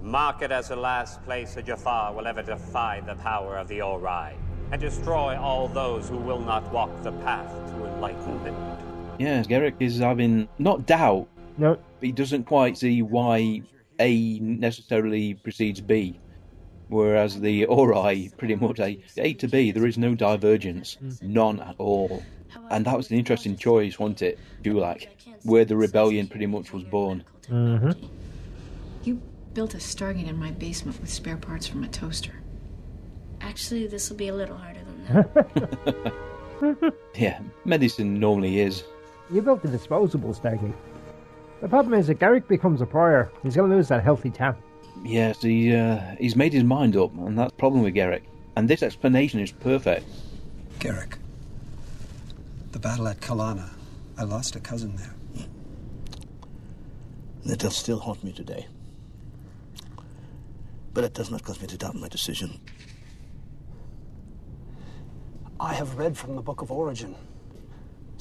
Mark 0.00 0.42
it 0.42 0.50
as 0.50 0.68
the 0.68 0.76
last 0.76 1.22
place 1.24 1.56
a 1.56 1.62
Jaffa 1.62 2.12
will 2.16 2.26
ever 2.26 2.42
defy 2.42 3.00
the 3.00 3.14
power 3.16 3.56
of 3.56 3.68
the 3.68 3.82
Ori, 3.82 4.34
and 4.72 4.80
destroy 4.80 5.38
all 5.38 5.68
those 5.68 6.08
who 6.08 6.16
will 6.16 6.40
not 6.40 6.70
walk 6.72 7.02
the 7.02 7.12
path 7.12 7.52
to 7.70 7.86
enlightenment. 7.86 8.91
Yes, 9.22 9.46
Gerak 9.46 9.74
is 9.78 9.98
having 9.98 10.48
not 10.58 10.84
doubt, 10.84 11.28
no. 11.56 11.74
but 11.76 11.84
he 12.00 12.10
doesn't 12.10 12.44
quite 12.44 12.76
see 12.76 13.02
why 13.02 13.62
A 14.00 14.38
necessarily 14.40 15.34
precedes 15.34 15.80
B. 15.80 16.18
Whereas 16.88 17.40
the 17.40 17.64
Ori 17.66 18.32
pretty 18.36 18.56
much 18.56 18.80
A, 18.80 19.00
A 19.18 19.34
to 19.34 19.46
B, 19.46 19.70
there 19.70 19.86
is 19.86 19.96
no 19.96 20.16
divergence, 20.16 20.98
none 21.22 21.60
at 21.60 21.76
all. 21.78 22.22
And 22.70 22.84
that 22.84 22.96
was 22.96 23.10
an 23.10 23.16
interesting 23.16 23.56
choice, 23.56 23.98
wasn't 23.98 24.22
it, 24.22 24.38
Chulak, 24.62 25.06
where 25.44 25.64
the 25.64 25.76
rebellion 25.76 26.26
pretty 26.26 26.46
much 26.46 26.72
was 26.72 26.82
born. 26.82 27.22
Mm-hmm. 27.48 28.06
You 29.04 29.22
built 29.54 29.74
a 29.74 29.78
Stargate 29.78 30.28
in 30.28 30.36
my 30.36 30.50
basement 30.50 31.00
with 31.00 31.10
spare 31.10 31.36
parts 31.36 31.66
from 31.66 31.84
a 31.84 31.88
toaster. 31.88 32.42
Actually, 33.40 33.86
this 33.86 34.10
will 34.10 34.16
be 34.16 34.28
a 34.28 34.34
little 34.34 34.56
harder 34.56 34.80
than 34.84 35.06
that. 35.06 36.12
Yeah, 37.16 37.40
medicine 37.64 38.20
normally 38.20 38.60
is. 38.60 38.84
You 39.32 39.40
built 39.40 39.64
a 39.64 39.68
disposable 39.68 40.34
Stargate. 40.34 40.74
The 41.62 41.68
problem 41.68 41.98
is 41.98 42.08
that 42.08 42.18
Gerak 42.18 42.46
becomes 42.48 42.82
a 42.82 42.86
prior. 42.86 43.30
He's 43.42 43.56
going 43.56 43.70
to 43.70 43.76
lose 43.76 43.88
that 43.88 44.02
healthy 44.04 44.30
tan. 44.30 44.54
Yes, 45.04 45.40
he 45.40 45.74
uh, 45.74 46.16
he's 46.18 46.36
made 46.36 46.52
his 46.52 46.64
mind 46.64 46.96
up, 46.96 47.14
and 47.16 47.38
that's 47.38 47.50
the 47.50 47.56
problem 47.56 47.82
with 47.82 47.94
Gerak. 47.94 48.22
And 48.56 48.68
this 48.68 48.82
explanation 48.82 49.40
is 49.40 49.50
perfect. 49.50 50.06
Gerak. 50.80 51.14
The 52.72 52.78
battle 52.78 53.08
at 53.08 53.20
Kalana. 53.20 53.70
I 54.18 54.24
lost 54.24 54.54
a 54.56 54.60
cousin 54.60 54.96
there. 54.96 55.14
That 57.46 57.58
does 57.58 57.74
still 57.74 57.98
haunt 57.98 58.22
me 58.22 58.32
today. 58.32 58.66
But 60.92 61.04
it 61.04 61.14
does 61.14 61.30
not 61.30 61.42
cause 61.42 61.60
me 61.60 61.66
to 61.68 61.78
doubt 61.78 61.94
my 61.94 62.08
decision. 62.08 62.60
I 65.58 65.74
have 65.74 65.96
read 65.96 66.16
from 66.18 66.36
the 66.36 66.42
Book 66.42 66.60
of 66.60 66.70
Origin, 66.70 67.16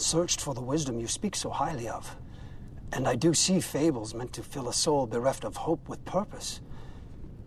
searched 0.02 0.42
for 0.42 0.54
the 0.54 0.62
wisdom 0.62 1.00
you 1.00 1.08
speak 1.08 1.36
so 1.36 1.50
highly 1.50 1.88
of. 1.88 2.16
And 2.94 3.08
I 3.08 3.16
do 3.16 3.34
see 3.34 3.60
fables 3.62 4.14
meant 4.14 4.34
to 4.34 4.44
fill 4.44 4.68
a 4.68 4.74
soul 4.74 5.08
bereft 5.08 5.44
of 5.46 5.56
hope 5.56 5.88
with 5.88 6.04
purpose. 6.04 6.62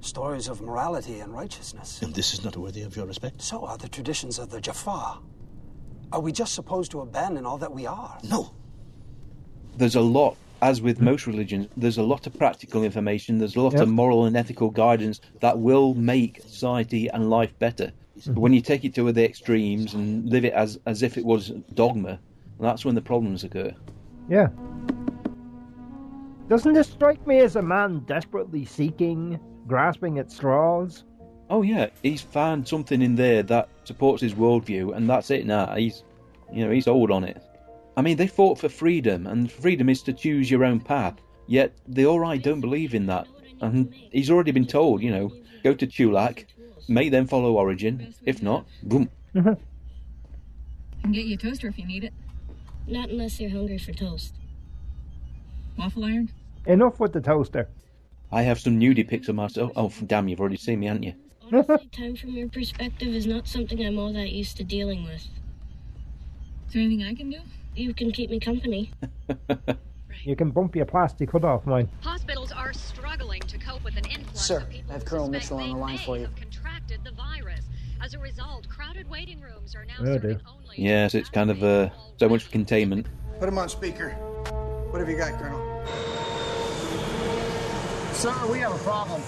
Stories 0.00 0.48
of 0.48 0.61
morality 0.61 1.20
and 1.20 1.32
righteousness. 1.32 2.00
And 2.02 2.14
this 2.14 2.32
is 2.32 2.44
not 2.44 2.57
worthy 2.57 2.82
of 2.82 2.96
your 2.96 3.07
respect? 3.07 3.42
So 3.42 3.64
are 3.66 3.76
the 3.76 3.88
traditions 3.88 4.38
of 4.38 4.50
the 4.50 4.61
Jaffa. 4.61 5.18
Are 6.12 6.20
we 6.20 6.32
just 6.32 6.55
supposed 6.55 6.90
to 6.92 7.00
abandon 7.00 7.44
all 7.44 7.59
that 7.59 7.72
we 7.72 7.86
are? 7.86 8.18
No. 8.24 8.55
There's 9.76 9.96
a 9.96 10.00
lot, 10.00 10.36
as 10.62 10.80
with 10.80 11.00
most 11.00 11.26
religions, 11.26 11.68
there's 11.76 11.98
a 11.98 12.02
lot 12.02 12.26
of 12.26 12.38
practical 12.38 12.84
information, 12.84 13.38
there's 13.38 13.57
a 13.57 13.61
lot 13.61 13.72
Yep. 13.72 13.82
of 13.82 13.88
moral 13.88 14.24
and 14.24 14.36
ethical 14.36 14.70
guidance 14.70 15.20
that 15.40 15.59
will 15.59 15.94
make 15.94 16.40
society 16.42 17.09
and 17.09 17.28
life 17.28 17.59
better. 17.59 17.92
But 18.26 18.38
when 18.38 18.52
you 18.52 18.61
take 18.61 18.84
it 18.84 18.94
to 18.94 19.11
the 19.11 19.24
extremes 19.24 19.94
and 19.94 20.28
live 20.30 20.44
it 20.44 20.52
as, 20.52 20.78
as 20.86 21.02
if 21.02 21.18
it 21.18 21.24
was 21.24 21.48
dogma, 21.74 22.20
that's 22.64 22.84
when 22.84 22.94
the 22.94 23.02
problems 23.02 23.44
occur. 23.44 23.72
Yeah. 24.28 24.48
Doesn't 26.48 26.74
this 26.74 26.88
strike 26.88 27.26
me 27.26 27.38
as 27.40 27.56
a 27.56 27.62
man 27.62 28.00
desperately 28.00 28.64
seeking, 28.64 29.40
grasping 29.66 30.18
at 30.18 30.30
straws? 30.30 31.04
Oh 31.50 31.62
yeah, 31.62 31.88
he's 32.02 32.22
found 32.22 32.66
something 32.66 33.02
in 33.02 33.14
there 33.14 33.42
that 33.44 33.68
supports 33.84 34.22
his 34.22 34.34
worldview, 34.34 34.96
and 34.96 35.08
that's 35.08 35.30
it 35.30 35.46
now. 35.46 35.74
He's, 35.74 36.04
you 36.52 36.64
know, 36.64 36.70
he's 36.70 36.88
old 36.88 37.10
on 37.10 37.24
it. 37.24 37.42
I 37.96 38.02
mean, 38.02 38.16
they 38.16 38.26
fought 38.26 38.58
for 38.58 38.68
freedom, 38.68 39.26
and 39.26 39.50
freedom 39.50 39.88
is 39.88 40.02
to 40.02 40.12
choose 40.12 40.50
your 40.50 40.64
own 40.64 40.80
path. 40.80 41.14
Yet 41.46 41.72
the 41.86 42.06
Ori 42.06 42.38
don't 42.38 42.60
believe 42.60 42.94
in 42.94 43.06
that, 43.06 43.26
and 43.60 43.94
he's 44.10 44.30
already 44.30 44.50
been 44.50 44.66
told, 44.66 45.02
you 45.02 45.10
know, 45.10 45.32
go 45.62 45.74
to 45.74 45.86
Chulak, 45.86 46.46
may 46.88 47.08
then 47.08 47.26
follow 47.26 47.52
Origin. 47.52 48.14
If 48.24 48.42
not, 48.42 48.66
boom. 48.82 49.08
Mm-hmm. 49.34 49.48
I 49.48 51.02
can 51.02 51.12
get 51.12 51.26
you 51.26 51.34
a 51.34 51.38
toaster 51.38 51.68
if 51.68 51.78
you 51.78 51.86
need 51.86 52.04
it. 52.04 52.12
Not 52.87 53.09
unless 53.11 53.41
you're 53.41 53.51
hungry 53.51 53.78
for 53.78 53.93
toast. 53.93 54.35
Waffle 55.78 56.05
iron? 56.05 56.30
Enough 56.66 57.01
with 57.01 57.12
the 57.12 57.20
toaster. 57.20 57.68
I 58.30 58.43
have 58.43 58.61
some 58.61 58.78
nudie 58.78 59.07
pics 59.07 59.28
of 59.28 59.35
myself. 59.37 59.72
Oh, 59.76 59.93
damn, 60.07 60.28
you've 60.28 60.41
already 60.41 60.57
seen 60.57 60.80
me, 60.80 60.87
haven't 60.87 61.03
you? 61.05 61.14
Honestly, 61.53 61.89
time 61.93 62.16
from 62.16 62.30
your 62.30 62.49
perspective 62.49 63.09
is 63.09 63.26
not 63.26 63.47
something 63.47 63.85
I'm 63.85 63.99
all 63.99 64.12
that 64.12 64.30
used 64.30 64.57
to 64.59 64.64
dealing 64.64 65.05
with. 65.05 65.22
Is 66.66 66.72
there 66.72 66.82
anything 66.82 67.07
I 67.07 67.14
can 67.14 67.30
do? 67.30 67.41
You 67.74 67.95
can 67.95 68.12
keep 68.12 68.30
me 68.30 68.41
company. 68.41 68.93
You 70.24 70.35
can 70.37 70.51
bump 70.51 70.74
your 70.74 70.87
plastic 70.87 71.30
hood 71.30 71.45
off 71.45 71.66
mine. 71.66 71.89
Hospitals 72.01 72.51
are 72.51 72.72
struggling 72.72 73.41
to 73.43 73.59
cope 73.59 73.85
with 73.85 73.97
an 73.99 74.07
influx 74.07 74.41
Sir, 74.41 74.61
of 74.61 74.70
people 74.70 74.91
I 74.91 74.93
have 74.95 75.03
who 75.03 75.09
Colonel 75.09 75.28
Mitchell 75.28 75.59
on 75.59 75.68
the 75.68 75.76
line 75.76 75.99
for 75.99 76.16
you. 76.16 76.22
have 76.22 76.37
contracted 76.37 77.01
the 77.05 77.11
virus. 77.11 77.23
As 78.05 78.12
a 78.12 78.18
result, 78.18 78.68
crowded 78.68 79.09
waiting 79.09 79.40
rooms 79.40 79.74
are 79.74 79.86
now 79.86 79.94
Oh, 80.00 80.18
dear. 80.18 80.38
Yes, 80.76 81.14
it's 81.14 81.30
kind 81.30 81.50
of 81.50 81.64
uh, 81.64 81.88
so 82.18 82.28
much 82.28 82.42
for 82.44 82.50
containment. 82.52 83.07
Put 83.40 83.48
him 83.48 83.57
on 83.57 83.70
speaker. 83.70 84.11
What 84.90 84.98
have 84.98 85.09
you 85.09 85.16
got, 85.16 85.32
Colonel? 85.40 85.86
Sir, 88.12 88.52
we 88.52 88.59
have 88.59 88.74
a 88.74 88.78
problem. 88.84 89.22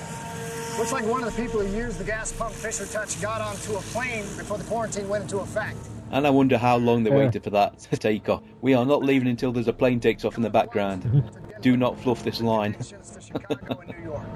Looks 0.77 0.93
like 0.93 1.07
one 1.07 1.24
of 1.24 1.35
the 1.35 1.43
people 1.43 1.61
who 1.61 1.74
used 1.74 1.97
the 1.97 2.05
gas 2.05 2.33
pump 2.33 2.53
Fisher 2.53 2.85
Touch 2.85 3.18
got 3.22 3.41
onto 3.41 3.77
a 3.77 3.81
plane 3.81 4.24
before 4.37 4.59
the 4.59 4.64
quarantine 4.64 5.09
went 5.09 5.22
into 5.22 5.39
effect. 5.39 5.79
And 6.11 6.27
I 6.27 6.31
wonder 6.31 6.59
how 6.59 6.77
long 6.77 7.03
they 7.03 7.09
Yeah. 7.11 7.16
waited 7.16 7.45
for 7.45 7.51
that 7.51 7.79
to 7.79 7.97
take 7.97 8.29
off. 8.29 8.43
We 8.61 8.74
are 8.74 8.85
not 8.85 9.03
leaving 9.03 9.29
until 9.29 9.53
there's 9.53 9.68
a 9.68 9.72
plane 9.72 10.01
takes 10.01 10.22
off 10.22 10.37
in 10.37 10.43
the 10.43 10.51
background. 10.51 11.31
Do 11.62 11.79
not 11.79 11.99
fluff 11.99 12.22
this 12.22 12.43
line. 12.43 12.77
Uh 12.79 13.49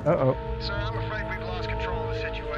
oh. 0.07 0.37
Sir, 0.61 0.73
I'm 0.73 0.97
afraid 0.97 1.29
we've 1.29 1.47
lost 1.47 1.69
control 1.69 1.99
of 2.09 2.15
the 2.15 2.21
situation. 2.21 2.50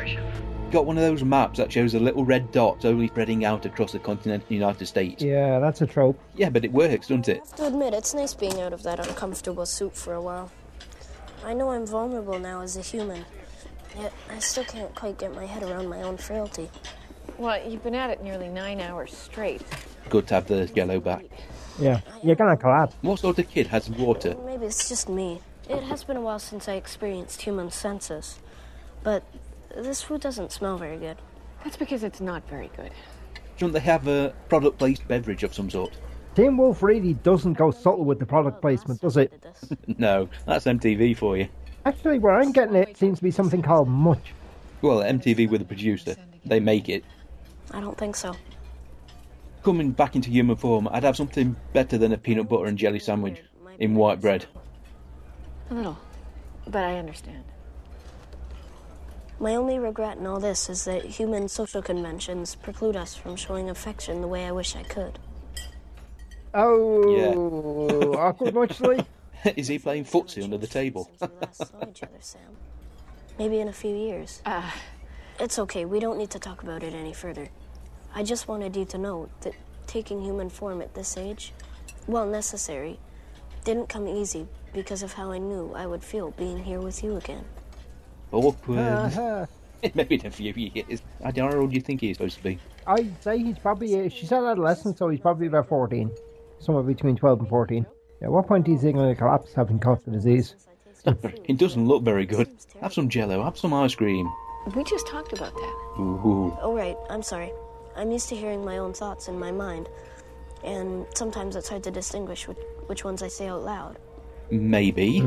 Got 0.73 0.87
one 0.87 0.97
of 0.97 1.03
those 1.03 1.23
maps 1.23 1.59
that 1.59 1.71
shows 1.71 1.93
a 1.93 2.01
little 2.01 2.25
red 2.25 2.51
dot 2.51 2.81
slowly 2.81 3.09
spreading 3.09 3.45
out 3.45 3.67
across 3.67 3.93
the 3.93 3.99
continental 3.99 4.51
United 4.51 4.87
States. 4.87 5.23
Yeah, 5.23 5.59
that's 5.59 5.83
a 5.83 5.87
trope. 5.87 6.19
Yeah, 6.35 6.49
but 6.49 6.65
it 6.65 6.73
works, 6.73 7.09
doesn't 7.09 7.29
it? 7.29 7.41
have 7.41 7.57
to 7.57 7.67
admit, 7.67 7.93
it's 7.93 8.15
nice 8.15 8.33
being 8.33 8.59
out 8.59 8.73
of 8.73 8.83
that 8.85 8.99
uncomfortable 9.07 9.67
suit 9.67 9.95
for 9.95 10.15
a 10.15 10.23
while. 10.23 10.51
I 11.45 11.53
know 11.53 11.73
I'm 11.73 11.87
vulnerable 11.87 12.39
now 12.39 12.63
as 12.63 12.79
a 12.79 12.81
human, 12.81 13.27
yet 14.01 14.15
I 14.31 14.39
still 14.39 14.65
can't 14.65 14.95
quite 14.95 15.19
get 15.19 15.35
my 15.35 15.45
head 15.45 15.63
around 15.63 15.91
my 15.91 16.01
own 16.01 16.17
frailty. 16.17 16.71
Well, 17.37 17.63
you've 17.69 17.85
been 17.85 17.95
at 17.95 18.09
it 18.09 18.23
nearly 18.23 18.49
nine 18.49 18.81
hours 18.81 19.15
straight. 19.15 19.61
Good 20.09 20.27
to 20.29 20.35
have 20.37 20.47
the 20.47 20.71
yellow 20.75 21.01
back. 21.01 21.27
Yeah, 21.79 22.01
you're 22.23 22.35
gonna 22.37 22.57
collapse. 22.57 22.97
What 23.03 23.19
sort 23.19 23.39
of 23.39 23.47
kid 23.51 23.67
has 23.67 23.91
water? 23.91 24.37
Maybe 24.47 24.65
it's 24.65 24.89
just 24.89 25.11
me. 25.11 25.43
It 25.69 25.83
has 25.83 26.03
been 26.03 26.17
a 26.17 26.23
while 26.23 26.39
since 26.39 26.67
I 26.67 26.77
experienced 26.77 27.43
human 27.43 27.71
senses, 27.71 28.39
but 29.03 29.23
this 29.77 30.03
food 30.03 30.21
doesn't 30.21 30.53
smell 30.53 30.79
very 30.79 30.99
good. 30.99 31.17
That's 31.65 31.77
because 31.77 32.03
it's 32.03 32.21
not 32.21 32.49
very 32.49 32.71
good. 32.77 32.93
Shouldn't 33.57 33.75
they 33.75 33.81
have 33.81 34.09
a 34.09 34.35
product 34.49 34.79
placed 34.79 35.07
beverage 35.07 35.43
of 35.45 35.55
some 35.55 35.71
sort? 35.71 35.97
Teen 36.35 36.57
Wolf 36.57 36.83
really 36.83 37.15
doesn't 37.15 37.55
go 37.55 37.71
subtle 37.71 38.05
with 38.05 38.19
the 38.19 38.27
product 38.27 38.61
placement, 38.63 39.01
does 39.01 39.17
it? 39.17 39.45
no, 39.99 40.29
that's 40.47 40.65
MTV 40.65 41.17
for 41.17 41.37
you. 41.37 41.49
Actually, 41.85 42.19
where 42.19 42.35
I'm 42.35 42.53
getting 42.53 42.77
it 42.77 42.97
seems 42.97 43.19
to 43.19 43.25
be 43.25 43.31
something 43.31 43.61
called 43.61 43.89
Much. 43.89 44.33
Well, 44.81 45.01
MTV 45.01 45.51
with 45.51 45.61
the 45.61 45.67
producer. 45.67 46.17
They 46.45 46.59
make 46.59 46.89
it. 46.89 47.05
I 47.71 47.81
don't 47.81 47.97
think 47.97 48.17
so. 48.17 48.35
Coming 49.63 49.93
back 49.93 50.17
into 50.17 50.31
human 50.31 50.57
form, 50.57 50.89
I'd 50.91 51.05
have 51.05 51.17
something 51.17 51.55
better 51.73 51.99
than 51.99 52.13
a 52.13 52.19
peanut 52.19 52.49
butter 52.49 52.67
and 52.67 52.79
jelly 52.79 52.99
sandwich 52.99 53.43
in 53.79 53.95
white 53.95 54.21
bread. 54.21 54.47
A 55.71 55.75
little. 55.75 55.99
But 56.67 56.85
I 56.85 56.99
understand. 56.99 57.45
My 59.43 59.57
only 59.57 59.77
regret 59.81 60.19
in 60.19 60.27
all 60.29 60.39
this 60.39 60.71
is 60.71 60.85
that 60.85 61.05
human 61.05 61.49
social 61.49 61.83
conventions 61.83 62.55
preclude 62.55 62.95
us 62.95 63.17
from 63.17 63.35
showing 63.35 63.71
affection 63.71 64.21
the 64.21 64.29
way 64.29 64.47
I 64.47 64.53
wish 64.53 64.77
I 64.77 64.85
could. 64.85 65.19
Oh, 66.55 68.15
awkward 68.15 68.55
muchly. 68.55 69.05
Is 69.57 69.67
he 69.67 69.81
playing 69.81 70.05
footsie 70.05 70.45
under 70.45 70.59
the 70.59 70.69
table? 70.69 71.11
Sam. 72.21 72.41
Maybe 73.37 73.59
in 73.59 73.67
a 73.67 73.73
few 73.73 73.97
years. 73.97 74.43
Ah, 74.47 74.77
it's 75.41 75.59
okay, 75.59 75.87
we 75.87 75.99
don't 75.99 76.19
need 76.19 76.31
to 76.31 76.39
talk 76.39 76.63
about 76.63 76.85
it 76.85 76.95
any 76.95 77.13
further. 77.13 77.49
I 78.15 78.23
just 78.23 78.47
wanted 78.47 78.77
you 78.77 78.85
to 78.85 78.99
know 78.99 79.29
that 79.41 79.55
taking 79.89 80.23
human 80.23 80.51
form 80.51 80.81
at 80.81 80.95
this 80.95 81.17
age, 81.17 81.53
while 82.07 82.27
necessary, 82.27 83.01
didn't 83.65 83.89
come 83.89 84.07
easy 84.07 84.47
because 84.73 85.03
of 85.03 85.15
how 85.15 85.33
I 85.33 85.39
knew 85.39 85.73
I 85.75 85.87
would 85.87 86.05
feel 86.05 86.31
being 86.31 86.63
here 86.63 86.81
with 86.81 87.03
you 87.03 87.17
again. 87.17 87.45
Awkward. 88.33 89.49
Maybe 89.95 90.15
in 90.15 90.27
a 90.27 90.31
few 90.31 90.53
years. 90.53 91.03
I 91.25 91.31
don't 91.31 91.51
know 91.51 91.57
how 91.57 91.63
old 91.63 91.71
do 91.71 91.77
you 91.77 91.83
think 91.83 92.01
he's 92.01 92.17
supposed 92.17 92.37
to 92.37 92.43
be. 92.43 92.59
I'd 92.87 93.23
say 93.23 93.39
he's 93.39 93.59
probably, 93.59 94.07
uh, 94.07 94.09
she 94.09 94.27
said 94.27 94.45
adolescent, 94.45 94.99
so 94.99 95.09
he's 95.09 95.21
probably 95.21 95.49
about 95.49 95.69
14. 95.69 96.11
Somewhere 96.61 96.85
between 96.85 97.17
12 97.17 97.41
and 97.41 97.49
14. 97.49 97.87
At 98.23 98.31
what 98.31 98.47
point 98.47 98.69
is 98.69 98.83
he 98.83 98.93
going 98.93 99.09
to 99.09 99.19
collapse 99.19 99.53
having 99.55 99.81
caught 99.81 100.05
the 100.05 100.13
disease? 100.13 100.55
it 101.05 101.59
doesn't 101.59 101.87
look 101.87 102.05
very 102.05 102.25
good. 102.25 102.49
Have 102.81 102.93
some 102.93 103.09
jello, 103.09 103.43
have 103.43 103.59
some 103.59 103.75
ice 103.75 103.95
cream. 103.95 104.31
We 104.77 104.85
just 104.85 105.09
talked 105.09 105.33
about 105.33 105.55
that. 105.55 105.97
Ooh. 105.99 106.57
Oh, 106.61 106.73
right, 106.75 106.97
I'm 107.11 107.23
sorry. 107.23 107.53
I'm 107.97 108.13
used 108.13 108.29
to 108.29 108.37
hearing 108.37 108.65
my 108.65 108.79
own 108.79 108.93
thoughts 108.93 109.27
in 109.27 109.39
my 109.39 109.51
mind, 109.51 109.89
and 110.63 111.05
sometimes 111.15 111.57
it's 111.57 111.69
hard 111.69 111.83
to 111.83 111.91
distinguish 111.91 112.47
which, 112.47 112.59
which 112.87 113.05
ones 113.05 113.23
I 113.23 113.29
say 113.29 113.49
out 113.49 113.65
loud. 113.65 113.99
Maybe. 114.51 115.21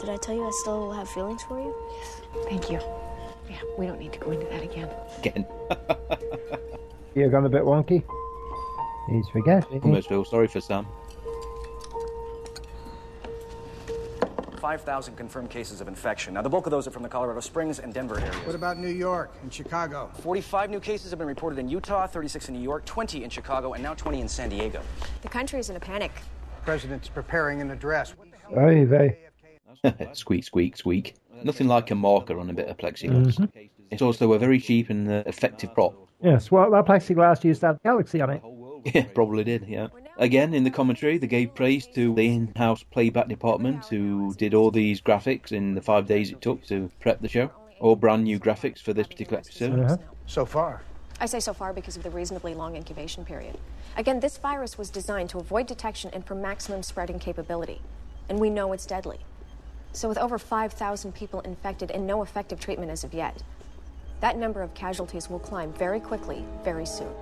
Did 0.00 0.10
I 0.10 0.16
tell 0.16 0.34
you 0.34 0.46
I 0.46 0.50
still 0.60 0.92
have 0.92 1.08
feelings 1.08 1.42
for 1.42 1.58
you? 1.58 1.74
Yes. 1.92 2.20
Thank 2.44 2.70
you. 2.70 2.80
Yeah, 3.48 3.56
we 3.76 3.86
don't 3.86 3.98
need 3.98 4.12
to 4.12 4.18
go 4.18 4.30
into 4.30 4.46
that 4.46 4.62
again. 4.62 4.88
Again. 5.18 5.46
You're 7.14 7.30
gone 7.30 7.46
a 7.46 7.48
bit 7.48 7.62
wonky? 7.62 8.04
He's 9.10 9.28
forgetting. 9.28 9.80
Almost 9.82 10.08
feel 10.08 10.24
sorry 10.24 10.46
for 10.46 10.60
Sam. 10.60 10.86
5,000 14.60 15.16
confirmed 15.16 15.50
cases 15.50 15.80
of 15.80 15.88
infection. 15.88 16.34
Now, 16.34 16.42
the 16.42 16.48
bulk 16.48 16.66
of 16.66 16.70
those 16.70 16.86
are 16.86 16.90
from 16.90 17.02
the 17.02 17.08
Colorado 17.08 17.40
Springs 17.40 17.78
and 17.78 17.94
Denver 17.94 18.20
areas. 18.20 18.36
What 18.44 18.54
about 18.54 18.76
New 18.78 18.88
York 18.88 19.32
and 19.42 19.52
Chicago? 19.52 20.10
45 20.20 20.70
new 20.70 20.80
cases 20.80 21.10
have 21.10 21.18
been 21.18 21.28
reported 21.28 21.58
in 21.58 21.68
Utah, 21.68 22.06
36 22.06 22.48
in 22.48 22.54
New 22.54 22.60
York, 22.60 22.84
20 22.84 23.24
in 23.24 23.30
Chicago, 23.30 23.72
and 23.72 23.82
now 23.82 23.94
20 23.94 24.20
in 24.20 24.28
San 24.28 24.50
Diego. 24.50 24.82
The 25.22 25.28
country 25.28 25.58
is 25.58 25.70
in 25.70 25.76
a 25.76 25.80
panic. 25.80 26.12
The 26.60 26.64
President's 26.64 27.08
preparing 27.08 27.60
an 27.60 27.70
address. 27.70 28.14
Oy 28.56 28.84
vey. 28.84 29.27
squeak, 30.12 30.44
squeak, 30.44 30.76
squeak. 30.76 31.14
Nothing 31.44 31.68
like 31.68 31.90
a 31.90 31.94
marker 31.94 32.38
on 32.38 32.50
a 32.50 32.52
bit 32.52 32.68
of 32.68 32.76
plexiglass. 32.76 33.38
Mhm. 33.38 33.70
It's 33.90 34.02
also 34.02 34.32
a 34.32 34.38
very 34.38 34.58
cheap 34.58 34.90
and 34.90 35.08
uh, 35.08 35.22
effective 35.26 35.72
prop. 35.74 35.94
Yes, 36.22 36.50
well, 36.50 36.70
that 36.70 36.84
plexiglass 36.86 37.44
used 37.44 37.60
to 37.60 37.68
have 37.68 37.82
Galaxy 37.82 38.20
on 38.20 38.30
it. 38.30 38.42
Yeah, 38.94 39.06
probably 39.12 39.42
did, 39.42 39.66
yeah. 39.66 39.88
Again, 40.18 40.54
in 40.54 40.62
the 40.62 40.70
commentary, 40.70 41.18
they 41.18 41.26
gave 41.26 41.52
praise 41.54 41.86
to 41.88 42.14
the 42.14 42.26
in 42.26 42.52
house 42.56 42.82
playback 42.84 43.28
department 43.28 43.84
who 43.86 44.32
did 44.38 44.54
all 44.54 44.70
these 44.70 45.00
graphics 45.00 45.50
in 45.50 45.74
the 45.74 45.82
five 45.82 46.06
days 46.06 46.30
it 46.30 46.40
took 46.40 46.64
to 46.66 46.88
prep 47.00 47.20
the 47.20 47.28
show. 47.28 47.50
All 47.80 47.96
brand 47.96 48.22
new 48.24 48.38
graphics 48.38 48.78
for 48.80 48.92
this 48.92 49.08
particular 49.08 49.40
episode. 49.40 49.98
So 50.26 50.46
far. 50.46 50.82
I 51.20 51.26
say 51.26 51.40
so 51.40 51.52
far 51.52 51.72
because 51.72 51.96
of 51.96 52.04
the 52.04 52.10
reasonably 52.10 52.54
long 52.54 52.76
incubation 52.76 53.24
period. 53.24 53.58
Again, 53.96 54.20
this 54.20 54.38
virus 54.38 54.78
was 54.78 54.90
designed 54.90 55.30
to 55.30 55.38
avoid 55.38 55.66
detection 55.66 56.10
and 56.14 56.24
for 56.24 56.36
maximum 56.36 56.84
spreading 56.84 57.18
capability. 57.18 57.80
And 58.28 58.38
we 58.38 58.48
know 58.48 58.72
it's 58.72 58.86
deadly. 58.86 59.18
So, 59.92 60.08
with 60.08 60.18
over 60.18 60.38
5,000 60.38 61.14
people 61.14 61.40
infected 61.40 61.90
and 61.90 62.06
no 62.06 62.22
effective 62.22 62.60
treatment 62.60 62.90
as 62.90 63.04
of 63.04 63.14
yet, 63.14 63.42
that 64.20 64.36
number 64.36 64.62
of 64.62 64.74
casualties 64.74 65.30
will 65.30 65.38
climb 65.38 65.72
very 65.72 66.00
quickly, 66.00 66.44
very 66.64 66.86
soon. 66.86 67.12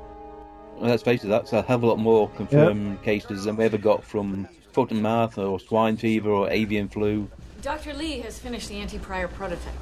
Well, 0.77 0.91
let's 0.91 1.03
face 1.03 1.25
it, 1.25 1.29
that's 1.29 1.53
a 1.53 1.63
hell 1.63 1.77
of 1.77 1.83
a 1.83 1.87
lot 1.87 1.99
more 1.99 2.29
confirmed 2.31 3.03
cases 3.03 3.45
than 3.45 3.57
we 3.57 3.65
ever 3.65 3.79
got 3.79 4.05
from 4.05 4.49
foot 4.73 4.91
and 4.91 5.03
mouth 5.03 5.39
or 5.39 5.59
swine 5.59 5.97
fever 5.97 6.31
or 6.31 6.51
avian 6.51 6.89
flu. 6.89 7.31
Dr. 7.63 7.95
Lee 7.95 8.21
has 8.21 8.39
finished 8.39 8.69
the 8.69 8.77
anti 8.77 8.99
prior 8.99 9.29
prototype. 9.29 9.73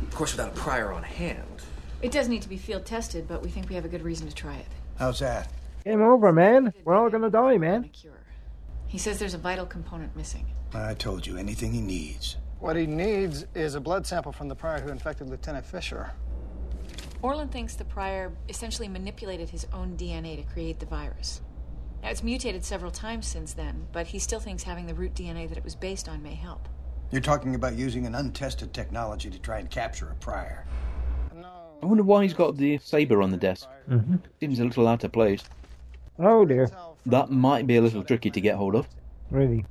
Of 0.00 0.14
course, 0.14 0.32
without 0.32 0.52
a 0.52 0.54
prior 0.54 0.92
on 0.92 1.02
hand. 1.02 1.44
It 2.02 2.12
does 2.12 2.28
need 2.28 2.42
to 2.42 2.48
be 2.48 2.56
field 2.56 2.86
tested, 2.86 3.26
but 3.28 3.42
we 3.42 3.50
think 3.50 3.68
we 3.68 3.74
have 3.74 3.84
a 3.84 3.88
good 3.88 4.02
reason 4.02 4.28
to 4.28 4.34
try 4.34 4.56
it. 4.56 4.66
How's 4.96 5.18
that? 5.18 5.48
Game 5.84 6.02
over, 6.02 6.32
man. 6.32 6.72
We're 6.84 6.94
all 6.94 7.10
gonna 7.10 7.30
die, 7.30 7.58
man. 7.58 7.90
He 8.86 8.98
says 8.98 9.18
there's 9.18 9.34
a 9.34 9.38
vital 9.38 9.66
component 9.66 10.16
missing. 10.16 10.46
I 10.72 10.94
told 10.94 11.26
you, 11.26 11.36
anything 11.36 11.72
he 11.72 11.80
needs. 11.80 12.36
What 12.60 12.76
he 12.76 12.86
needs 12.86 13.46
is 13.54 13.74
a 13.74 13.80
blood 13.80 14.06
sample 14.06 14.32
from 14.32 14.48
the 14.48 14.54
prior 14.54 14.80
who 14.80 14.90
infected 14.90 15.28
Lieutenant 15.28 15.66
Fisher. 15.66 16.12
Orlin 17.22 17.48
thinks 17.48 17.74
the 17.74 17.84
prior 17.84 18.32
essentially 18.48 18.88
manipulated 18.88 19.50
his 19.50 19.66
own 19.72 19.96
DNA 19.96 20.36
to 20.36 20.42
create 20.52 20.78
the 20.78 20.86
virus. 20.86 21.42
Now, 22.02 22.10
it's 22.10 22.22
mutated 22.22 22.64
several 22.64 22.90
times 22.90 23.26
since 23.26 23.52
then, 23.52 23.86
but 23.92 24.06
he 24.06 24.18
still 24.18 24.40
thinks 24.40 24.62
having 24.62 24.86
the 24.86 24.94
root 24.94 25.14
DNA 25.14 25.48
that 25.48 25.58
it 25.58 25.64
was 25.64 25.74
based 25.74 26.08
on 26.08 26.22
may 26.22 26.34
help. 26.34 26.68
You're 27.10 27.20
talking 27.20 27.54
about 27.54 27.74
using 27.74 28.06
an 28.06 28.14
untested 28.14 28.72
technology 28.72 29.28
to 29.28 29.38
try 29.38 29.58
and 29.58 29.68
capture 29.68 30.08
a 30.10 30.14
prior. 30.14 30.64
I 31.82 31.86
wonder 31.86 32.02
why 32.02 32.22
he's 32.22 32.34
got 32.34 32.56
the 32.56 32.78
saber 32.78 33.22
on 33.22 33.30
the 33.30 33.36
desk. 33.36 33.68
Mm-hmm. 33.88 34.16
Seems 34.38 34.60
a 34.60 34.64
little 34.64 34.86
out 34.86 35.02
of 35.02 35.12
place. 35.12 35.42
Oh 36.18 36.44
dear. 36.44 36.70
That 37.06 37.30
might 37.30 37.66
be 37.66 37.76
a 37.76 37.80
little 37.80 38.04
tricky 38.04 38.30
to 38.30 38.40
get 38.40 38.56
hold 38.56 38.74
of. 38.74 38.86
Really? 39.30 39.64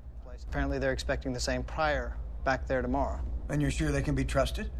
Apparently, 0.50 0.80
they're 0.80 0.94
expecting 0.94 1.32
the 1.32 1.40
same 1.40 1.64
prior 1.64 2.18
back 2.44 2.68
there 2.68 2.82
tomorrow. 2.82 3.22
And 3.50 3.62
you're 3.62 3.72
sure 3.72 3.92
they 3.92 4.02
can 4.02 4.16
be 4.16 4.26
trusted? 4.26 4.72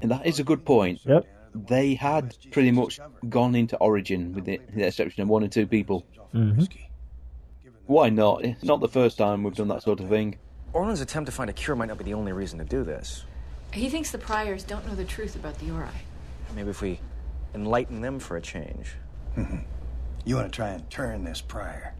And 0.00 0.10
that 0.10 0.26
is 0.26 0.40
a 0.40 0.44
good 0.44 0.64
point. 0.64 1.00
Yep. 1.04 1.26
They 1.54 1.94
had 1.94 2.36
pretty 2.50 2.72
much 2.72 2.98
gone 3.28 3.54
into 3.54 3.76
Origin 3.76 4.32
with 4.32 4.46
the, 4.46 4.60
the 4.74 4.86
exception 4.86 5.22
of 5.22 5.28
one 5.28 5.44
or 5.44 5.48
two 5.48 5.66
people. 5.66 6.06
Mm-hmm. 6.34 6.64
Why 7.86 8.08
not? 8.08 8.44
It's 8.44 8.64
not 8.64 8.80
the 8.80 8.88
first 8.88 9.18
time 9.18 9.42
we've 9.42 9.54
done 9.54 9.68
that 9.68 9.82
sort 9.82 10.00
of 10.00 10.08
thing. 10.08 10.38
Orlin's 10.72 11.00
attempt 11.00 11.26
to 11.26 11.32
find 11.32 11.50
a 11.50 11.52
cure 11.52 11.76
might 11.76 11.86
not 11.86 11.98
be 11.98 12.04
the 12.04 12.14
only 12.14 12.32
reason 12.32 12.58
to 12.58 12.64
do 12.64 12.82
this. 12.82 13.24
He 13.72 13.88
thinks 13.88 14.10
the 14.10 14.18
priors 14.18 14.64
don't 14.64 14.86
know 14.86 14.94
the 14.94 15.04
truth 15.04 15.36
about 15.36 15.58
the 15.58 15.70
Ori. 15.70 15.86
Maybe 16.54 16.70
if 16.70 16.80
we 16.80 17.00
enlighten 17.54 18.00
them 18.00 18.18
for 18.18 18.36
a 18.36 18.40
change. 18.40 18.94
You 20.24 20.36
want 20.36 20.52
to 20.52 20.56
try 20.56 20.68
and 20.68 20.88
turn 20.88 21.24
this 21.24 21.40
prior? 21.40 21.94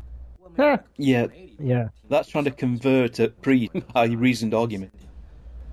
Yeah. 0.59 1.27
Yeah. 1.59 1.89
That's 2.09 2.29
trying 2.29 2.45
to 2.45 2.51
convert 2.51 3.19
a 3.19 3.29
pre 3.29 3.71
high 3.95 4.07
reasoned 4.07 4.55
argument. 4.55 4.93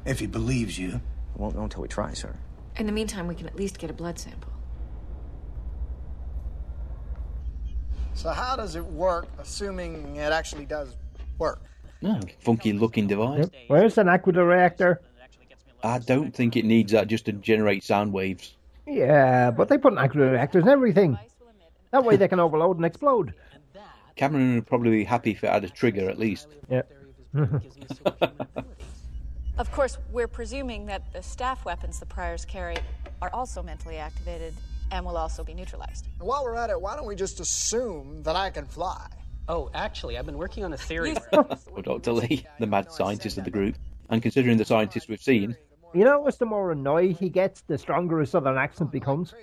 If 0.06 0.20
he 0.20 0.28
believes 0.28 0.78
you. 0.80 1.02
I 1.36 1.42
Won't 1.42 1.56
know 1.56 1.64
until 1.64 1.82
we 1.82 1.88
try, 1.88 2.14
sir. 2.14 2.36
In 2.78 2.86
the 2.86 2.92
meantime, 2.92 3.28
we 3.28 3.36
can 3.36 3.48
at 3.48 3.56
least 3.56 3.78
get 3.78 3.90
a 3.90 3.94
blood 3.94 4.18
sample. 4.18 4.52
So, 8.14 8.30
how 8.30 8.56
does 8.56 8.76
it 8.76 8.86
work, 8.86 9.28
assuming 9.38 10.18
it 10.18 10.34
actually 10.34 10.66
does 10.66 10.96
work? 11.38 11.62
No, 12.02 12.20
funky 12.40 12.74
looking 12.74 13.08
device. 13.08 13.40
Yep. 13.40 13.54
Where's 13.68 13.98
a 13.98 14.04
naquadah 14.04 14.48
reactor? 14.48 15.02
I 15.84 16.00
don't 16.00 16.34
think 16.34 16.58
it 16.58 16.66
needs 16.66 16.92
that 16.92 17.08
just 17.08 17.26
to 17.26 17.32
generate 17.32 17.84
sound 17.84 18.12
waves. 18.12 18.56
Yeah, 18.86 19.52
but 19.52 19.70
they 19.70 19.78
put 19.78 19.94
naquadah 19.94 20.32
reactors 20.32 20.64
in 20.64 20.70
everything. 20.70 21.18
That 21.92 22.04
way 22.04 22.16
they 22.18 22.28
can 22.28 22.40
overload 22.40 22.78
and 22.78 22.86
explode. 22.86 23.34
Cameron 24.20 24.56
would 24.56 24.68
probably 24.68 24.92
be 24.92 25.04
happy 25.06 25.32
if 25.32 25.46
it 25.46 25.50
had 25.50 25.64
a 25.64 25.70
trigger 25.70 26.10
at 26.10 26.20
least. 26.20 26.48
Yeah. 26.70 26.82
Of 29.58 29.70
course, 29.74 29.98
we're 30.14 30.30
presuming 30.30 30.86
that 30.86 31.12
the 31.12 31.22
staff 31.22 31.66
weapons 31.66 32.00
the 32.00 32.06
priors 32.06 32.46
carry 32.46 32.78
are 33.22 33.30
also 33.34 33.62
mentally 33.62 33.98
activated 33.98 34.54
and 34.90 35.06
will 35.06 35.18
also 35.18 35.44
be 35.44 35.54
neutralized. 35.54 36.08
While 36.20 36.46
we're 36.46 36.56
at 36.56 36.70
it, 36.70 36.80
why 36.80 36.96
don't 36.96 37.06
we 37.06 37.14
just 37.14 37.42
assume 37.42 38.24
that 38.24 38.38
I 38.38 38.52
can 38.52 38.64
fly? 38.64 39.06
Oh, 39.50 39.70
actually, 39.74 40.18
I've 40.18 40.26
been 40.26 40.38
working 40.38 40.64
on 40.64 40.72
a 40.72 40.78
theory. 40.78 41.14
Or 41.34 41.82
Dr. 41.82 42.14
Lee, 42.14 42.48
the 42.58 42.68
mad 42.68 42.90
scientist 42.90 43.38
of 43.38 43.44
the 43.44 43.52
group. 43.52 43.76
And 44.10 44.22
considering 44.22 44.58
the 44.58 44.64
scientists 44.64 45.10
we've 45.10 45.22
seen, 45.22 45.58
You 45.94 46.06
notice 46.06 46.38
the 46.38 46.46
more 46.46 46.72
annoyed 46.72 47.18
he 47.18 47.28
gets, 47.28 47.60
the 47.64 47.78
stronger 47.78 48.20
his 48.20 48.30
southern 48.30 48.58
accent 48.58 48.94
becomes. 48.94 49.34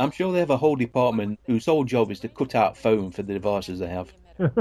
I'm 0.00 0.10
sure 0.10 0.32
they 0.32 0.38
have 0.38 0.48
a 0.48 0.56
whole 0.56 0.76
department 0.76 1.38
whose 1.46 1.66
sole 1.66 1.84
job 1.84 2.10
is 2.10 2.20
to 2.20 2.28
cut 2.28 2.54
out 2.54 2.74
foam 2.74 3.10
for 3.10 3.22
the 3.22 3.34
devices 3.34 3.80
they 3.80 3.88
have. 3.88 4.12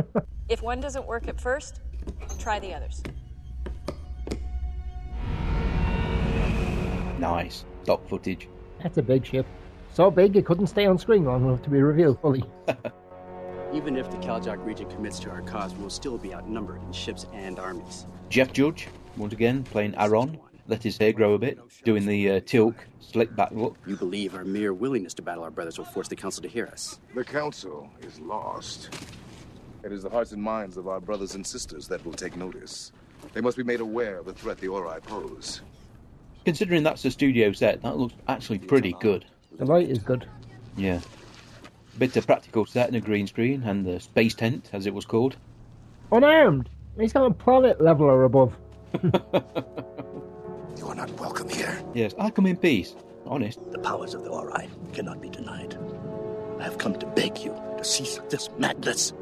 If 0.49 0.63
one 0.63 0.81
doesn't 0.81 1.05
work 1.05 1.27
at 1.27 1.39
first, 1.39 1.79
try 2.39 2.57
the 2.57 2.73
others. 2.73 3.03
Nice. 7.19 7.65
Stock 7.83 8.09
footage. 8.09 8.49
That's 8.81 8.97
a 8.97 9.03
big 9.03 9.23
ship. 9.23 9.45
So 9.93 10.09
big 10.09 10.35
it 10.35 10.45
couldn't 10.47 10.67
stay 10.67 10.87
on 10.87 10.97
screen 10.97 11.23
long 11.23 11.45
enough 11.45 11.61
to 11.61 11.69
be 11.69 11.79
revealed 11.83 12.19
fully. 12.19 12.43
Even 13.73 13.95
if 13.95 14.09
the 14.09 14.17
Kaljak 14.17 14.65
region 14.65 14.89
commits 14.89 15.19
to 15.19 15.29
our 15.29 15.43
cause, 15.43 15.75
we'll 15.75 15.91
still 15.91 16.17
be 16.17 16.33
outnumbered 16.33 16.81
in 16.81 16.91
ships 16.91 17.27
and 17.31 17.59
armies. 17.59 18.07
Jeff 18.29 18.51
Judge, 18.51 18.87
once 19.17 19.33
again, 19.33 19.63
playing 19.63 19.93
Aaron. 19.95 20.39
Let 20.69 20.83
his 20.83 20.99
hair 20.99 21.11
grow 21.11 21.33
a 21.33 21.39
bit, 21.39 21.57
doing 21.83 22.05
the 22.05 22.29
uh, 22.29 22.39
Teal'c, 22.41 22.75
slick 22.99 23.35
back 23.35 23.49
look. 23.51 23.75
You 23.87 23.95
believe 23.95 24.35
our 24.35 24.45
mere 24.45 24.71
willingness 24.71 25.15
to 25.15 25.23
battle 25.23 25.43
our 25.43 25.49
brothers 25.49 25.79
will 25.79 25.85
force 25.85 26.07
the 26.07 26.15
Council 26.15 26.43
to 26.43 26.47
hear 26.47 26.67
us. 26.67 26.99
The 27.15 27.23
Council 27.23 27.89
is 28.01 28.19
lost. 28.19 28.91
It 29.83 29.91
is 29.91 30.03
the 30.03 30.11
hearts 30.11 30.31
and 30.31 30.43
minds 30.43 30.77
of 30.77 30.87
our 30.87 30.99
brothers 30.99 31.33
and 31.33 31.45
sisters 31.45 31.87
that 31.87 32.05
will 32.05 32.13
take 32.13 32.37
notice. 32.37 32.91
They 33.33 33.41
must 33.41 33.57
be 33.57 33.63
made 33.63 33.79
aware 33.79 34.17
of 34.17 34.27
the 34.27 34.33
threat 34.33 34.59
the 34.59 34.67
Ori 34.67 35.01
pose. 35.01 35.61
Considering 36.45 36.83
that's 36.83 37.03
a 37.03 37.09
studio 37.09 37.51
set, 37.51 37.81
that 37.81 37.97
looks 37.97 38.13
actually 38.27 38.59
pretty 38.59 38.95
good. 38.99 39.25
The 39.57 39.65
light 39.65 39.89
is 39.89 39.97
good. 39.97 40.27
Yeah. 40.77 40.99
Bit 41.97 42.15
of 42.15 42.27
practical 42.27 42.67
set 42.67 42.87
and 42.89 42.95
a 42.95 43.01
green 43.01 43.25
screen, 43.25 43.63
and 43.63 43.83
the 43.83 43.99
space 43.99 44.35
tent, 44.35 44.69
as 44.71 44.85
it 44.85 44.93
was 44.93 45.05
called. 45.05 45.35
Unarmed! 46.11 46.69
He's 46.99 47.13
got 47.13 47.25
a 47.25 47.33
planet 47.33 47.81
leveler 47.81 48.23
above. 48.23 48.55
You 50.89 50.93
are 50.93 51.05
not 51.05 51.19
welcome 51.19 51.47
here. 51.47 51.79
Yes, 51.93 52.15
I 52.17 52.31
come 52.31 52.47
in 52.47 52.57
peace. 52.57 52.95
Honest. 53.27 53.59
The 53.71 53.77
powers 53.77 54.15
of 54.15 54.23
the 54.23 54.31
Ori 54.31 54.67
cannot 54.91 55.21
be 55.21 55.29
denied. 55.29 55.77
I 56.59 56.63
have 56.63 56.79
come 56.79 56.95
to 56.97 57.05
beg 57.05 57.37
you 57.37 57.53
to 57.77 57.83
cease 57.83 58.19
this 58.27 58.49
madness 58.57 59.13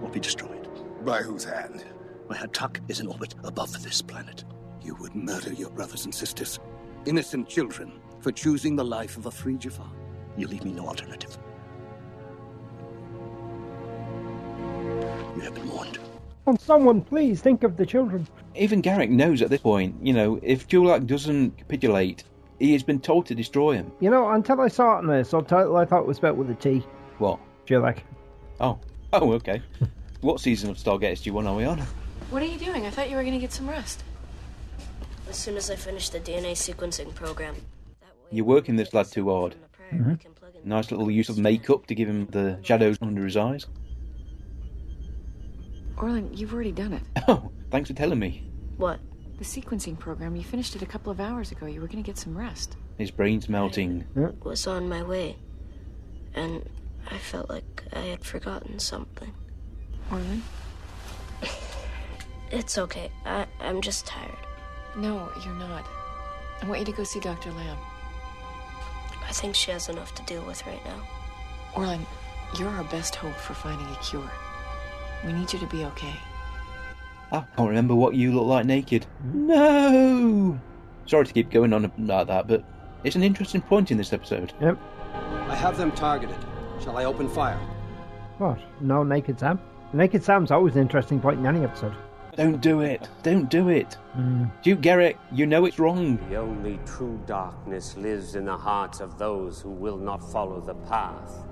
or 0.00 0.08
be 0.10 0.20
destroyed. 0.20 0.68
By 1.04 1.22
whose 1.22 1.42
hand? 1.42 1.84
My 2.28 2.36
Ha'tak 2.36 2.78
is 2.88 3.00
in 3.00 3.08
orbit 3.08 3.34
above 3.42 3.82
this 3.82 4.00
planet. 4.00 4.44
You 4.80 4.94
would 5.00 5.16
murder 5.16 5.52
your 5.52 5.70
brothers 5.70 6.04
and 6.04 6.14
sisters, 6.14 6.60
innocent 7.04 7.48
children, 7.48 8.00
for 8.20 8.30
choosing 8.30 8.76
the 8.76 8.84
life 8.84 9.16
of 9.16 9.26
a 9.26 9.30
free 9.32 9.56
Jaffa. 9.56 9.90
You 10.36 10.46
leave 10.46 10.64
me 10.64 10.70
no 10.70 10.86
alternative. 10.86 11.36
You 15.34 15.40
have 15.40 15.54
been 15.56 15.68
warned. 15.68 15.98
Can 16.44 16.56
someone 16.60 17.00
please 17.00 17.40
think 17.40 17.64
of 17.64 17.76
the 17.76 17.86
children? 17.86 18.28
Even 18.54 18.82
Gerak 18.82 19.08
knows 19.08 19.40
at 19.42 19.50
this 19.50 19.60
point, 19.60 19.94
you 20.02 20.12
know, 20.12 20.38
if 20.42 20.68
Julak 20.68 21.06
doesn't 21.06 21.56
capitulate, 21.56 22.24
he 22.58 22.72
has 22.72 22.82
been 22.82 23.00
told 23.00 23.26
to 23.26 23.34
destroy 23.34 23.72
him. 23.72 23.90
You 24.00 24.10
know, 24.10 24.30
until 24.30 24.60
I 24.60 24.68
saw 24.68 24.96
it 24.96 25.00
in 25.00 25.06
the 25.06 25.24
subtitle, 25.24 25.76
I 25.76 25.84
thought 25.84 26.00
it 26.00 26.06
was 26.06 26.18
spelled 26.18 26.38
with 26.38 26.50
a 26.50 26.54
T. 26.54 26.84
What? 27.18 27.38
Julak. 27.66 27.98
Oh. 28.60 28.78
Oh, 29.12 29.32
okay. 29.32 29.62
what 30.20 30.40
season 30.40 30.70
of 30.70 30.76
Stargate 30.76 31.12
SG1 31.12 31.46
are 31.46 31.56
we 31.56 31.64
on? 31.64 31.80
What 32.30 32.42
are 32.42 32.46
you 32.46 32.58
doing? 32.58 32.86
I 32.86 32.90
thought 32.90 33.10
you 33.10 33.16
were 33.16 33.22
going 33.22 33.34
to 33.34 33.40
get 33.40 33.52
some 33.52 33.68
rest. 33.68 34.04
As 35.28 35.36
soon 35.36 35.56
as 35.56 35.70
I 35.70 35.76
finish 35.76 36.08
the 36.08 36.20
DNA 36.20 36.52
sequencing 36.52 37.14
program. 37.14 37.56
You're 38.30 38.44
working 38.44 38.76
this 38.76 38.94
lad 38.94 39.06
too 39.06 39.30
hard. 39.30 39.54
Nice 40.64 40.90
little 40.90 41.10
use 41.10 41.28
of 41.28 41.38
makeup 41.38 41.86
to 41.86 41.94
give 41.94 42.08
him 42.08 42.26
the 42.26 42.58
shadows 42.62 42.96
under 43.02 43.24
his 43.24 43.36
eyes. 43.36 43.66
Orlin, 46.02 46.34
you've 46.34 46.52
already 46.52 46.72
done 46.72 46.92
it. 46.94 47.02
Oh, 47.28 47.52
thanks 47.70 47.88
for 47.88 47.94
telling 47.94 48.18
me. 48.18 48.50
What? 48.76 48.98
The 49.38 49.44
sequencing 49.44 49.96
program, 49.96 50.34
you 50.34 50.42
finished 50.42 50.74
it 50.74 50.82
a 50.82 50.86
couple 50.86 51.12
of 51.12 51.20
hours 51.20 51.52
ago. 51.52 51.66
You 51.66 51.80
were 51.80 51.86
going 51.86 52.02
to 52.02 52.06
get 52.06 52.18
some 52.18 52.36
rest. 52.36 52.76
His 52.98 53.12
brain's 53.12 53.48
melting. 53.48 54.04
I 54.16 54.30
Was 54.42 54.66
on 54.66 54.88
my 54.88 55.04
way. 55.04 55.36
And 56.34 56.68
I 57.08 57.18
felt 57.18 57.48
like 57.48 57.84
I 57.92 58.00
had 58.00 58.24
forgotten 58.24 58.78
something. 58.80 59.32
Orlin? 60.10 60.42
It's 62.50 62.76
okay. 62.76 63.10
I, 63.24 63.46
I'm 63.60 63.80
just 63.80 64.04
tired. 64.04 64.36
No, 64.94 65.30
you're 65.42 65.54
not. 65.54 65.86
I 66.60 66.66
want 66.66 66.80
you 66.80 66.84
to 66.84 66.92
go 66.92 67.02
see 67.02 67.18
Dr. 67.18 67.50
Lam. 67.50 67.78
I 69.26 69.32
think 69.32 69.54
she 69.54 69.70
has 69.70 69.88
enough 69.88 70.14
to 70.16 70.22
deal 70.24 70.42
with 70.42 70.66
right 70.66 70.84
now. 70.84 71.00
Orlin, 71.74 72.04
you're 72.58 72.68
our 72.68 72.84
best 72.84 73.14
hope 73.14 73.36
for 73.36 73.54
finding 73.54 73.86
a 73.86 73.96
cure. 74.02 74.30
We 75.24 75.32
need 75.32 75.52
you 75.52 75.58
to 75.58 75.66
be 75.66 75.84
okay. 75.86 76.14
I 77.30 77.40
can't 77.56 77.68
remember 77.68 77.94
what 77.94 78.14
you 78.14 78.32
look 78.32 78.46
like 78.46 78.66
naked. 78.66 79.06
No! 79.22 80.58
Sorry 81.06 81.24
to 81.24 81.32
keep 81.32 81.50
going 81.50 81.72
on 81.72 81.90
like 81.98 82.26
that, 82.26 82.46
but 82.46 82.64
it's 83.04 83.16
an 83.16 83.22
interesting 83.22 83.62
point 83.62 83.90
in 83.90 83.96
this 83.96 84.12
episode. 84.12 84.52
Yep. 84.60 84.78
I 85.48 85.54
have 85.54 85.76
them 85.76 85.92
targeted. 85.92 86.36
Shall 86.82 86.96
I 86.98 87.04
open 87.04 87.28
fire? 87.28 87.58
What? 88.38 88.58
No 88.80 89.02
Naked 89.02 89.38
Sam? 89.38 89.60
Naked 89.92 90.24
Sam's 90.24 90.50
always 90.50 90.74
an 90.74 90.82
interesting 90.82 91.20
point 91.20 91.38
in 91.38 91.46
any 91.46 91.64
episode. 91.64 91.94
Don't 92.34 92.60
do 92.60 92.80
it. 92.80 93.08
Don't 93.22 93.50
do 93.50 93.68
it. 93.68 93.94
Hmm. 94.14 94.46
Duke 94.62 94.80
Gerak, 94.80 95.16
you 95.30 95.46
know 95.46 95.66
it's 95.66 95.78
wrong. 95.78 96.18
The 96.30 96.36
only 96.36 96.80
true 96.86 97.20
darkness 97.26 97.96
lives 97.96 98.34
in 98.34 98.46
the 98.46 98.56
hearts 98.56 99.00
of 99.00 99.18
those 99.18 99.60
who 99.60 99.70
will 99.70 99.98
not 99.98 100.32
follow 100.32 100.60
the 100.60 100.74
path. 100.74 101.46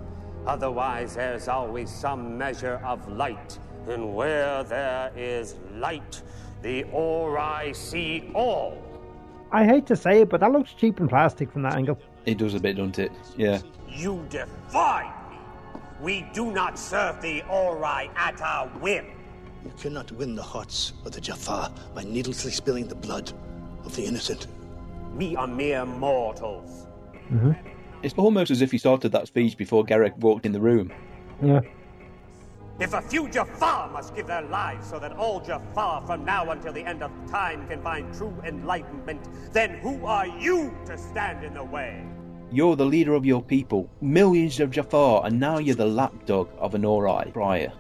Otherwise, 0.50 1.14
there's 1.14 1.46
always 1.46 1.88
some 1.88 2.36
measure 2.36 2.80
of 2.84 3.06
light. 3.08 3.56
And 3.86 4.16
where 4.16 4.64
there 4.64 5.12
is 5.16 5.54
light, 5.76 6.22
the 6.60 6.82
Ori 6.90 7.72
see 7.72 8.32
all. 8.34 8.76
I 9.52 9.64
hate 9.64 9.86
to 9.86 9.94
say 9.94 10.22
it, 10.22 10.28
but 10.28 10.40
that 10.40 10.50
looks 10.50 10.72
cheap 10.72 10.98
and 10.98 11.08
plastic 11.08 11.52
from 11.52 11.62
that 11.62 11.76
angle. 11.76 12.00
It 12.26 12.38
does 12.38 12.54
a 12.54 12.58
bit, 12.58 12.78
doesn't 12.78 12.98
it? 12.98 13.12
Yeah. 13.36 13.60
You 13.88 14.26
defy 14.28 15.12
me. 15.30 15.36
We 16.00 16.26
do 16.34 16.50
not 16.50 16.76
serve 16.80 17.22
the 17.22 17.42
Ori 17.48 18.10
at 18.16 18.40
our 18.42 18.66
whim. 18.80 19.06
You 19.64 19.72
cannot 19.78 20.10
win 20.10 20.34
the 20.34 20.42
hearts 20.42 20.94
of 21.04 21.12
the 21.12 21.20
Jaffa 21.20 21.72
by 21.94 22.02
needlessly 22.02 22.50
spilling 22.50 22.88
the 22.88 22.96
blood 22.96 23.32
of 23.84 23.94
the 23.94 24.04
innocent. 24.04 24.48
We 25.14 25.36
are 25.36 25.46
mere 25.46 25.86
mortals. 25.86 26.88
Mm-hmm. 27.30 27.69
It's 28.02 28.14
almost 28.16 28.50
as 28.50 28.62
if 28.62 28.70
he 28.70 28.78
started 28.78 29.12
that 29.12 29.26
speech 29.26 29.56
before 29.56 29.84
Gerak 29.84 30.16
walked 30.18 30.46
in 30.46 30.52
the 30.52 30.60
room. 30.60 30.90
Yeah. 31.42 31.60
If 32.78 32.94
a 32.94 33.02
few 33.02 33.28
Jaffa 33.28 33.90
must 33.92 34.16
give 34.16 34.26
their 34.26 34.40
lives 34.40 34.88
so 34.88 34.98
that 34.98 35.12
all 35.12 35.38
Jaffa 35.38 36.02
from 36.06 36.24
now 36.24 36.50
until 36.50 36.72
the 36.72 36.82
end 36.82 37.02
of 37.02 37.10
time 37.30 37.68
can 37.68 37.82
find 37.82 38.12
true 38.14 38.34
enlightenment, 38.42 39.20
then 39.52 39.78
who 39.80 40.06
are 40.06 40.26
you 40.26 40.74
to 40.86 40.96
stand 40.96 41.44
in 41.44 41.52
the 41.52 41.64
way? 41.64 42.02
You're 42.50 42.76
the 42.76 42.86
leader 42.86 43.12
of 43.12 43.26
your 43.26 43.42
people, 43.42 43.88
millions 44.00 44.60
of 44.60 44.70
Jaffa, 44.70 45.20
and 45.24 45.38
now 45.38 45.58
you're 45.58 45.76
the 45.76 45.84
lapdog 45.84 46.48
of 46.58 46.74
an 46.74 46.86
Ori 46.86 47.30
prior. 47.32 47.70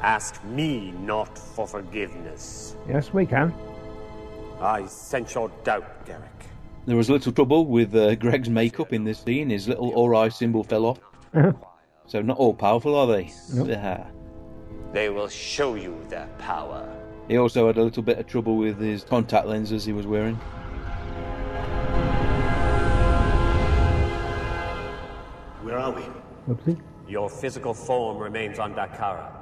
Ask 0.00 0.42
me 0.44 0.92
not 1.02 1.36
for 1.36 1.66
forgiveness. 1.66 2.76
Yes, 2.88 3.12
we 3.12 3.26
can. 3.26 3.52
I 4.58 4.86
sense 4.86 5.34
your 5.34 5.50
doubt, 5.64 6.06
Gerak. 6.06 6.45
There 6.86 6.96
was 6.96 7.08
a 7.08 7.12
little 7.12 7.32
trouble 7.32 7.66
with 7.66 7.94
uh, 7.96 8.14
Gerak's 8.14 8.48
makeup 8.48 8.92
in 8.92 9.02
this 9.02 9.18
scene. 9.18 9.50
His 9.50 9.66
little 9.66 9.90
Ori 9.90 10.30
symbol 10.30 10.62
fell 10.62 10.86
off. 10.86 11.00
so 12.06 12.22
not 12.22 12.36
all 12.38 12.54
powerful, 12.54 12.94
are 12.94 13.08
they? 13.08 13.32
Nope. 13.52 13.68
Yeah. 13.68 14.06
They 14.92 15.08
will 15.08 15.26
show 15.26 15.74
you 15.74 15.98
their 16.08 16.28
power. 16.38 16.88
He 17.26 17.38
also 17.38 17.66
had 17.66 17.76
a 17.76 17.82
little 17.82 18.04
bit 18.04 18.18
of 18.18 18.26
trouble 18.28 18.56
with 18.56 18.78
his 18.78 19.02
contact 19.02 19.48
lenses 19.48 19.84
he 19.84 19.92
was 19.92 20.06
wearing. 20.06 20.36
Where 25.62 25.78
are 25.78 25.90
we? 25.90 26.02
Oopsie. 26.48 26.80
Your 27.08 27.28
physical 27.28 27.74
form 27.74 28.18
remains 28.18 28.60
on 28.60 28.74
Dakara, 28.74 29.32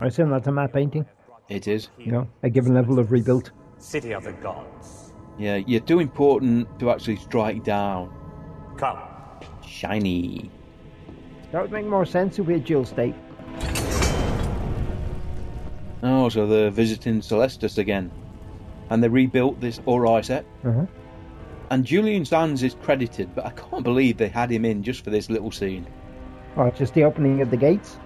I 0.00 0.06
assume 0.06 0.30
that's 0.30 0.46
a 0.46 0.52
map 0.52 0.72
painting. 0.74 1.06
It 1.48 1.66
is. 1.66 1.88
You 1.98 2.12
know, 2.12 2.28
a 2.42 2.50
given 2.50 2.74
level 2.74 2.98
of 2.98 3.10
rebuilt. 3.10 3.50
city 3.78 4.12
of 4.12 4.24
the 4.24 4.32
gods. 4.32 4.99
Yeah, 5.40 5.56
you're 5.56 5.80
too 5.80 6.00
important 6.00 6.68
to 6.80 6.90
actually 6.90 7.16
strike 7.16 7.64
down. 7.64 8.12
Come. 8.76 8.98
Shiny. 9.66 10.50
That 11.50 11.62
would 11.62 11.72
make 11.72 11.86
more 11.86 12.04
sense 12.04 12.38
if 12.38 12.46
we 12.46 12.52
had 12.52 12.64
dual 12.66 12.84
state. 12.84 13.14
Oh, 16.02 16.28
so 16.28 16.46
they're 16.46 16.70
visiting 16.70 17.20
Celestis 17.20 17.78
again. 17.78 18.10
And 18.90 19.02
they 19.02 19.08
rebuilt 19.08 19.58
this 19.62 19.80
Ori 19.86 20.22
set. 20.22 20.44
Uh-huh. 20.62 20.84
And 21.70 21.86
Julian 21.86 22.26
Sands 22.26 22.62
is 22.62 22.74
credited, 22.74 23.34
but 23.34 23.46
I 23.46 23.50
can't 23.52 23.82
believe 23.82 24.18
they 24.18 24.28
had 24.28 24.50
him 24.50 24.66
in 24.66 24.82
just 24.82 25.02
for 25.02 25.08
this 25.08 25.30
little 25.30 25.50
scene. 25.50 25.86
Oh, 26.58 26.68
just 26.70 26.92
the 26.92 27.04
opening 27.04 27.40
of 27.40 27.50
the 27.50 27.56
gates. 27.56 27.96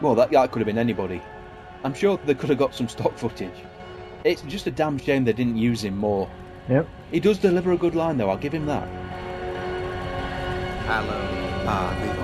Well, 0.00 0.14
that, 0.14 0.30
that 0.30 0.52
could 0.52 0.60
have 0.60 0.66
been 0.66 0.78
anybody. 0.78 1.20
I'm 1.82 1.94
sure 1.94 2.20
they 2.24 2.34
could 2.34 2.50
have 2.50 2.58
got 2.58 2.72
some 2.72 2.88
stock 2.88 3.18
footage. 3.18 3.64
It's 4.22 4.42
just 4.42 4.68
a 4.68 4.70
damn 4.70 4.96
shame 4.96 5.24
they 5.24 5.32
didn't 5.32 5.56
use 5.56 5.82
him 5.82 5.98
more. 5.98 6.30
Yep. 6.68 6.88
He 7.10 7.20
does 7.20 7.38
deliver 7.38 7.72
a 7.72 7.76
good 7.76 7.94
line, 7.94 8.16
though, 8.16 8.30
I'll 8.30 8.36
give 8.36 8.54
him 8.54 8.66
that. 8.66 8.88
Hallowed 10.86 11.44
are 11.66 11.94
the 11.94 12.14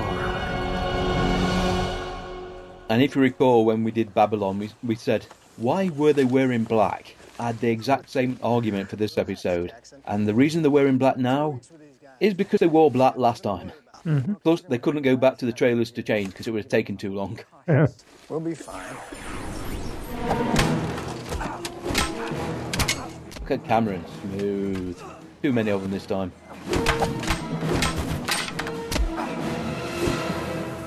And 2.92 3.02
if 3.02 3.14
you 3.14 3.22
recall, 3.22 3.64
when 3.64 3.84
we 3.84 3.90
did 3.90 4.12
Babylon, 4.14 4.58
we, 4.58 4.70
we 4.82 4.96
said, 4.96 5.26
why 5.56 5.88
were 5.90 6.12
they 6.12 6.24
wearing 6.24 6.64
black? 6.64 7.14
I 7.38 7.48
had 7.48 7.60
the 7.60 7.70
exact 7.70 8.10
same 8.10 8.38
argument 8.42 8.90
for 8.90 8.96
this 8.96 9.16
episode. 9.16 9.72
And 10.06 10.26
the 10.26 10.34
reason 10.34 10.62
they're 10.62 10.70
wearing 10.70 10.98
black 10.98 11.16
now 11.16 11.60
is 12.18 12.34
because 12.34 12.60
they 12.60 12.66
wore 12.66 12.90
black 12.90 13.16
last 13.16 13.42
time. 13.42 13.72
Mhm. 14.04 14.42
Plus, 14.42 14.62
they 14.62 14.78
couldn't 14.78 15.02
go 15.02 15.16
back 15.16 15.38
to 15.38 15.46
the 15.46 15.52
trailers 15.52 15.90
to 15.92 16.02
change 16.02 16.30
because 16.30 16.46
it 16.46 16.50
would 16.50 16.64
have 16.64 16.70
taken 16.70 16.96
too 16.96 17.14
long. 17.14 17.38
Yeah. 17.68 17.86
We'll 18.28 18.40
be 18.40 18.54
fine. 18.54 18.96
Look 23.50 23.62
at 23.62 23.66
Cameron, 23.66 24.04
smooth. 24.20 25.02
Too 25.42 25.52
many 25.52 25.72
of 25.72 25.82
them 25.82 25.90
this 25.90 26.06
time. 26.06 26.30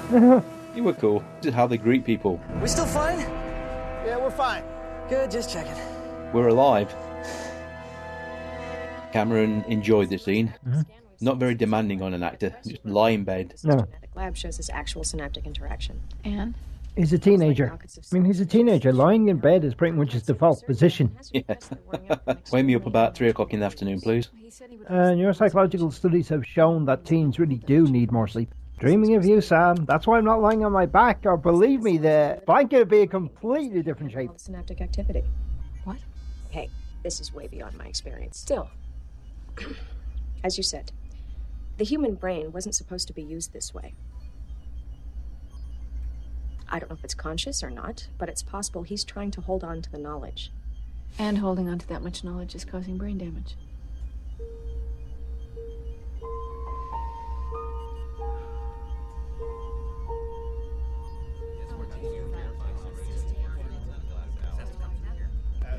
You 0.75 0.83
were 0.83 0.93
cool. 0.93 1.23
This 1.41 1.49
is 1.49 1.53
how 1.53 1.67
they 1.67 1.77
greet 1.77 2.03
people. 2.03 2.41
We 2.59 2.67
still 2.67 2.87
fine? 2.87 3.19
Yeah, 3.19 4.17
we're 4.17 4.31
fine. 4.31 4.63
Good, 5.07 5.29
just 5.29 5.51
checking. 5.51 5.75
We're 6.33 6.47
alive. 6.47 6.95
Cameron 9.11 9.63
enjoyed 9.67 10.09
the 10.09 10.17
scene. 10.17 10.51
Mm-hmm. 10.67 10.81
Not 11.21 11.37
very 11.37 11.53
demanding 11.53 12.01
on 12.01 12.15
an 12.15 12.23
actor. 12.23 12.55
Just 12.65 12.83
lie 12.85 13.11
in 13.11 13.23
bed. 13.23 13.53
No. 13.63 13.75
The 13.75 13.87
lab 14.15 14.35
shows 14.35 14.57
this 14.57 14.71
actual 14.71 15.03
synaptic 15.03 15.45
interaction. 15.45 16.01
And? 16.23 16.55
He's 16.95 17.11
a 17.11 17.17
teenager. 17.17 17.71
I 17.71 18.15
mean, 18.15 18.23
he's 18.23 18.39
a 18.39 18.45
teenager. 18.45 18.93
Lying 18.93 19.29
in 19.29 19.37
bed 19.37 19.63
is 19.63 19.73
pretty 19.73 19.97
much 19.97 20.13
his 20.13 20.23
default 20.23 20.63
position. 20.65 21.15
Yeah. 21.31 21.41
Wake 22.51 22.65
me 22.65 22.75
up 22.75 22.85
about 22.85 23.15
three 23.15 23.29
o'clock 23.29 23.53
in 23.53 23.61
the 23.61 23.65
afternoon, 23.65 23.99
please. 23.99 24.29
Uh, 24.87 25.13
neuropsychological 25.15 25.91
studies 25.91 26.29
have 26.29 26.45
shown 26.45 26.85
that 26.85 27.03
teens 27.03 27.39
really 27.39 27.57
do 27.57 27.87
need 27.87 28.11
more 28.11 28.27
sleep. 28.27 28.53
Dreaming 28.77 29.15
of 29.15 29.25
you, 29.25 29.41
Sam. 29.41 29.85
That's 29.85 30.05
why 30.05 30.19
I'm 30.19 30.25
not 30.25 30.41
lying 30.41 30.63
on 30.63 30.71
my 30.71 30.85
back. 30.85 31.21
Or 31.25 31.35
believe 31.35 31.81
me, 31.81 31.97
the 31.97 32.41
blanket 32.45 32.77
would 32.79 32.89
be 32.89 33.01
a 33.01 33.07
completely 33.07 33.81
different 33.81 34.11
shape. 34.11 34.31
Synaptic 34.35 34.81
activity. 34.81 35.23
What? 35.85 35.97
Hey, 36.49 36.69
this 37.01 37.19
is 37.19 37.33
way 37.33 37.47
beyond 37.47 37.75
my 37.77 37.85
experience. 37.85 38.37
Still, 38.37 38.69
as 40.43 40.57
you 40.57 40.63
said, 40.63 40.91
the 41.77 41.85
human 41.85 42.13
brain 42.13 42.51
wasn't 42.51 42.75
supposed 42.75 43.07
to 43.07 43.13
be 43.13 43.23
used 43.23 43.51
this 43.51 43.73
way. 43.73 43.95
I 46.73 46.79
don't 46.79 46.89
know 46.89 46.95
if 46.95 47.03
it's 47.03 47.13
conscious 47.13 47.61
or 47.63 47.69
not, 47.69 48.07
but 48.17 48.29
it's 48.29 48.41
possible 48.41 48.81
he's 48.81 49.03
trying 49.03 49.29
to 49.31 49.41
hold 49.41 49.63
on 49.63 49.83
to 49.83 49.91
the 49.91 49.99
knowledge. 49.99 50.51
And 51.19 51.37
holding 51.37 51.69
on 51.69 51.77
to 51.77 51.87
that 51.89 52.01
much 52.01 52.23
knowledge 52.23 52.55
is 52.55 52.65
causing 52.65 52.97
brain 52.97 53.19
damage. 53.19 53.55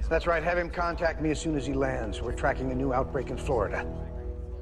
That's 0.08 0.28
right. 0.28 0.44
Have 0.44 0.58
him 0.58 0.70
contact 0.70 1.20
me 1.20 1.32
as 1.32 1.40
soon 1.40 1.56
as 1.56 1.66
he 1.66 1.72
lands. 1.72 2.22
We're 2.22 2.36
tracking 2.36 2.70
a 2.70 2.74
new 2.74 2.92
outbreak 2.92 3.30
in 3.30 3.36
Florida. 3.36 3.84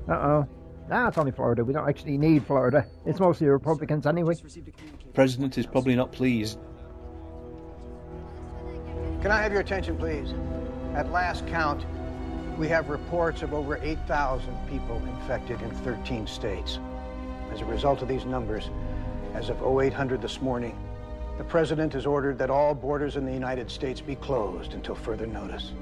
Uh 0.09 0.13
oh. 0.13 0.49
Nah, 0.89 1.09
it's 1.09 1.19
only 1.19 1.33
Florida. 1.33 1.63
We 1.63 1.75
don't 1.75 1.87
actually 1.87 2.17
need 2.17 2.47
Florida. 2.47 2.87
It's 3.05 3.21
mostly 3.21 3.49
Republicans 3.49 4.07
anyway. 4.07 4.35
President 5.15 5.59
is 5.59 5.67
probably 5.67 5.95
not 5.95 6.11
pleased. 6.13 6.59
Can 9.21 9.31
I 9.31 9.41
have 9.43 9.53
your 9.53 9.61
attention, 9.61 9.97
please? 9.97 10.33
At 10.95 11.13
last 11.13 11.47
count, 11.47 11.85
we 12.59 12.69
have 12.69 12.89
reports 12.89 13.43
of 13.43 13.55
over 13.55 13.77
8,000 13.77 14.55
people 14.69 14.97
infected 14.97 15.61
in 15.63 15.71
13 15.71 16.27
states. 16.27 16.79
As 17.53 17.61
a 17.61 17.65
result 17.65 18.03
of 18.03 18.09
these 18.09 18.25
numbers, 18.25 18.71
as 19.35 19.49
of 19.49 19.63
0800 19.63 20.21
this 20.21 20.41
morning, 20.41 20.79
the 21.39 21.45
president 21.45 21.93
has 21.93 22.07
ordered 22.07 22.39
that 22.39 22.51
all 22.51 22.75
borders 22.75 23.17
in 23.17 23.25
the 23.25 23.33
United 23.33 23.71
States 23.71 24.01
be 24.01 24.17
closed 24.17 24.75
until 24.75 24.95
further 24.95 25.27
notice. 25.27 25.73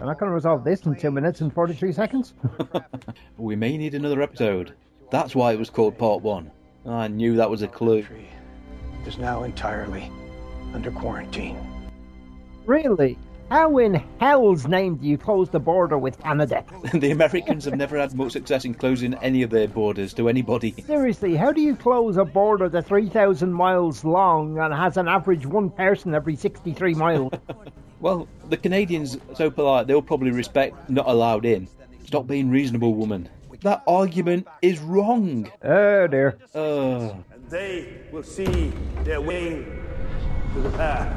I'm 0.00 0.06
not 0.06 0.18
going 0.18 0.30
to 0.30 0.34
resolve 0.34 0.64
this 0.64 0.86
in 0.86 0.96
two 0.96 1.10
minutes 1.10 1.40
and 1.40 1.52
43 1.52 1.92
seconds. 1.92 2.34
We 3.36 3.56
may 3.56 3.78
need 3.78 3.94
another 3.94 4.20
episode. 4.20 4.74
That's 5.10 5.34
why 5.34 5.52
it 5.52 5.58
was 5.58 5.70
called 5.70 5.96
Part 5.96 6.22
1. 6.22 6.50
Oh, 6.86 6.94
I 6.94 7.08
knew 7.08 7.36
that 7.36 7.50
was 7.50 7.62
a 7.62 7.68
clue. 7.68 8.02
The 9.04 9.08
Is 9.08 9.18
now 9.18 9.42
entirely 9.44 10.10
under 10.74 10.90
quarantine. 10.90 11.58
really? 12.66 13.18
How 13.50 13.78
in 13.78 13.94
hell's 14.20 14.68
name 14.68 14.94
do 14.94 15.08
you 15.08 15.18
close 15.18 15.50
the 15.50 15.58
border 15.58 15.98
with 15.98 16.20
Canada? 16.20 16.64
the 16.94 17.10
Americans 17.10 17.64
have 17.64 17.74
never 17.74 17.98
had 17.98 18.14
much 18.14 18.30
success 18.30 18.64
in 18.64 18.74
closing 18.74 19.14
any 19.14 19.42
of 19.42 19.50
their 19.50 19.66
borders 19.66 20.14
to 20.14 20.28
anybody. 20.28 20.72
Seriously, 20.86 21.34
how 21.34 21.50
do 21.50 21.60
you 21.60 21.74
close 21.74 22.16
a 22.16 22.24
border 22.24 22.68
that's 22.68 22.86
3,000 22.86 23.52
miles 23.52 24.04
long 24.04 24.56
and 24.60 24.72
has 24.72 24.96
an 24.96 25.08
average 25.08 25.46
one 25.46 25.68
person 25.68 26.14
every 26.14 26.36
63 26.36 26.94
miles? 26.94 27.32
Well, 28.00 28.28
the 28.48 28.56
Canadians 28.56 29.16
are 29.16 29.34
so 29.34 29.50
polite, 29.50 29.86
they'll 29.86 30.00
probably 30.00 30.30
respect 30.30 30.88
not 30.88 31.06
allowed 31.06 31.44
in. 31.44 31.68
Stop 32.06 32.26
being 32.26 32.48
reasonable, 32.50 32.94
woman. 32.94 33.28
That 33.62 33.82
argument 33.86 34.46
is 34.62 34.78
wrong. 34.80 35.50
Oh 35.62 36.06
dear. 36.06 36.38
Uh, 36.54 37.14
They 37.48 37.98
will 38.12 38.22
see 38.22 38.72
their 39.04 39.20
way 39.20 39.64
to 40.54 40.60
the 40.60 40.70
path. 40.70 41.16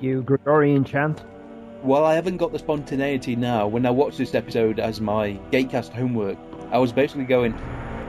you 0.00 0.22
Gregorian 0.22 0.84
chant. 0.84 1.22
while 1.82 2.04
I 2.04 2.14
haven't 2.14 2.38
got 2.38 2.52
the 2.52 2.58
spontaneity 2.58 3.36
now, 3.36 3.66
when 3.66 3.86
I 3.86 3.90
watched 3.90 4.18
this 4.18 4.34
episode 4.34 4.80
as 4.80 5.00
my 5.00 5.38
Gatecast 5.52 5.90
homework, 5.92 6.36
I 6.72 6.78
was 6.78 6.92
basically 6.92 7.24
going, 7.24 7.54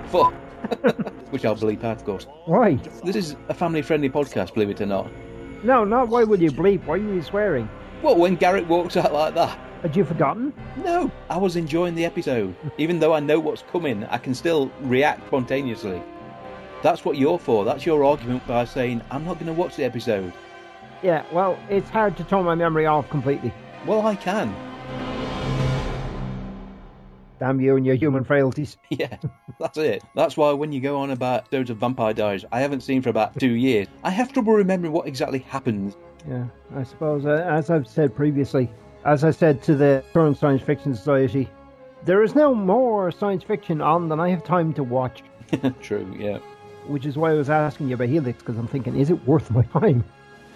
fuck. 0.08 0.34
Which 1.32 1.46
I'll 1.46 1.56
bleep 1.56 1.84
out, 1.84 1.98
of 1.98 2.06
course. 2.06 2.26
Why? 2.46 2.76
This 3.04 3.16
is 3.16 3.36
a 3.50 3.54
family 3.54 3.82
friendly 3.82 4.10
podcast, 4.10 4.54
believe 4.54 4.70
it 4.72 4.82
or 4.82 4.86
not. 4.88 5.12
No, 5.64 5.84
not 5.84 6.08
why 6.10 6.24
would 6.24 6.42
you 6.42 6.52
bleep? 6.52 6.86
Why 6.86 6.96
are 6.96 6.98
you 6.98 7.22
swearing? 7.22 7.70
Well, 8.02 8.16
when 8.16 8.36
Gerak 8.38 8.68
walks 8.68 8.98
out 8.98 9.14
like 9.14 9.36
that. 9.36 9.60
Had 9.86 9.96
you 9.96 10.04
forgotten? 10.04 10.52
No, 10.84 11.12
I 11.30 11.38
was 11.38 11.58
enjoying 11.58 11.94
the 11.94 12.06
episode. 12.06 12.56
Even 12.80 12.98
though 12.98 13.14
I 13.14 13.20
know 13.20 13.40
what's 13.40 13.62
coming, 13.62 14.04
I 14.06 14.18
can 14.18 14.34
still 14.34 14.72
react 14.82 15.28
spontaneously. 15.28 16.02
That's 16.82 17.06
what 17.06 17.18
you're 17.18 17.38
for. 17.38 17.66
That's 17.66 17.86
your 17.86 18.04
argument 18.04 18.48
by 18.48 18.66
saying, 18.66 19.04
I'm 19.12 19.24
not 19.24 19.36
going 19.36 19.46
to 19.46 19.54
watch 19.54 19.76
the 19.76 19.84
episode. 19.84 20.34
Yeah, 21.04 21.24
well, 21.32 21.60
it's 21.70 21.88
hard 21.88 22.18
to 22.18 22.24
turn 22.24 22.46
my 22.46 22.56
memory 22.56 22.88
off 22.88 23.08
completely. 23.12 23.54
Well, 23.86 24.08
I 24.08 24.16
can. 24.16 24.56
Damn 27.38 27.62
you 27.62 27.76
and 27.76 27.86
your 27.86 27.94
human 27.94 28.24
frailties. 28.24 28.78
Yeah, 28.90 29.18
that's 29.60 29.78
it. 29.78 30.02
That's 30.16 30.36
why 30.36 30.52
when 30.54 30.72
you 30.72 30.82
go 30.82 30.98
on 30.98 31.12
about 31.12 31.42
episodes 31.42 31.70
of 31.70 31.78
Vampire 31.78 32.16
Diaries 32.16 32.44
I 32.52 32.60
haven't 32.60 32.82
seen 32.82 33.04
for 33.04 33.10
about 33.10 33.40
two 33.40 33.54
years, 33.54 33.88
I 34.04 34.10
have 34.10 34.34
trouble 34.34 34.54
remembering 34.54 34.94
what 34.94 35.08
exactly 35.08 35.40
happened. 35.48 35.96
Yeah, 36.28 36.48
I 36.76 36.82
suppose, 36.82 37.28
uh, 37.28 37.46
as 37.48 37.70
I've 37.70 37.88
said 37.88 38.16
previously, 38.16 38.68
as 39.06 39.24
I 39.24 39.32
said 39.32 39.62
to 39.64 39.76
the 39.76 40.04
current 40.14 40.38
Science 40.38 40.64
Fiction 40.64 40.96
Society, 40.96 41.48
there 42.04 42.24
is 42.24 42.36
now 42.36 42.54
more 42.54 43.12
science 43.12 43.44
fiction 43.44 43.80
on 43.80 44.10
than 44.10 44.20
I 44.20 44.30
have 44.30 44.44
time 44.44 44.74
to 44.74 44.84
watch. 44.84 45.24
True, 45.82 46.12
yeah. 46.18 46.40
which 46.88 47.06
is 47.06 47.16
why 47.16 47.32
I 47.32 47.36
was 47.36 47.50
asking 47.50 47.88
you 47.88 47.96
about 47.96 48.10
Helix 48.10 48.40
because 48.40 48.58
I'm 48.58 48.68
thinking, 48.68 49.00
is 49.00 49.12
it 49.12 49.28
worth 49.28 49.52
my 49.52 49.62
time? 49.64 50.04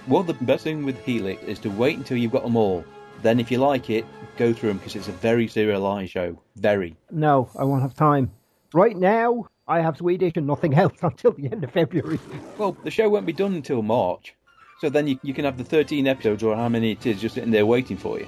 Well, 0.07 0.23
the 0.23 0.33
best 0.33 0.63
thing 0.63 0.83
with 0.83 0.99
Helix 1.03 1.43
is 1.43 1.59
to 1.59 1.69
wait 1.69 1.97
until 1.97 2.17
you've 2.17 2.31
got 2.31 2.43
them 2.43 2.55
all. 2.55 2.83
Then, 3.21 3.39
if 3.39 3.51
you 3.51 3.59
like 3.59 3.89
it, 3.89 4.05
go 4.37 4.51
through 4.53 4.69
them 4.69 4.77
because 4.77 4.95
it's 4.95 5.07
a 5.07 5.13
very 5.13 5.47
serialised 5.47 6.09
show. 6.09 6.41
Very. 6.55 6.95
No, 7.11 7.49
I 7.57 7.63
won't 7.65 7.81
have 7.83 7.93
time. 7.93 8.31
Right 8.73 8.95
now, 8.95 9.47
I 9.67 9.81
have 9.81 9.97
Swedish 9.97 10.33
and 10.37 10.47
nothing 10.47 10.73
else 10.75 10.97
until 11.03 11.33
the 11.33 11.51
end 11.51 11.63
of 11.63 11.71
February. 11.71 12.19
Well, 12.57 12.75
the 12.83 12.89
show 12.89 13.09
won't 13.09 13.25
be 13.27 13.33
done 13.33 13.53
until 13.53 13.83
March. 13.83 14.33
So 14.79 14.89
then 14.89 15.07
you, 15.07 15.19
you 15.23 15.33
can 15.33 15.43
have 15.43 15.57
the 15.57 15.63
13 15.63 16.07
episodes 16.07 16.41
or 16.41 16.55
how 16.55 16.69
many 16.69 16.93
it 16.93 17.05
is 17.05 17.19
just 17.19 17.35
sitting 17.35 17.51
there 17.51 17.65
waiting 17.65 17.97
for 17.97 18.17
you. 18.17 18.27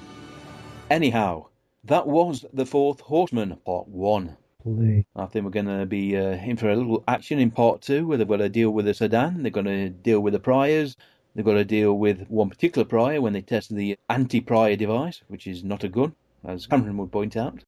Anyhow, 0.90 1.46
that 1.86 2.06
was 2.06 2.46
The 2.52 2.66
Fourth 2.66 3.00
Horseman, 3.00 3.56
Part 3.66 3.88
1. 3.88 4.36
Please. 4.62 5.06
I 5.16 5.26
think 5.28 5.46
we're 5.46 5.52
going 5.52 5.80
to 5.80 5.86
be 5.86 6.18
uh, 6.18 6.32
in 6.34 6.58
for 6.58 6.70
a 6.70 6.76
little 6.76 7.06
action 7.08 7.40
in 7.40 7.52
Part 7.52 7.82
2 7.82 8.06
where 8.06 8.18
they've 8.18 8.28
got 8.28 8.38
to 8.38 8.50
deal 8.50 8.72
with 8.72 8.86
the 8.86 8.92
Sodan, 8.92 9.42
they're 9.42 9.50
going 9.50 9.66
to 9.66 9.90
deal 9.90 10.20
with 10.20 10.34
the 10.34 10.40
Priors, 10.40 10.98
they've 11.34 11.46
got 11.46 11.54
to 11.54 11.64
deal 11.64 11.94
with 11.94 12.28
one 12.28 12.50
particular 12.50 12.86
Prior 12.86 13.22
when 13.22 13.32
they 13.32 13.42
test 13.42 13.74
the 13.74 13.98
anti-Prior 14.10 14.76
device, 14.76 15.22
which 15.30 15.48
is 15.48 15.64
not 15.64 15.86
a 15.86 15.90
gun, 15.90 16.14
as 16.44 16.68
Cameron 16.68 16.98
would 16.98 17.14
point 17.14 17.38
out. 17.38 17.64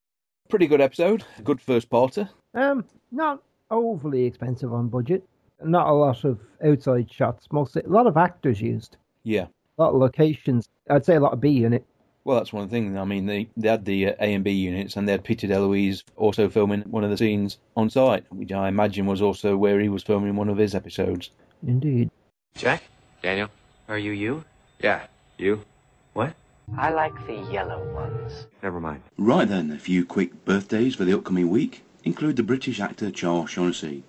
Pretty 0.50 0.68
good 0.68 0.82
episode, 0.82 1.24
good 1.46 1.62
first 1.62 1.90
parter. 1.90 2.30
Um, 2.54 2.84
not 3.14 3.42
overly 3.72 4.26
expensive 4.26 4.74
on 4.74 4.90
budget. 4.90 5.24
Not 5.66 5.88
a 5.88 5.94
lot 5.94 6.24
of 6.24 6.40
outside 6.66 7.12
shots. 7.12 7.48
Mostly 7.52 7.84
a 7.84 7.90
lot 7.90 8.08
of 8.08 8.18
actors 8.18 8.62
used. 8.62 8.98
Yeah. 9.24 9.48
A 9.78 9.82
lot 9.82 9.94
of 9.94 10.02
locations. 10.02 10.70
I'd 10.90 11.06
say 11.06 11.16
a 11.16 11.20
lot 11.20 11.34
of 11.34 11.42
B 11.42 11.64
in 11.64 11.74
it. 11.74 11.86
Well, 12.26 12.38
that's 12.38 12.54
one 12.54 12.70
thing. 12.70 12.98
I 12.98 13.04
mean, 13.04 13.26
they, 13.26 13.50
they 13.58 13.68
had 13.68 13.84
the 13.84 14.10
uh, 14.10 14.16
A 14.22 14.34
and 14.34 14.44
B 14.44 14.52
units, 14.52 14.96
and 14.96 15.08
they 15.08 15.12
had 15.12 15.26
Peter 15.26 15.46
DeLuise 15.46 16.04
also 16.16 16.48
filming 16.48 16.82
one 16.84 17.04
of 17.04 17.10
the 17.10 17.18
scenes 17.18 17.58
on 17.76 17.90
site, 17.90 18.24
which 18.32 18.52
I 18.52 18.70
imagine 18.70 19.06
was 19.06 19.22
also 19.22 19.58
where 19.58 19.80
he 19.80 19.90
was 19.90 20.04
filming 20.04 20.36
one 20.36 20.48
of 20.48 20.58
his 20.58 20.74
episodes. 20.74 21.32
Indeed. 21.68 22.10
Jack? 22.56 22.84
Daniel? 23.22 23.50
Are 23.90 23.98
you 23.98 24.12
you? 24.12 24.46
Yeah, 24.80 25.08
you. 25.38 25.66
What? 26.14 26.34
I 26.78 26.92
like 26.92 27.14
the 27.28 27.36
yellow 27.52 27.94
ones. 27.94 28.48
Never 28.62 28.80
mind. 28.80 29.04
Right 29.18 29.48
then, 29.48 29.72
a 29.72 29.78
few 29.78 30.06
quick 30.06 30.46
birthdays 30.46 30.96
for 30.96 31.04
the 31.04 31.14
upcoming 31.14 31.50
week 31.50 31.84
include 32.06 32.38
the 32.38 32.44
British 32.44 32.80
actor 32.80 33.12
Charles 33.12 33.50
Shaughnessy, 33.50 34.04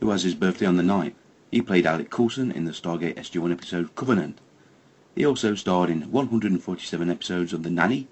who 0.00 0.10
has 0.10 0.22
his 0.22 0.34
birthday 0.34 0.66
on 0.66 0.76
the 0.76 0.82
9th. 0.82 1.14
He 1.50 1.62
played 1.62 1.86
Alec 1.86 2.10
Colson 2.10 2.50
in 2.50 2.64
the 2.64 2.72
Stargate 2.72 3.16
SG-1 3.16 3.52
episode 3.52 3.94
Covenant. 3.94 4.40
He 5.14 5.24
also 5.24 5.54
starred 5.54 5.88
in 5.88 6.12
147 6.12 7.10
episodes 7.10 7.52
of 7.52 7.62
The 7.62 7.70
Nanny 7.70 8.08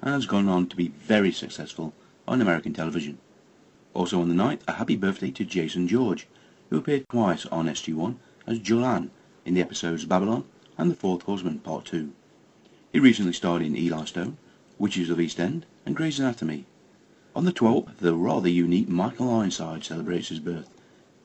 and 0.00 0.14
has 0.14 0.26
gone 0.26 0.48
on 0.48 0.66
to 0.68 0.76
be 0.76 0.88
very 0.88 1.32
successful 1.32 1.92
on 2.26 2.40
American 2.40 2.72
television. 2.72 3.18
Also 3.92 4.20
on 4.20 4.28
the 4.28 4.34
9th, 4.34 4.60
a 4.66 4.74
happy 4.74 4.96
birthday 4.96 5.30
to 5.30 5.44
Jason 5.44 5.88
George, 5.88 6.26
who 6.70 6.78
appeared 6.78 7.08
twice 7.08 7.46
on 7.46 7.66
SG-1 7.66 8.16
as 8.46 8.58
Jolan 8.58 9.10
in 9.44 9.54
the 9.54 9.60
episodes 9.60 10.04
Babylon 10.04 10.44
and 10.78 10.90
The 10.90 10.96
Fourth 10.96 11.22
Horseman 11.22 11.58
Part 11.58 11.84
2. 11.86 12.12
He 12.92 12.98
recently 12.98 13.32
starred 13.32 13.62
in 13.62 13.76
Eli 13.76 14.04
Stone, 14.04 14.38
Witches 14.78 15.10
of 15.10 15.20
East 15.20 15.40
End 15.40 15.66
and 15.84 15.94
Grey's 15.94 16.18
Anatomy. 16.18 16.66
On 17.34 17.44
the 17.44 17.52
12th, 17.52 17.98
the 17.98 18.14
rather 18.14 18.48
unique 18.48 18.88
Michael 18.88 19.30
Ironside 19.30 19.84
celebrates 19.84 20.28
his 20.28 20.40
birth. 20.40 20.70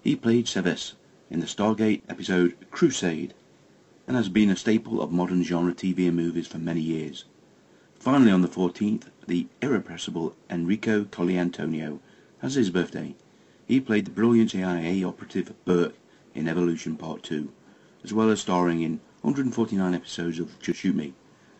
He 0.04 0.16
played 0.16 0.47
Seevis 0.47 0.93
in 1.30 1.41
the 1.41 1.45
Stargate 1.45 2.02
episode 2.10 2.56
Crusade 2.72 3.36
and 4.08 4.18
has 4.18 4.30
been 4.30 4.49
a 4.49 4.56
staple 4.56 4.99
of 4.99 5.12
modern 5.12 5.43
genre 5.43 5.76
TV 5.76 6.08
and 6.08 6.18
movies 6.18 6.47
for 6.47 6.58
many 6.58 6.82
years. 6.82 7.26
Finally, 7.99 8.32
on 8.32 8.41
the 8.41 8.47
14th, 8.47 9.04
the 9.28 9.45
irrepressible 9.62 10.36
Enrico 10.49 11.04
Colantoni 11.04 11.99
has 12.39 12.56
his 12.56 12.72
birthday. 12.72 13.14
He 13.68 13.80
played 13.80 14.06
the 14.06 14.12
brilliant 14.12 14.49
CIA 14.49 15.04
operative 15.04 15.54
Burke 15.66 15.99
in 16.34 16.47
Evolution 16.47 16.95
Part 16.95 17.22
2, 17.22 17.52
as 18.04 18.12
well 18.12 18.32
as 18.32 18.41
starring 18.41 18.82
in 18.82 19.02
149 19.22 19.93
episodes 19.93 20.39
of 20.39 20.60
Just 20.60 20.80
Shoot 20.80 20.95
Me. 20.95 21.14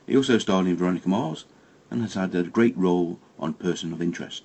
He 0.08 0.18
also 0.18 0.40
starred 0.40 0.66
in 0.66 0.76
Veronica 0.78 1.08
Mars 1.08 1.46
and 1.92 2.02
has 2.02 2.16
had 2.16 2.34
a 2.34 2.42
great 2.42 2.76
role 2.76 3.20
on 3.38 3.54
Person 3.54 3.94
of 3.94 4.02
Interest. 4.02 4.42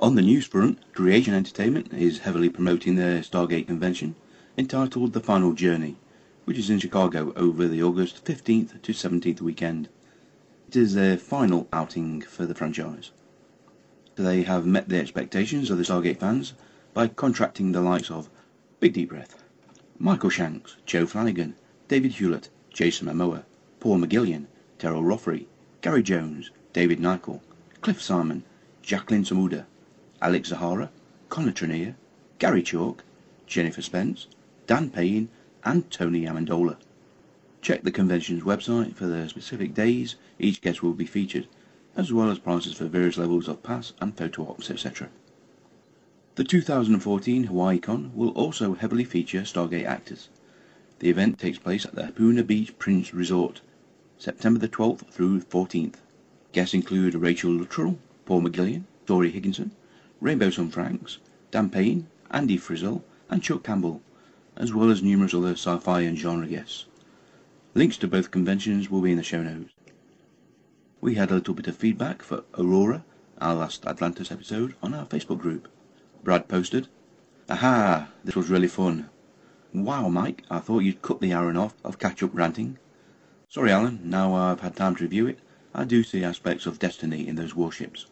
On 0.00 0.14
the 0.14 0.22
news 0.22 0.46
front, 0.46 0.78
Creation 0.94 1.34
Entertainment 1.34 1.92
is 1.92 2.20
heavily 2.20 2.48
promoting 2.48 2.96
their 2.96 3.20
Stargate 3.20 3.66
convention 3.66 4.14
entitled 4.56 5.12
The 5.12 5.20
Final 5.20 5.52
Journey, 5.52 5.98
which 6.46 6.56
is 6.56 6.70
in 6.70 6.78
Chicago 6.78 7.34
over 7.36 7.68
the 7.68 7.82
August 7.82 8.24
15th 8.24 8.80
to 8.80 8.92
17th 8.92 9.42
weekend. 9.42 9.90
It 10.68 10.76
is 10.76 10.94
their 10.94 11.18
final 11.18 11.68
outing 11.70 12.22
for 12.22 12.46
the 12.46 12.54
franchise. 12.54 13.10
They 14.14 14.44
have 14.44 14.64
met 14.64 14.88
the 14.88 14.98
expectations 14.98 15.68
of 15.70 15.76
the 15.76 15.84
Stargate 15.84 16.18
fans 16.18 16.54
by 16.94 17.08
contracting 17.08 17.72
the 17.72 17.82
likes 17.82 18.10
of 18.10 18.30
Big 18.80 18.94
Deep 18.94 19.10
Breath, 19.10 19.44
Michael 19.98 20.30
Shanks, 20.30 20.76
Joe 20.86 21.04
Flanigan, 21.04 21.52
David 21.88 22.12
Hewlett, 22.12 22.48
Jason 22.72 23.06
Momoa, 23.06 23.44
Paul 23.80 23.98
McGillion, 23.98 24.46
Teryl 24.78 25.04
Rothery, 25.04 25.44
Gary 25.82 26.02
Jones, 26.02 26.50
David 26.72 27.00
Nykl, 27.00 27.42
Cliff 27.82 28.00
Simon, 28.00 28.44
Jacqueline 28.80 29.24
Samuda, 29.24 29.66
Alex 30.22 30.50
Zahara, 30.50 30.90
Connor 31.28 31.52
Trinneer, 31.52 31.94
Gary 32.38 32.62
Chalk, 32.62 33.04
Jennifer 33.46 33.80
Spence, 33.80 34.26
Dan 34.66 34.90
Payne, 34.90 35.28
and 35.64 35.90
Tony 35.90 36.26
Amendola. 36.26 36.76
Check 37.62 37.82
the 37.82 37.90
convention's 37.90 38.42
website 38.42 38.94
for 38.94 39.06
the 39.06 39.28
specific 39.28 39.74
days 39.74 40.16
each 40.38 40.60
guest 40.60 40.82
will 40.82 40.92
be 40.92 41.06
featured, 41.06 41.46
as 41.96 42.12
well 42.12 42.30
as 42.30 42.38
prices 42.38 42.74
for 42.74 42.84
various 42.86 43.18
levels 43.18 43.48
of 43.48 43.62
pass 43.62 43.92
and 44.00 44.16
photo 44.16 44.48
ops, 44.48 44.70
etc. 44.70 45.08
The 46.36 46.44
2014 46.44 47.48
HawaiiCon 47.48 48.14
will 48.14 48.30
also 48.30 48.74
heavily 48.74 49.04
feature 49.04 49.42
Stargate 49.42 49.84
actors. 49.84 50.28
The 51.00 51.10
event 51.10 51.38
takes 51.38 51.58
place 51.58 51.84
at 51.84 51.94
the 51.94 52.02
Hapuna 52.02 52.46
Beach 52.46 52.78
Prince 52.78 53.12
Resort, 53.12 53.62
September 54.18 54.60
the 54.60 54.68
12th 54.68 55.10
through 55.10 55.40
14th. 55.40 55.96
Guests 56.52 56.74
include 56.74 57.14
Rachel 57.14 57.50
Luttrell, 57.52 57.98
Paul 58.26 58.42
McGillion, 58.42 58.84
Torri 59.06 59.32
Higginson, 59.32 59.72
Rainbow 60.20 60.50
Sun 60.50 60.70
Francks, 60.70 61.18
Dan 61.50 61.70
Payne, 61.70 62.06
Andee 62.30 62.60
Frizzell, 62.60 63.02
and 63.30 63.42
Chuck 63.42 63.62
Campbell, 63.64 64.02
as 64.54 64.74
well 64.74 64.90
as 64.90 65.02
numerous 65.02 65.32
other 65.32 65.52
sci-fi 65.52 66.02
and 66.02 66.18
genre 66.18 66.46
guests. 66.46 66.84
Links 67.74 67.96
to 67.96 68.06
both 68.06 68.30
conventions 68.30 68.90
will 68.90 69.00
be 69.00 69.12
in 69.12 69.16
the 69.16 69.22
show 69.22 69.42
notes. 69.42 69.72
We 71.00 71.14
had 71.14 71.30
a 71.30 71.34
little 71.34 71.54
bit 71.54 71.68
of 71.68 71.76
feedback 71.76 72.20
for 72.20 72.44
Aurora, 72.58 73.02
our 73.40 73.54
last 73.54 73.86
Atlantis 73.86 74.30
episode, 74.30 74.74
on 74.82 74.92
our 74.92 75.06
Facebook 75.06 75.38
group. 75.38 75.68
Brad 76.22 76.48
posted, 76.48 76.88
Aha, 77.48 78.08
this 78.22 78.36
was 78.36 78.50
really 78.50 78.68
fun. 78.68 79.08
Wow, 79.72 80.10
Mike, 80.10 80.44
I 80.50 80.58
thought 80.58 80.80
you'd 80.80 81.00
cut 81.00 81.22
the 81.22 81.32
Aaron 81.32 81.56
off 81.56 81.74
of 81.82 81.98
catch-up 81.98 82.32
ranting. 82.34 82.76
Sorry, 83.48 83.72
Alan, 83.72 84.00
now 84.04 84.34
I've 84.34 84.60
had 84.60 84.76
time 84.76 84.96
to 84.96 85.04
review 85.04 85.26
it, 85.28 85.38
I 85.74 85.84
do 85.84 86.02
see 86.02 86.22
aspects 86.22 86.66
of 86.66 86.78
destiny 86.78 87.26
in 87.26 87.36
those 87.36 87.54
warships. 87.54 88.04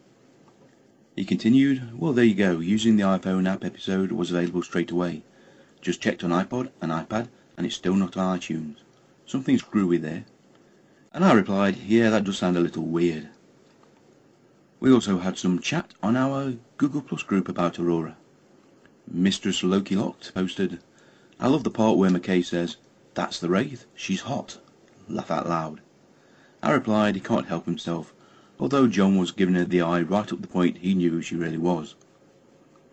He 1.15 1.25
continued, 1.25 1.99
Well, 1.99 2.13
there 2.13 2.23
you 2.23 2.35
go, 2.35 2.59
using 2.59 2.95
the 2.95 3.03
iPhone 3.03 3.47
app 3.47 3.63
episode 3.63 4.11
was 4.11 4.31
available 4.31 4.61
straight 4.61 4.91
away. 4.91 5.23
Just 5.81 6.01
checked 6.01 6.23
on 6.23 6.29
iPod 6.29 6.69
and 6.81 6.91
iPad, 6.91 7.29
and 7.57 7.65
it's 7.65 7.75
still 7.75 7.95
not 7.95 8.15
on 8.15 8.39
iTunes. 8.39 8.77
Something's 9.25 9.61
screwy 9.61 9.97
there. 9.97 10.25
And 11.13 11.25
I 11.25 11.33
replied, 11.33 11.77
Yeah, 11.77 12.09
that 12.09 12.23
does 12.23 12.37
sound 12.37 12.57
a 12.57 12.61
little 12.61 12.85
weird. 12.85 13.29
We 14.79 14.93
also 14.93 15.17
had 15.17 15.37
some 15.37 15.59
chat 15.59 15.93
on 16.01 16.15
our 16.15 16.53
Google 16.77 17.01
Plus 17.01 17.23
group 17.23 17.49
about 17.49 17.79
Aurora. 17.79 18.15
Mistress 19.11 19.63
Loki 19.63 19.95
Locked 19.95 20.33
posted, 20.33 20.79
I 21.39 21.47
love 21.47 21.63
the 21.63 21.71
part 21.71 21.97
where 21.97 22.09
McKay 22.09 22.45
says, 22.45 22.77
That's 23.13 23.39
the 23.39 23.49
Wraith, 23.49 23.85
she's 23.95 24.21
hot. 24.21 24.59
Laugh 25.07 25.31
out 25.31 25.49
loud. 25.49 25.81
I 26.61 26.71
replied 26.71 27.15
he 27.15 27.21
can't 27.21 27.47
help 27.47 27.65
himself, 27.65 28.13
although 28.59 28.87
John 28.87 29.17
was 29.17 29.31
giving 29.31 29.55
her 29.55 29.63
the 29.63 29.81
eye 29.81 30.01
right 30.01 30.31
up 30.31 30.41
the 30.41 30.47
point 30.47 30.79
he 30.79 30.93
knew 30.93 31.21
she 31.21 31.35
really 31.35 31.57
was. 31.57 31.95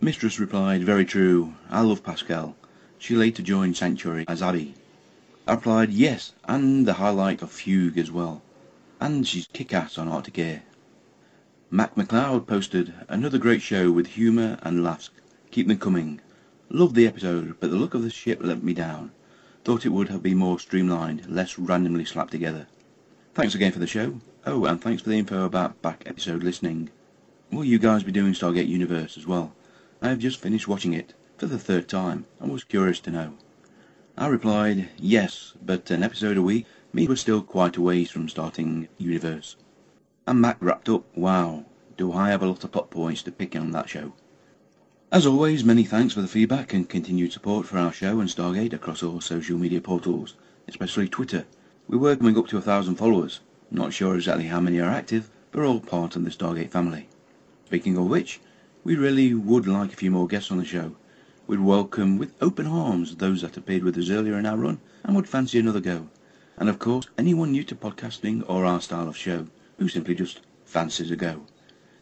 Mistress 0.00 0.38
replied, 0.38 0.84
Very 0.84 1.04
true, 1.04 1.54
I 1.68 1.80
love 1.80 2.04
Pascal. 2.04 2.54
She 2.98 3.16
later 3.16 3.42
joined 3.42 3.76
Sanctuary 3.76 4.24
as 4.28 4.42
Abby. 4.42 4.74
I 5.46 5.54
replied, 5.54 5.90
Yes, 5.90 6.32
and 6.44 6.86
the 6.86 6.94
highlight 6.94 7.42
of 7.42 7.50
Fugue 7.50 7.98
as 7.98 8.10
well. 8.10 8.42
And 9.00 9.26
she's 9.26 9.48
kick-ass 9.52 9.98
on 9.98 10.08
Arctic 10.08 10.38
Air. 10.38 10.62
Mac 11.70 11.96
McLeod 11.96 12.46
posted, 12.46 12.94
Another 13.08 13.38
great 13.38 13.60
show 13.60 13.90
with 13.90 14.06
humour 14.06 14.58
and 14.62 14.84
laughs. 14.84 15.10
Keep 15.50 15.66
them 15.66 15.78
coming. 15.78 16.20
Loved 16.68 16.94
the 16.94 17.06
episode, 17.06 17.56
but 17.58 17.70
the 17.70 17.76
look 17.76 17.94
of 17.94 18.02
the 18.02 18.10
ship 18.10 18.38
let 18.40 18.62
me 18.62 18.72
down. 18.72 19.10
Thought 19.64 19.84
it 19.84 19.90
would 19.90 20.08
have 20.10 20.22
been 20.22 20.38
more 20.38 20.60
streamlined, 20.60 21.26
less 21.28 21.58
randomly 21.58 22.04
slapped 22.04 22.30
together. 22.30 22.66
Thanks 23.34 23.54
again 23.54 23.72
for 23.72 23.80
the 23.80 23.86
show. 23.86 24.20
Oh, 24.48 24.64
and 24.64 24.80
thanks 24.80 25.02
for 25.02 25.08
the 25.08 25.18
info 25.18 25.44
about 25.44 25.82
back 25.82 26.04
episode 26.06 26.44
listening. 26.44 26.90
Will 27.50 27.64
you 27.64 27.80
guys 27.80 28.04
be 28.04 28.12
doing 28.12 28.32
Stargate 28.32 28.68
Universe 28.68 29.18
as 29.18 29.26
well? 29.26 29.52
I 30.00 30.08
have 30.08 30.20
just 30.20 30.38
finished 30.38 30.68
watching 30.68 30.94
it, 30.94 31.14
for 31.36 31.46
the 31.46 31.58
third 31.58 31.88
time, 31.88 32.26
and 32.38 32.52
was 32.52 32.62
curious 32.62 33.00
to 33.00 33.10
know. 33.10 33.32
I 34.16 34.28
replied, 34.28 34.90
yes, 34.98 35.54
but 35.60 35.90
an 35.90 36.04
episode 36.04 36.36
a 36.36 36.42
week 36.42 36.66
means 36.92 37.08
we're 37.08 37.16
still 37.16 37.42
quite 37.42 37.76
a 37.76 37.82
ways 37.82 38.12
from 38.12 38.28
starting 38.28 38.86
Universe. 38.98 39.56
And 40.28 40.40
Mac 40.40 40.58
wrapped 40.60 40.88
up, 40.88 41.04
wow, 41.16 41.64
do 41.96 42.12
I 42.12 42.30
have 42.30 42.44
a 42.44 42.46
lot 42.46 42.62
of 42.62 42.70
plot 42.70 42.88
points 42.88 43.24
to 43.24 43.32
pick 43.32 43.56
on 43.56 43.72
that 43.72 43.88
show. 43.88 44.12
As 45.10 45.26
always, 45.26 45.64
many 45.64 45.82
thanks 45.82 46.14
for 46.14 46.20
the 46.20 46.28
feedback 46.28 46.72
and 46.72 46.88
continued 46.88 47.32
support 47.32 47.66
for 47.66 47.78
our 47.78 47.92
show 47.92 48.20
and 48.20 48.30
Stargate 48.30 48.74
across 48.74 49.02
all 49.02 49.20
social 49.20 49.58
media 49.58 49.80
portals, 49.80 50.36
especially 50.68 51.08
Twitter. 51.08 51.46
We 51.88 51.96
were 51.96 52.14
coming 52.14 52.38
up 52.38 52.46
to 52.48 52.58
a 52.58 52.62
thousand 52.62 52.94
followers. 52.94 53.40
Not 53.70 53.92
sure 53.92 54.14
exactly 54.14 54.46
how 54.46 54.60
many 54.60 54.78
are 54.78 54.88
active, 54.88 55.28
but 55.50 55.64
all 55.64 55.80
part 55.80 56.14
of 56.14 56.24
the 56.24 56.30
Stargate 56.30 56.70
family. 56.70 57.08
Speaking 57.66 57.96
of 57.96 58.06
which, 58.06 58.40
we 58.84 58.94
really 58.94 59.34
would 59.34 59.66
like 59.66 59.92
a 59.92 59.96
few 59.96 60.12
more 60.12 60.28
guests 60.28 60.52
on 60.52 60.58
the 60.58 60.64
show. 60.64 60.94
We'd 61.48 61.58
welcome 61.58 62.16
with 62.16 62.40
open 62.40 62.68
arms 62.68 63.16
those 63.16 63.42
that 63.42 63.56
appeared 63.56 63.82
with 63.82 63.98
us 63.98 64.08
earlier 64.08 64.38
in 64.38 64.46
our 64.46 64.56
run 64.56 64.78
and 65.02 65.16
would 65.16 65.28
fancy 65.28 65.58
another 65.58 65.80
go. 65.80 66.08
And 66.56 66.68
of 66.68 66.78
course, 66.78 67.08
anyone 67.18 67.50
new 67.50 67.64
to 67.64 67.74
podcasting 67.74 68.44
or 68.48 68.64
our 68.64 68.80
style 68.80 69.08
of 69.08 69.16
show 69.16 69.48
who 69.78 69.88
simply 69.88 70.14
just 70.14 70.42
fancies 70.64 71.10
a 71.10 71.16
go. 71.16 71.42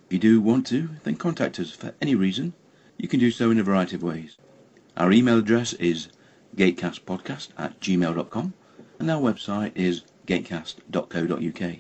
If 0.07 0.13
you 0.13 0.19
do 0.19 0.43
want 0.43 0.67
to, 0.67 0.91
then 1.03 1.17
contact 1.17 1.59
us 1.59 1.71
for 1.71 1.95
any 2.03 2.15
reason. 2.15 2.53
You 2.99 3.09
can 3.09 3.21
do 3.21 3.31
so 3.31 3.51
in 3.51 3.59
a 3.59 3.63
variety 3.63 3.97
of 3.97 4.03
ways. 4.03 4.37
Our 4.99 5.13
email 5.13 5.39
address 5.39 5.73
is 5.73 6.09
gatecastpodcast 6.57 7.49
at 7.57 7.81
gmail.com 7.81 8.53
and 8.99 9.11
our 9.11 9.21
website 9.21 9.73
is 9.75 10.03
gatecast.co.uk. 10.27 11.77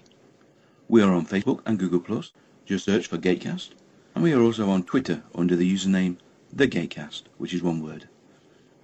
We 0.88 1.02
are 1.02 1.12
on 1.12 1.26
Facebook 1.26 1.60
and 1.64 1.78
Google+, 1.78 2.22
just 2.66 2.84
search 2.84 3.06
for 3.06 3.18
Gatecast, 3.18 3.70
and 4.14 4.22
we 4.22 4.32
are 4.32 4.42
also 4.42 4.68
on 4.68 4.84
Twitter 4.84 5.22
under 5.34 5.56
the 5.56 5.72
username 5.72 6.18
The 6.52 6.68
Gatecast, 6.68 7.22
which 7.38 7.54
is 7.54 7.62
one 7.62 7.82
word. 7.82 8.08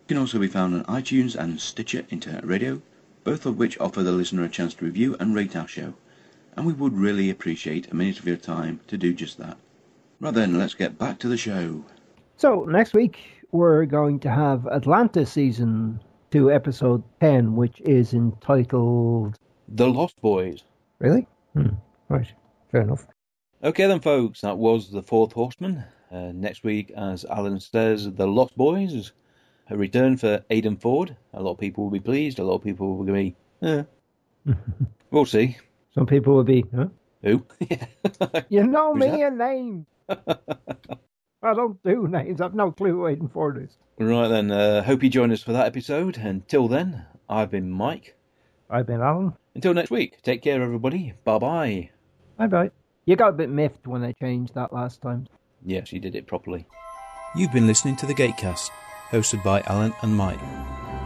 We 0.03 0.15
can 0.15 0.19
also 0.19 0.39
be 0.39 0.49
found 0.49 0.75
on 0.75 0.85
iTunes 0.85 1.37
and 1.37 1.61
Stitcher 1.61 2.05
Internet 2.11 2.47
Radio, 2.47 2.83
both 3.23 3.47
of 3.47 3.59
which 3.59 3.79
offer 3.79 4.03
the 4.03 4.13
listener 4.13 4.45
a 4.45 4.49
chance 4.49 4.75
to 4.75 4.85
review 4.85 5.17
and 5.21 5.35
rate 5.35 5.55
our 5.55 5.69
show, 5.69 5.95
and 6.57 6.67
we 6.67 6.73
would 6.73 6.95
really 6.95 7.31
appreciate 7.31 7.91
a 7.91 7.95
minute 7.95 8.19
of 8.19 8.27
your 8.27 8.37
time 8.37 8.81
to 8.87 8.97
do 8.97 9.13
just 9.13 9.39
that. 9.39 9.57
Right 10.21 10.35
then, 10.35 10.59
let's 10.59 10.75
get 10.75 10.99
back 10.99 11.19
to 11.21 11.29
the 11.29 11.37
show. 11.37 11.85
So, 12.37 12.65
next 12.65 12.95
week 12.95 13.19
we're 13.53 13.85
going 13.85 14.21
to 14.21 14.31
have 14.31 14.67
Atlantis 14.67 15.33
season 15.33 16.01
2, 16.31 16.53
episode 16.53 17.03
10, 17.21 17.57
which 17.57 17.81
is 17.81 18.15
entitled 18.15 19.37
The 19.71 19.89
Lost 19.89 20.21
Boys. 20.21 20.65
Really? 20.99 21.27
Hmm. 21.55 21.69
Right. 22.09 22.27
Fair 22.71 22.83
enough. 22.83 23.07
Okay, 23.63 23.87
then, 23.87 24.01
folks, 24.01 24.41
that 24.41 24.59
was 24.59 24.91
The 24.91 25.03
Fourth 25.03 25.33
Horseman. 25.33 25.85
Uh, 26.11 26.33
next 26.33 26.65
week, 26.65 26.91
as 26.97 27.25
Alan 27.25 27.61
says, 27.61 28.11
The 28.13 28.27
Lost 28.27 28.57
Boys. 28.57 29.13
A 29.69 29.77
return 29.77 30.17
for 30.17 30.45
Aidan 30.51 30.77
Ford. 30.77 31.17
A 31.35 31.43
lot 31.43 31.53
of 31.53 31.59
people 31.59 31.85
will 31.85 31.91
be 31.93 32.01
pleased. 32.01 32.41
A 32.41 32.45
lot 32.45 32.57
of 32.57 32.65
people 32.65 32.97
will 32.97 33.05
be, 33.05 33.37
eh. 33.63 33.85
we'll 35.13 35.25
see. 35.27 35.57
Some 35.95 36.07
people 36.07 36.35
will 36.35 36.45
be, 36.45 36.65
huh? 36.75 36.87
Who? 37.23 37.45
You 38.49 38.67
know 38.67 38.93
Who's 38.95 39.01
me 39.01 39.11
that? 39.11 39.21
and 39.21 39.39
names. 39.39 39.87
I 40.09 41.55
don't 41.55 41.81
do 41.85 42.09
names. 42.09 42.41
I've 42.41 42.55
no 42.55 42.73
clue 42.73 42.91
who 42.91 43.07
Aidan 43.07 43.29
Ford 43.29 43.63
is. 43.63 43.77
Right 43.99 44.29
then, 44.29 44.51
uh, 44.51 44.83
hope 44.83 45.03
you 45.05 45.11
join 45.11 45.31
us 45.31 45.43
for 45.43 45.53
that 45.53 45.67
episode. 45.67 46.17
Until 46.17 46.67
then, 46.67 47.07
I've 47.29 47.51
been 47.51 47.71
Mike. 47.71 48.17
I've 48.71 48.87
been 48.87 49.01
Alan. 49.01 49.35
Until 49.55 49.75
next 49.75 49.91
week, 49.91 50.23
take 50.23 50.43
care, 50.43 50.63
everybody. 50.63 51.15
Bye 51.25 51.39
bye. 51.39 51.91
Bye 52.39 52.47
bye. 52.47 52.71
You 53.05 53.17
got 53.17 53.31
a 53.31 53.33
bit 53.33 53.51
miffed 53.51 53.87
when 53.87 54.05
I 54.05 54.13
changed 54.13 54.55
that 54.55 54.73
last 54.73 55.03
time. 55.03 55.27
Yes, 55.65 55.93
you 55.93 55.99
did 56.01 56.15
it 56.15 56.27
properly. 56.27 56.67
You've 57.35 57.53
been 57.53 57.67
listening 57.67 57.97
to 57.97 58.07
the 58.07 58.15
Gatecast, 58.15 58.71
hosted 59.11 59.43
by 59.43 59.63
Alan 59.63 59.93
and 60.03 60.17
Mike. 60.17 60.41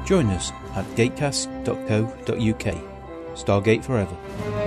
Join 0.06 0.26
us 0.28 0.52
at 0.74 0.84
gatecast.co.uk. 0.96 2.74
Stargate 3.34 3.84
forever. 3.84 4.63